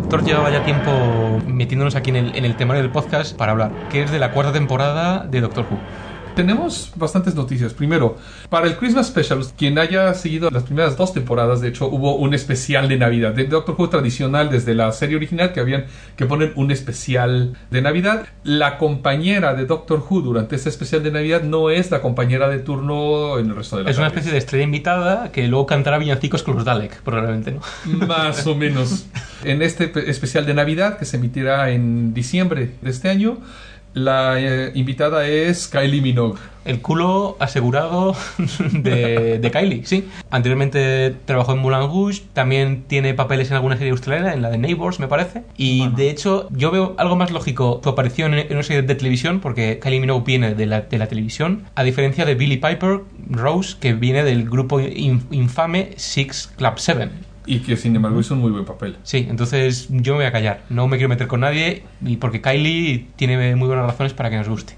Doctor 0.00 0.24
llevaba 0.24 0.50
ya 0.50 0.64
tiempo 0.64 1.42
metiéndonos 1.46 1.94
aquí 1.94 2.10
en 2.10 2.44
el 2.44 2.56
temario 2.56 2.82
del 2.82 2.90
podcast 2.90 3.36
para 3.36 3.52
hablar, 3.52 3.70
que 3.90 4.02
es 4.02 4.10
de 4.10 4.18
la 4.18 4.32
cuarta 4.32 4.52
temporada 4.52 5.26
de 5.26 5.40
Doctor 5.40 5.66
Who. 5.70 5.78
Tenemos 6.34 6.92
bastantes 6.96 7.34
noticias. 7.34 7.74
Primero, 7.74 8.16
para 8.48 8.66
el 8.66 8.76
Christmas 8.76 9.08
Special, 9.08 9.40
quien 9.58 9.78
haya 9.78 10.14
seguido 10.14 10.48
las 10.50 10.62
primeras 10.62 10.96
dos 10.96 11.12
temporadas, 11.12 11.60
de 11.60 11.68
hecho, 11.68 11.86
hubo 11.88 12.16
un 12.16 12.32
especial 12.34 12.88
de 12.88 12.96
Navidad. 12.96 13.32
De 13.34 13.44
Doctor 13.44 13.74
Who 13.76 13.88
tradicional, 13.90 14.48
desde 14.48 14.74
la 14.74 14.90
serie 14.92 15.16
original, 15.16 15.52
que 15.52 15.60
habían 15.60 15.84
que 16.16 16.26
poner 16.26 16.52
un 16.56 16.70
especial 16.70 17.54
de 17.70 17.82
Navidad. 17.82 18.26
La 18.44 18.78
compañera 18.78 19.54
de 19.54 19.66
Doctor 19.66 20.02
Who 20.08 20.20
durante 20.22 20.56
este 20.56 20.68
especial 20.70 21.02
de 21.02 21.10
Navidad 21.10 21.42
no 21.42 21.68
es 21.68 21.90
la 21.90 22.00
compañera 22.00 22.48
de 22.48 22.60
turno 22.60 23.38
en 23.38 23.50
el 23.50 23.56
resto 23.56 23.76
de 23.76 23.84
la 23.84 23.90
Es 23.90 23.98
una 23.98 24.06
especie 24.06 24.32
de 24.32 24.38
estrella 24.38 24.64
invitada 24.64 25.32
que 25.32 25.46
luego 25.48 25.66
cantará 25.66 25.98
villancicos 25.98 26.42
con 26.42 26.54
los 26.54 26.64
Dalek, 26.64 27.02
probablemente, 27.02 27.52
¿no? 27.52 27.60
Más 28.06 28.46
o 28.46 28.54
menos. 28.54 29.06
En 29.44 29.60
este 29.62 29.88
pe- 29.88 30.08
especial 30.10 30.46
de 30.46 30.54
Navidad, 30.54 30.98
que 30.98 31.04
se 31.04 31.16
emitirá 31.18 31.70
en 31.70 32.14
diciembre 32.14 32.70
de 32.80 32.90
este 32.90 33.08
año, 33.10 33.38
la 33.94 34.40
eh, 34.40 34.72
invitada 34.74 35.26
es 35.26 35.68
Kylie 35.68 36.00
Minogue. 36.00 36.38
El 36.64 36.80
culo 36.82 37.36
asegurado 37.40 38.14
de, 38.72 39.38
de 39.38 39.50
Kylie, 39.50 39.84
sí. 39.86 40.08
Anteriormente 40.30 41.14
trabajó 41.24 41.52
en 41.52 41.58
Moulin 41.60 41.80
Rouge, 41.80 42.22
también 42.34 42.84
tiene 42.86 43.14
papeles 43.14 43.48
en 43.50 43.56
alguna 43.56 43.76
serie 43.76 43.92
australiana, 43.92 44.34
en 44.34 44.42
la 44.42 44.50
de 44.50 44.58
Neighbours, 44.58 45.00
me 45.00 45.08
parece. 45.08 45.42
Y 45.56 45.80
Bueno. 45.80 45.96
de 45.96 46.10
hecho, 46.10 46.48
yo 46.50 46.70
veo 46.70 46.94
algo 46.98 47.16
más 47.16 47.30
lógico 47.30 47.80
su 47.82 47.88
aparición 47.88 48.34
en, 48.34 48.40
en 48.46 48.52
una 48.52 48.62
serie 48.62 48.82
de 48.82 48.94
televisión, 48.94 49.40
porque 49.40 49.78
Kylie 49.82 50.00
Minogue 50.00 50.24
viene 50.26 50.54
de 50.54 50.66
la, 50.66 50.82
de 50.82 50.98
la 50.98 51.06
televisión, 51.08 51.64
a 51.74 51.82
diferencia 51.82 52.24
de 52.24 52.34
Billy 52.34 52.58
Piper, 52.58 53.00
Rose, 53.30 53.76
que 53.80 53.94
viene 53.94 54.22
del 54.22 54.48
grupo 54.48 54.80
in- 54.80 55.26
infame 55.30 55.90
Six 55.96 56.52
Club 56.56 56.78
Seven. 56.78 57.10
Y 57.46 57.60
que 57.60 57.76
sin 57.76 57.96
embargo 57.96 58.20
hizo 58.20 58.34
un 58.34 58.40
muy 58.40 58.50
buen 58.50 58.64
papel. 58.64 58.96
Sí, 59.02 59.26
entonces 59.28 59.88
yo 59.90 60.12
me 60.12 60.18
voy 60.18 60.26
a 60.26 60.32
callar. 60.32 60.62
No 60.68 60.88
me 60.88 60.96
quiero 60.96 61.08
meter 61.08 61.26
con 61.26 61.40
nadie, 61.40 61.82
y 62.04 62.16
porque 62.16 62.40
Kylie 62.40 63.06
tiene 63.16 63.56
muy 63.56 63.66
buenas 63.66 63.86
razones 63.86 64.12
para 64.12 64.30
que 64.30 64.36
nos 64.36 64.48
guste. 64.48 64.74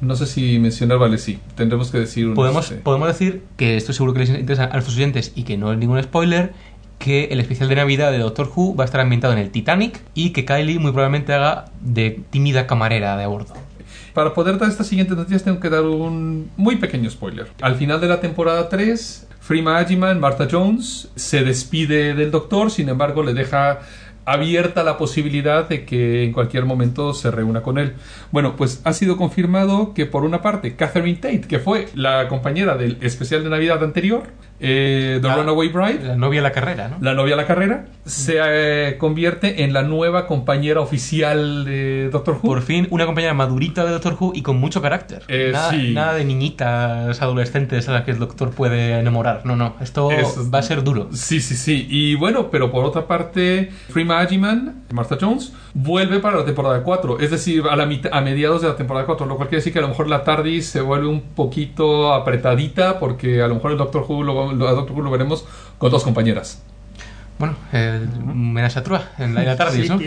No 0.00 0.16
sé 0.16 0.26
si 0.26 0.58
mencionar, 0.58 0.98
vale, 0.98 1.16
sí. 1.16 1.38
Tendremos 1.54 1.92
que 1.92 1.98
decir 1.98 2.26
unos, 2.26 2.36
Podemos, 2.36 2.72
eh, 2.72 2.80
podemos 2.82 3.06
decir 3.06 3.42
que 3.56 3.76
esto 3.76 3.92
seguro 3.92 4.12
que 4.12 4.20
les 4.20 4.30
interesa 4.30 4.64
a 4.64 4.72
nuestros 4.72 4.96
oyentes 4.96 5.32
y 5.36 5.44
que 5.44 5.56
no 5.56 5.72
es 5.72 5.78
ningún 5.78 6.02
spoiler, 6.02 6.52
que 6.98 7.26
el 7.26 7.38
especial 7.38 7.68
de 7.68 7.76
Navidad 7.76 8.10
de 8.10 8.18
Doctor 8.18 8.50
Who 8.54 8.74
va 8.74 8.82
a 8.82 8.86
estar 8.86 9.00
ambientado 9.00 9.32
en 9.32 9.38
el 9.38 9.50
Titanic 9.50 10.00
y 10.14 10.30
que 10.30 10.44
Kylie 10.44 10.80
muy 10.80 10.90
probablemente 10.90 11.32
haga 11.32 11.66
de 11.80 12.20
tímida 12.30 12.66
camarera 12.66 13.16
de 13.16 13.24
a 13.24 13.28
bordo. 13.28 13.54
Para 14.14 14.34
poder 14.34 14.58
dar 14.58 14.68
estas 14.68 14.86
siguientes 14.86 15.16
noticias 15.16 15.44
tengo 15.44 15.58
que 15.58 15.70
dar 15.70 15.84
un 15.84 16.50
muy 16.56 16.76
pequeño 16.76 17.08
spoiler. 17.08 17.48
Al 17.60 17.76
final 17.76 18.00
de 18.00 18.08
la 18.08 18.20
temporada 18.20 18.68
3, 18.68 19.28
Freema 19.42 19.78
Agyeman, 19.78 20.20
Martha 20.20 20.46
Jones, 20.48 21.10
se 21.16 21.42
despide 21.42 22.14
del 22.14 22.30
doctor, 22.30 22.70
sin 22.70 22.88
embargo 22.88 23.24
le 23.24 23.34
deja 23.34 23.80
abierta 24.24 24.84
la 24.84 24.96
posibilidad 24.96 25.68
de 25.68 25.84
que 25.84 26.22
en 26.22 26.32
cualquier 26.32 26.64
momento 26.64 27.12
se 27.12 27.28
reúna 27.32 27.60
con 27.60 27.76
él. 27.76 27.94
Bueno, 28.30 28.54
pues 28.54 28.80
ha 28.84 28.92
sido 28.92 29.16
confirmado 29.16 29.94
que 29.94 30.06
por 30.06 30.22
una 30.22 30.42
parte 30.42 30.76
Catherine 30.76 31.18
Tate, 31.18 31.40
que 31.40 31.58
fue 31.58 31.88
la 31.96 32.28
compañera 32.28 32.76
del 32.76 32.98
especial 33.00 33.42
de 33.42 33.50
Navidad 33.50 33.82
anterior, 33.82 34.28
eh, 34.62 35.18
The 35.20 35.28
La- 35.28 35.36
Runaway 35.36 35.68
Bride, 35.68 36.04
La 36.04 36.16
novia 36.16 36.40
de 36.40 36.48
la 36.48 36.52
carrera, 36.52 36.88
¿no? 36.88 36.96
la 37.00 37.14
novia 37.14 37.34
a 37.34 37.36
la 37.36 37.46
carrera, 37.46 37.86
se 38.06 38.36
eh, 38.42 38.96
convierte 38.98 39.64
en 39.64 39.72
la 39.72 39.82
nueva 39.82 40.26
compañera 40.26 40.80
oficial 40.80 41.64
de 41.64 42.08
Doctor 42.10 42.34
Who. 42.36 42.42
Por 42.48 42.62
fin, 42.62 42.86
una 42.90 43.06
compañera 43.06 43.34
madurita 43.34 43.84
de 43.84 43.90
Doctor 43.90 44.16
Who 44.18 44.32
y 44.34 44.42
con 44.42 44.56
mucho 44.58 44.80
carácter. 44.80 45.22
Eh, 45.28 45.50
nada, 45.52 45.70
sí. 45.70 45.92
nada 45.92 46.14
de 46.14 46.24
niñitas 46.24 47.20
adolescentes 47.22 47.88
a 47.88 47.92
las 47.92 48.04
que 48.04 48.12
el 48.12 48.18
doctor 48.18 48.50
puede 48.50 48.98
enamorar. 48.98 49.42
No, 49.44 49.56
no. 49.56 49.74
Esto 49.80 50.10
es- 50.10 50.50
va 50.52 50.58
a 50.58 50.62
ser 50.62 50.82
duro. 50.84 51.08
Sí, 51.12 51.40
sí, 51.40 51.56
sí. 51.56 51.86
Y 51.90 52.14
bueno, 52.14 52.50
pero 52.50 52.70
por 52.70 52.84
otra 52.84 53.06
parte, 53.06 53.70
Freema 53.90 54.20
Agyeman, 54.20 54.82
Martha 54.92 55.16
Jones, 55.20 55.52
vuelve 55.74 56.20
para 56.20 56.38
la 56.38 56.44
temporada 56.44 56.82
4. 56.82 57.18
Es 57.20 57.30
decir, 57.30 57.64
a, 57.70 57.76
la 57.76 57.86
mitad- 57.86 58.10
a 58.12 58.20
mediados 58.20 58.62
de 58.62 58.68
la 58.68 58.76
temporada 58.76 59.06
4. 59.06 59.26
Lo 59.26 59.36
cual 59.36 59.48
quiere 59.48 59.60
decir 59.60 59.72
que 59.72 59.78
a 59.78 59.82
lo 59.82 59.88
mejor 59.88 60.08
la 60.08 60.22
TARDIS 60.24 60.66
se 60.66 60.80
vuelve 60.80 61.06
un 61.08 61.20
poquito 61.20 62.12
apretadita 62.12 62.98
porque 62.98 63.42
a 63.42 63.48
lo 63.48 63.54
mejor 63.54 63.72
el 63.72 63.78
Doctor 63.78 64.04
Who 64.08 64.22
lo, 64.22 64.32
lo- 64.34 64.51
a 64.60 64.72
Doctor 64.72 64.96
Who 64.96 65.02
lo 65.02 65.10
veremos 65.10 65.44
con 65.78 65.90
dos 65.90 66.04
compañeras. 66.04 66.62
Bueno, 67.38 67.56
el 67.72 68.08
Menage 68.24 68.78
a 68.78 68.82
Trois 68.84 69.02
en 69.18 69.34
la, 69.34 69.40
en 69.40 69.46
la 69.48 69.56
tarde, 69.56 69.88
¿no? 69.88 69.98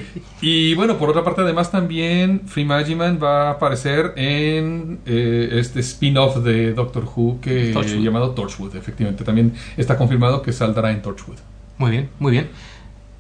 Y 0.42 0.74
bueno, 0.76 0.98
por 0.98 1.10
otra 1.10 1.24
parte, 1.24 1.42
además 1.42 1.70
también 1.70 2.42
Freema 2.46 2.78
Agyeman 2.78 3.20
va 3.22 3.48
a 3.48 3.52
aparecer 3.52 4.14
en 4.16 5.00
eh, 5.06 5.50
este 5.54 5.82
spin-off 5.82 6.38
de 6.38 6.74
Doctor 6.74 7.04
Who 7.04 7.40
que 7.42 7.74
Torchwood. 7.74 8.04
llamado 8.04 8.32
Torchwood. 8.32 8.76
Efectivamente, 8.76 9.26
también 9.26 9.54
está 9.76 9.98
confirmado 9.98 10.42
que 10.42 10.54
saldrá 10.54 10.92
en 10.92 11.02
Torchwood. 11.02 11.38
Muy 11.78 11.92
bien, 11.92 12.10
muy 12.20 12.32
bien. 12.32 12.48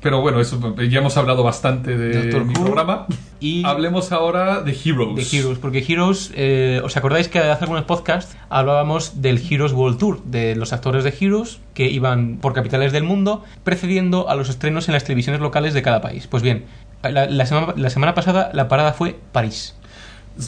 Pero 0.05 0.21
bueno, 0.21 0.39
eso 0.39 0.75
ya 0.87 0.99
hemos 0.99 1.17
hablado 1.17 1.41
bastante 1.41 1.97
de 1.97 2.21
Doctor 2.21 2.45
mi 2.45 2.53
Who. 2.53 2.63
programa. 2.65 3.07
Y 3.39 3.65
Hablemos 3.65 4.11
ahora 4.11 4.61
de 4.61 4.71
Heroes. 4.71 5.15
de 5.31 5.37
Heroes, 5.39 5.57
porque 5.57 5.79
Heroes, 5.79 6.31
eh, 6.35 6.79
¿os 6.83 6.95
acordáis 6.95 7.27
que 7.27 7.39
hace 7.39 7.63
algunos 7.63 7.85
podcasts 7.85 8.37
hablábamos 8.49 9.23
del 9.23 9.41
Heroes 9.49 9.73
World 9.73 9.97
Tour, 9.97 10.23
de 10.25 10.55
los 10.55 10.73
actores 10.73 11.03
de 11.03 11.11
Heroes 11.19 11.59
que 11.73 11.89
iban 11.89 12.37
por 12.39 12.53
capitales 12.53 12.91
del 12.91 13.01
mundo, 13.01 13.43
precediendo 13.63 14.29
a 14.29 14.35
los 14.35 14.47
estrenos 14.49 14.87
en 14.87 14.93
las 14.93 15.03
televisiones 15.05 15.41
locales 15.41 15.73
de 15.73 15.81
cada 15.81 16.01
país? 16.01 16.27
Pues 16.27 16.43
bien, 16.43 16.65
la, 17.01 17.25
la 17.25 17.45
semana, 17.47 17.73
la 17.75 17.89
semana 17.89 18.13
pasada 18.13 18.51
la 18.53 18.67
parada 18.67 18.93
fue 18.93 19.17
París. 19.31 19.75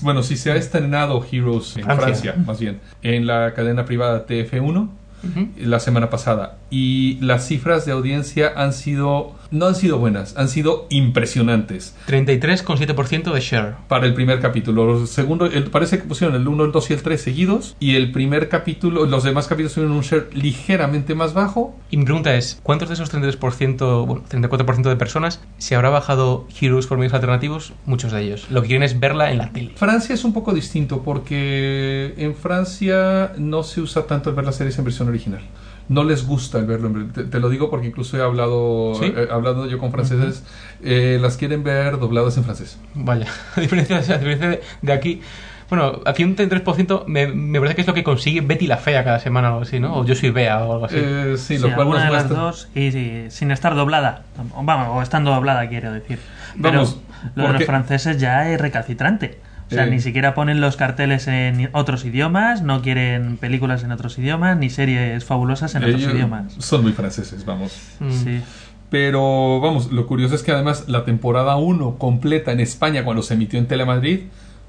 Bueno, 0.03 0.21
sí 0.21 0.37
se 0.37 0.51
ha 0.51 0.55
estrenado 0.55 1.25
Heroes 1.31 1.77
en 1.77 1.83
Francia. 1.85 2.03
Francia, 2.33 2.35
más 2.45 2.59
bien, 2.59 2.79
en 3.01 3.25
la 3.25 3.55
cadena 3.55 3.85
privada 3.85 4.27
TF1 4.27 4.89
Ujú. 5.23 5.47
la 5.57 5.79
semana 5.79 6.11
pasada. 6.11 6.57
Y 6.69 7.17
las 7.21 7.47
cifras 7.47 7.85
de 7.87 7.91
audiencia 7.91 8.51
han 8.55 8.71
sido, 8.71 9.33
no 9.51 9.67
han 9.67 9.75
sido 9.75 9.97
buenas, 9.97 10.35
han 10.37 10.49
sido 10.49 10.87
impresionantes. 10.89 11.95
33,7% 12.07 13.33
de 13.33 13.39
share. 13.41 13.75
Para 13.87 14.05
el 14.05 14.13
primer 14.13 14.39
capítulo. 14.39 15.01
El 15.01 15.07
segundo, 15.07 15.45
el- 15.45 15.65
parece 15.65 15.97
que 15.99 16.05
pusieron 16.05 16.35
el 16.35 16.47
1, 16.47 16.65
el 16.65 16.71
2 16.71 16.89
y 16.89 16.93
el 16.93 17.01
3 17.01 17.21
seguidos. 17.21 17.75
Y 17.79 17.95
el 17.95 18.11
primer 18.11 18.49
capítulo, 18.49 19.05
los 19.05 19.23
demás 19.23 19.47
capítulos 19.47 19.73
tuvieron 19.73 19.95
un 19.95 20.03
share 20.03 20.29
ligeramente 20.33 21.15
más 21.15 21.33
bajo. 21.33 21.75
Y 21.89 21.97
mi 21.97 22.05
pregunta 22.05 22.35
es, 22.35 22.59
¿cuántos 22.63 22.89
de 22.89 22.95
esos 22.95 23.09
33%, 23.13 24.05
bueno, 24.05 24.23
34% 24.29 24.89
de 24.89 24.95
personas 24.95 25.41
se 25.57 25.75
habrá 25.75 25.89
bajado 25.89 26.47
Heroes 26.59 26.87
por 26.87 26.97
medios 26.97 27.13
alternativos? 27.13 27.73
Muchos 27.85 28.11
de 28.11 28.21
ellos. 28.23 28.47
Lo 28.49 28.61
que 28.61 28.67
quieren 28.67 28.83
es 28.83 28.99
verla 28.99 29.31
en 29.31 29.37
la 29.39 29.51
tele. 29.51 29.71
Francia 29.75 30.13
es 30.15 30.23
un 30.23 30.33
poco 30.33 30.53
distinto 30.53 31.01
porque 31.03 32.13
en 32.17 32.35
Francia 32.35 33.33
no 33.37 33.63
se 33.63 33.81
usa 33.81 34.05
tanto 34.07 34.29
el 34.29 34.35
ver 34.35 34.45
las 34.45 34.55
series 34.55 34.77
en 34.77 34.83
versión 34.85 35.07
original. 35.09 35.41
No 35.89 36.03
les 36.03 36.25
gusta 36.27 36.59
el 36.59 36.65
verlo. 36.65 36.87
en- 36.89 37.11
Te, 37.13 37.23
te 37.23 37.39
lo 37.39 37.49
digo 37.49 37.69
porque 37.69 37.87
incluso 37.87 38.17
he 38.17 38.21
hablado, 38.21 38.93
¿Sí? 38.95 39.05
eh, 39.15 39.27
hablando 39.31 39.67
yo 39.67 39.77
con 39.79 39.91
franceses, 39.91 40.43
eh, 40.83 41.17
las 41.21 41.37
quieren 41.37 41.63
ver 41.63 41.97
dobladas 41.99 42.35
en 42.37 42.43
francés. 42.43 42.77
Vaya, 42.93 43.27
a 43.55 43.61
diferencia, 43.61 43.95
a 43.97 43.99
diferencia 44.17 44.49
de, 44.49 44.61
de 44.81 44.93
aquí. 44.93 45.21
Bueno, 45.69 45.99
aquí 46.05 46.23
un 46.23 46.35
33% 46.37 47.03
me, 47.07 47.27
me 47.27 47.59
parece 47.59 47.75
que 47.75 47.81
es 47.81 47.87
lo 47.87 47.93
que 47.93 48.03
consigue 48.03 48.39
Betty 48.39 48.67
la 48.67 48.77
Fea 48.77 49.03
cada 49.03 49.19
semana 49.19 49.49
o 49.49 49.51
algo 49.55 49.63
así, 49.63 49.81
¿no? 49.81 49.97
O 49.97 50.05
Yo 50.05 50.15
soy 50.15 50.29
Bea 50.29 50.63
o 50.63 50.71
algo 50.73 50.85
así. 50.85 50.95
Eh, 50.97 51.35
sí, 51.37 51.57
Sí, 51.57 51.61
lo 51.67 51.75
cual 51.75 51.89
nos 51.89 51.97
de 52.03 52.09
las 52.09 52.23
muestra- 52.25 52.37
dos 52.39 52.69
y 52.73 52.91
sí, 52.93 53.25
sin 53.29 53.51
estar 53.51 53.75
doblada. 53.75 54.23
Vamos, 54.61 54.87
o 54.91 55.01
estando 55.01 55.31
doblada, 55.31 55.67
quiero 55.67 55.91
decir. 55.91 56.19
Pero 56.61 56.73
Vamos, 56.79 57.01
lo 57.35 57.47
de 57.47 57.53
los 57.53 57.65
franceses 57.65 58.17
ya 58.17 58.49
es 58.49 58.61
recalcitrante. 58.61 59.39
O 59.69 59.73
sea, 59.73 59.85
Eh. 59.85 59.91
ni 59.91 59.99
siquiera 59.99 60.33
ponen 60.33 60.61
los 60.61 60.77
carteles 60.77 61.27
en 61.27 61.69
otros 61.73 62.05
idiomas, 62.05 62.61
no 62.61 62.81
quieren 62.81 63.37
películas 63.37 63.83
en 63.83 63.91
otros 63.91 64.17
idiomas, 64.17 64.57
ni 64.57 64.69
series 64.69 65.25
fabulosas 65.25 65.75
en 65.75 65.83
otros 65.83 66.01
idiomas. 66.03 66.53
son 66.59 66.83
muy 66.83 66.93
franceses, 66.93 67.43
vamos. 67.45 67.77
Mm. 67.99 68.11
Sí. 68.11 68.41
Pero 68.89 69.59
vamos, 69.59 69.91
lo 69.91 70.07
curioso 70.07 70.35
es 70.35 70.43
que 70.43 70.51
además 70.53 70.85
la 70.87 71.03
temporada 71.03 71.57
1 71.57 71.97
completa 71.97 72.53
en 72.53 72.61
España 72.61 73.03
cuando 73.03 73.21
se 73.21 73.33
emitió 73.33 73.59
en 73.59 73.67
Telemadrid 73.67 74.21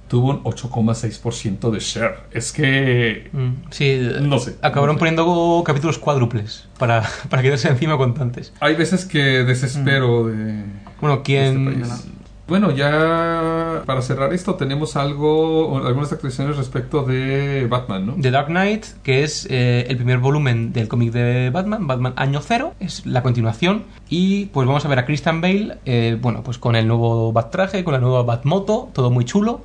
tuvo 0.09 0.31
un 0.31 0.43
8,6% 0.43 1.71
de 1.71 1.79
share. 1.81 2.15
Es 2.33 2.51
que 2.51 3.29
Mm, 3.33 3.51
Sí, 3.71 4.01
No 4.23 4.39
sé, 4.41 4.57
Acabaron 4.63 4.95
no 4.97 4.99
sé. 4.99 4.99
poniendo 4.99 5.63
capítulos 5.65 5.99
cuádruples 5.99 6.67
para, 6.79 7.03
para 7.31 7.43
quedarse 7.43 7.69
encima 7.69 7.97
constantes. 7.97 8.53
hay 8.59 8.75
veces 8.75 9.05
que 9.05 9.19
desespero 9.45 10.27
de 10.27 10.65
Bueno, 11.01 11.23
quien. 11.23 11.83
este. 11.83 12.09
Bueno, 12.49 12.71
ya 12.71 13.83
para 13.85 14.01
cerrar 14.01 14.33
esto 14.33 14.55
tenemos 14.55 14.97
algo, 14.97 15.87
algunas 15.87 16.11
actualizaciones 16.13 16.57
respecto 16.57 17.03
de 17.03 17.67
Batman, 17.69 18.07
¿no? 18.07 18.15
The 18.15 18.31
Dark 18.31 18.47
Knight, 18.47 18.87
que 19.03 19.23
es 19.23 19.47
eh, 19.51 19.85
el 19.91 19.97
primer 19.97 20.17
volumen 20.17 20.73
del 20.73 20.89
cómic 20.89 21.13
de 21.13 21.51
Batman, 21.51 21.87
Batman 21.87 22.15
Año 22.17 22.41
Cero, 22.41 22.73
es 22.81 23.05
la 23.05 23.23
continuación. 23.23 23.85
Y 24.09 24.47
pues 24.47 24.67
vamos 24.67 24.83
a 24.87 24.89
ver 24.89 24.99
a 24.99 25.05
Christian 25.05 25.43
Bale, 25.43 25.77
eh, 25.85 26.17
bueno, 26.19 26.43
pues 26.43 26.57
con 26.57 26.75
el 26.75 26.89
nuevo 26.89 27.35
Bat-traje, 27.35 27.85
con 27.85 27.93
la 27.93 28.01
nueva 28.01 28.23
Batmoto, 28.23 28.89
todo 28.95 29.11
muy 29.11 29.27
chulo. 29.27 29.61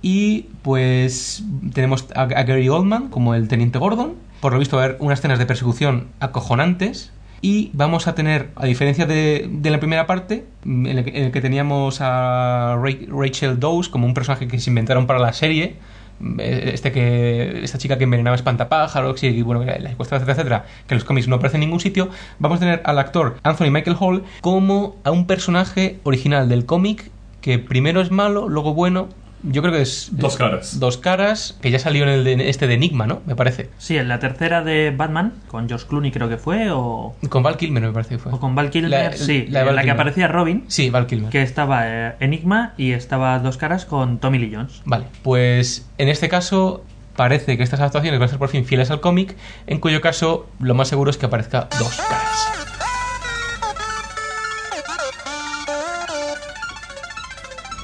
Y 0.00 0.46
pues 0.62 1.44
tenemos 1.74 2.06
a, 2.14 2.22
a 2.22 2.42
Gary 2.44 2.70
Oldman 2.70 3.08
como 3.08 3.34
el 3.34 3.48
Teniente 3.48 3.78
Gordon. 3.78 4.14
Por 4.40 4.54
lo 4.54 4.58
visto 4.58 4.76
va 4.76 4.82
a 4.82 4.86
haber 4.86 4.96
unas 5.00 5.18
escenas 5.18 5.38
de 5.38 5.44
persecución 5.44 6.08
acojonantes. 6.20 7.12
Y 7.46 7.68
vamos 7.74 8.06
a 8.06 8.14
tener, 8.14 8.48
a 8.56 8.64
diferencia 8.64 9.04
de, 9.04 9.46
de 9.50 9.68
la 9.70 9.78
primera 9.78 10.06
parte, 10.06 10.46
mm, 10.64 10.86
en 10.86 10.98
el, 10.98 11.04
que, 11.04 11.10
en 11.18 11.24
el 11.24 11.30
que 11.30 11.42
teníamos 11.42 11.98
a 12.00 12.78
Ra- 12.82 13.06
Rachel 13.08 13.60
Dawes 13.60 13.90
como 13.90 14.06
un 14.06 14.14
personaje 14.14 14.48
que 14.48 14.58
se 14.58 14.70
inventaron 14.70 15.06
para 15.06 15.18
la 15.18 15.34
serie, 15.34 15.76
mm, 16.20 16.40
eh, 16.40 16.70
este 16.72 16.90
que 16.90 17.62
esta 17.62 17.76
chica 17.76 17.98
que 17.98 18.04
envenenaba 18.04 18.34
espantapájaros 18.34 19.22
y 19.22 19.42
bueno, 19.42 19.62
la 19.62 19.74
etcétera, 19.90 20.32
etcétera, 20.32 20.64
que 20.86 20.94
en 20.94 20.98
los 21.00 21.04
cómics 21.04 21.28
no 21.28 21.36
aparece 21.36 21.58
en 21.58 21.60
ningún 21.60 21.80
sitio, 21.80 22.08
vamos 22.38 22.56
a 22.56 22.60
tener 22.60 22.80
al 22.86 22.98
actor 22.98 23.36
Anthony 23.42 23.70
Michael 23.70 23.96
Hall 24.00 24.24
como 24.40 24.96
a 25.04 25.10
un 25.10 25.26
personaje 25.26 26.00
original 26.04 26.48
del 26.48 26.64
cómic 26.64 27.10
que 27.42 27.58
primero 27.58 28.00
es 28.00 28.10
malo, 28.10 28.48
luego 28.48 28.72
bueno. 28.72 29.08
Yo 29.46 29.60
creo 29.62 29.72
que 29.74 29.82
es 29.82 30.08
Dos 30.12 30.36
caras. 30.36 30.80
Dos 30.80 30.96
caras, 30.98 31.58
que 31.60 31.70
ya 31.70 31.78
salió 31.78 32.04
en 32.04 32.08
el 32.10 32.24
de, 32.24 32.48
este 32.48 32.66
de 32.66 32.74
Enigma, 32.74 33.06
¿no? 33.06 33.20
Me 33.26 33.36
parece. 33.36 33.68
Sí, 33.78 33.96
en 33.96 34.08
la 34.08 34.18
tercera 34.18 34.62
de 34.62 34.90
Batman, 34.90 35.34
con 35.48 35.68
George 35.68 35.86
Clooney 35.86 36.10
creo 36.12 36.28
que 36.28 36.38
fue, 36.38 36.70
o, 36.70 37.14
Con 37.28 37.42
Val 37.42 37.56
Kilmer 37.56 37.82
me 37.82 37.92
parece 37.92 38.14
que 38.14 38.18
fue. 38.18 38.32
o 38.32 38.40
con 38.40 38.54
Val 38.54 38.70
Kilmer, 38.70 38.90
La- 38.90 39.12
sí, 39.12 39.46
la 39.48 39.60
de 39.60 39.60
en 39.60 39.66
Val 39.66 39.76
la 39.76 39.82
que 39.82 39.86
Kilmer. 39.86 39.94
aparecía 40.00 40.28
Robin, 40.28 40.64
Sí, 40.68 40.88
Val 40.90 41.06
Kilmer. 41.06 41.30
que 41.30 41.42
estaba 41.42 41.82
eh, 41.86 42.14
Enigma 42.20 42.74
y 42.78 42.92
estaba 42.92 43.38
Dos 43.38 43.56
Caras 43.58 43.84
con 43.84 44.18
Tommy 44.18 44.38
Lee 44.38 44.52
Jones. 44.54 44.80
Vale, 44.86 45.04
pues 45.22 45.86
en 45.98 46.08
este 46.08 46.28
caso 46.28 46.82
parece 47.16 47.56
que 47.56 47.62
estas 47.62 47.80
adaptaciones 47.80 48.18
van 48.18 48.26
a 48.26 48.30
ser 48.30 48.38
por 48.38 48.48
fin 48.48 48.64
fieles 48.64 48.90
al 48.90 49.00
cómic, 49.00 49.36
en 49.66 49.78
cuyo 49.78 50.00
caso 50.00 50.48
lo 50.58 50.74
más 50.74 50.88
seguro 50.88 51.10
es 51.10 51.16
que 51.18 51.26
aparezca 51.26 51.68
dos 51.78 51.94
caras. 51.96 52.63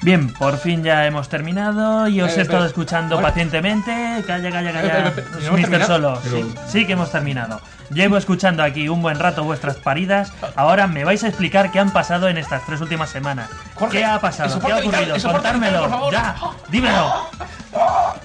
Bien, 0.02 0.32
por 0.32 0.56
fin 0.56 0.82
ya 0.82 1.04
hemos 1.06 1.28
terminado 1.28 2.08
y 2.08 2.22
os 2.22 2.30
Eh, 2.30 2.38
he 2.38 2.42
estado 2.42 2.64
espera. 2.64 2.66
escuchando 2.68 3.16
Ahora- 3.16 3.28
pacientemente. 3.28 4.24
Calla, 4.26 4.50
calla, 4.50 4.70
Eh, 4.70 4.72
calla. 4.72 5.02
¿no 5.32 5.38
hemos 5.38 5.52
Mr. 5.52 5.60
terminado? 5.60 5.86
Solo. 5.86 6.20
Pero- 6.24 6.36
Sí, 6.36 6.54
sí 6.68 6.86
que 6.86 6.92
hemos 6.94 7.12
terminado. 7.12 7.60
Llevo 7.90 8.16
escuchando 8.16 8.62
aquí 8.62 8.88
un 8.88 9.02
buen 9.02 9.18
rato 9.18 9.44
vuestras 9.44 9.76
paridas. 9.76 10.32
Ahora 10.56 10.86
me 10.86 11.04
vais 11.04 11.22
a 11.24 11.28
explicar 11.28 11.70
qué 11.70 11.80
han 11.80 11.90
pasado 11.92 12.28
en 12.28 12.38
estas 12.38 12.64
tres 12.64 12.80
últimas 12.80 13.10
semanas. 13.10 13.50
Jorge, 13.74 13.98
¿Qué 13.98 14.04
ha 14.06 14.18
pasado? 14.20 14.58
¿Qué 14.60 14.72
ha 14.72 14.76
ocurrido? 14.78 15.14
editar, 15.16 15.32
Contármelo. 15.32 15.80
por 15.80 15.90
favor. 15.90 16.12
Ya, 16.12 16.36
dímelo. 16.68 17.12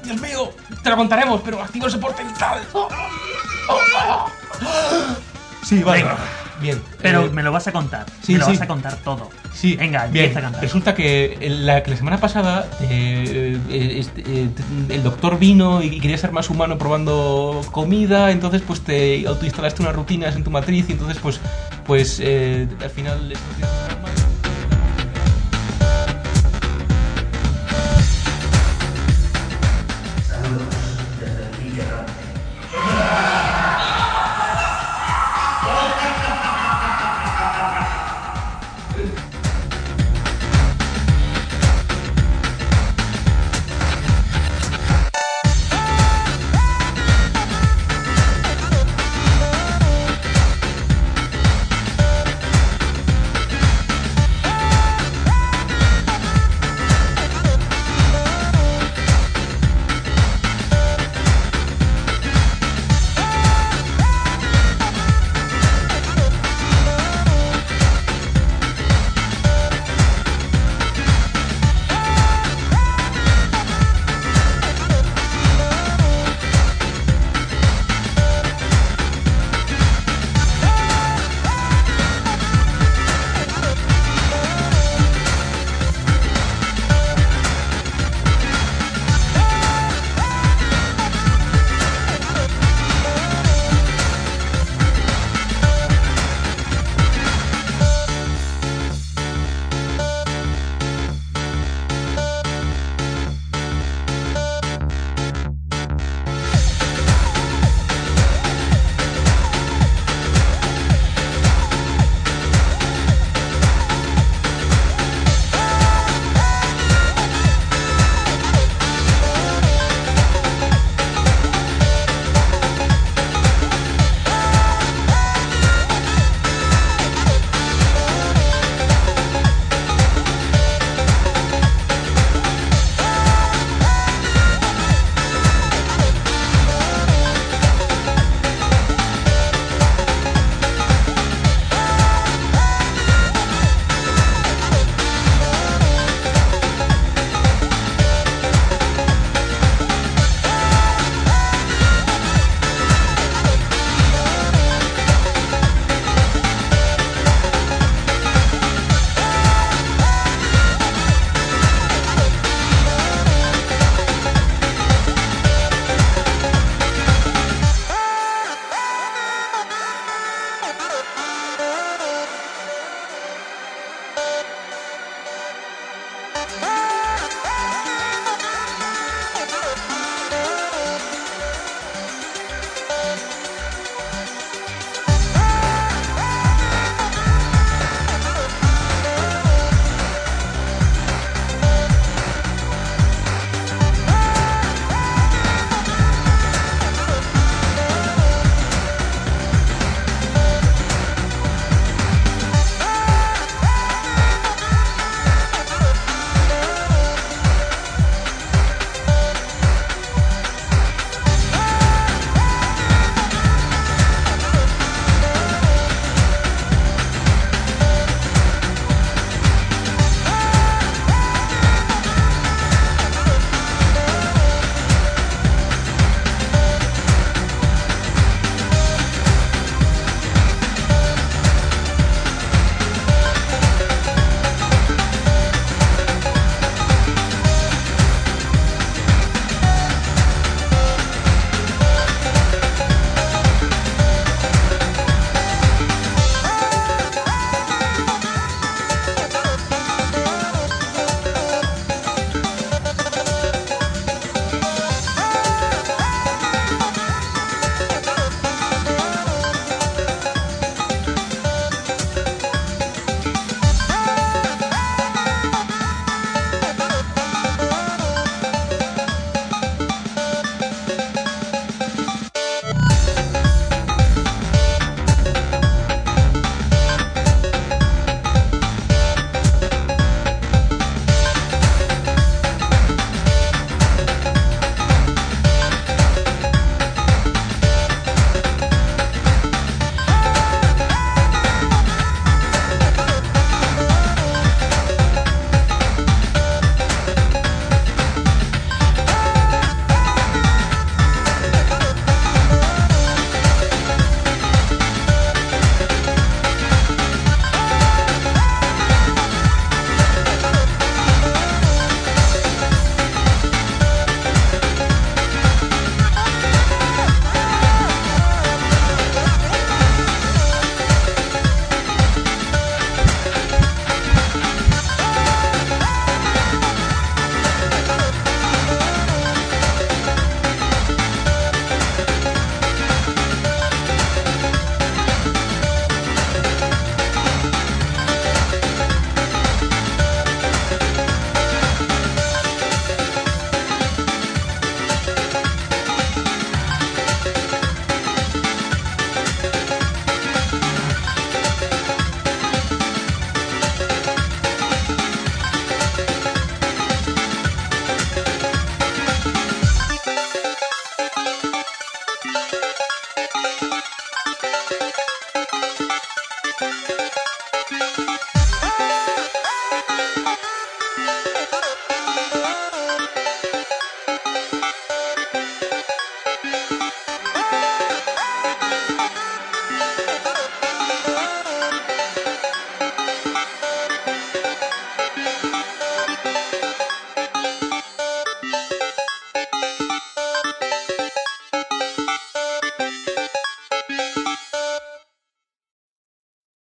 Dios 0.03 0.21
mío, 0.21 0.51
te 0.84 0.89
lo 0.89 0.95
contaremos, 0.95 1.41
pero 1.43 1.61
activa 1.61 1.88
el 1.88 1.91
soporte 1.91 2.23
vital. 2.23 2.59
Sí, 5.63 5.84
Venga. 5.84 6.15
Bien. 6.61 6.82
Pero 7.01 7.26
eh, 7.26 7.30
me 7.32 7.43
lo 7.43 7.51
vas 7.51 7.67
a 7.67 7.71
contar. 7.71 8.05
sí, 8.21 8.34
me 8.34 8.39
lo 8.39 8.45
sí. 8.45 8.51
vas 8.53 8.61
a 8.61 8.67
contar 8.67 8.95
todo. 8.97 9.30
Sí, 9.56 9.78
Venga, 9.78 10.08
bien. 10.08 10.26
empieza 10.26 10.39
a 10.39 10.41
cantar. 10.43 10.62
Resulta 10.62 10.93
que 10.93 11.38
la, 11.49 11.82
que 11.82 11.91
la 11.91 11.97
semana 11.97 12.20
pasada 12.20 12.68
eh, 12.82 13.58
eh, 13.70 13.95
este, 13.99 14.22
eh, 14.22 14.49
el 14.89 15.01
doctor 15.01 15.39
vino 15.39 15.82
y 15.82 16.01
quería 16.01 16.18
ser 16.18 16.34
más 16.34 16.49
humano 16.49 16.78
probando 16.78 17.62
comida, 17.72 18.32
entonces 18.32 18.62
pues 18.68 18.82
te 18.82 19.26
autoinstalaste 19.26 19.82
unas 19.82 19.95
rutinas 19.95 20.36
en 20.36 20.43
tu 20.43 20.51
matriz 20.51 20.86
y 20.89 20.91
entonces 20.91 21.18
pues 21.22 21.39
pues 21.88 22.20
eh, 22.22 22.68
al 22.84 22.89
final 22.89 23.34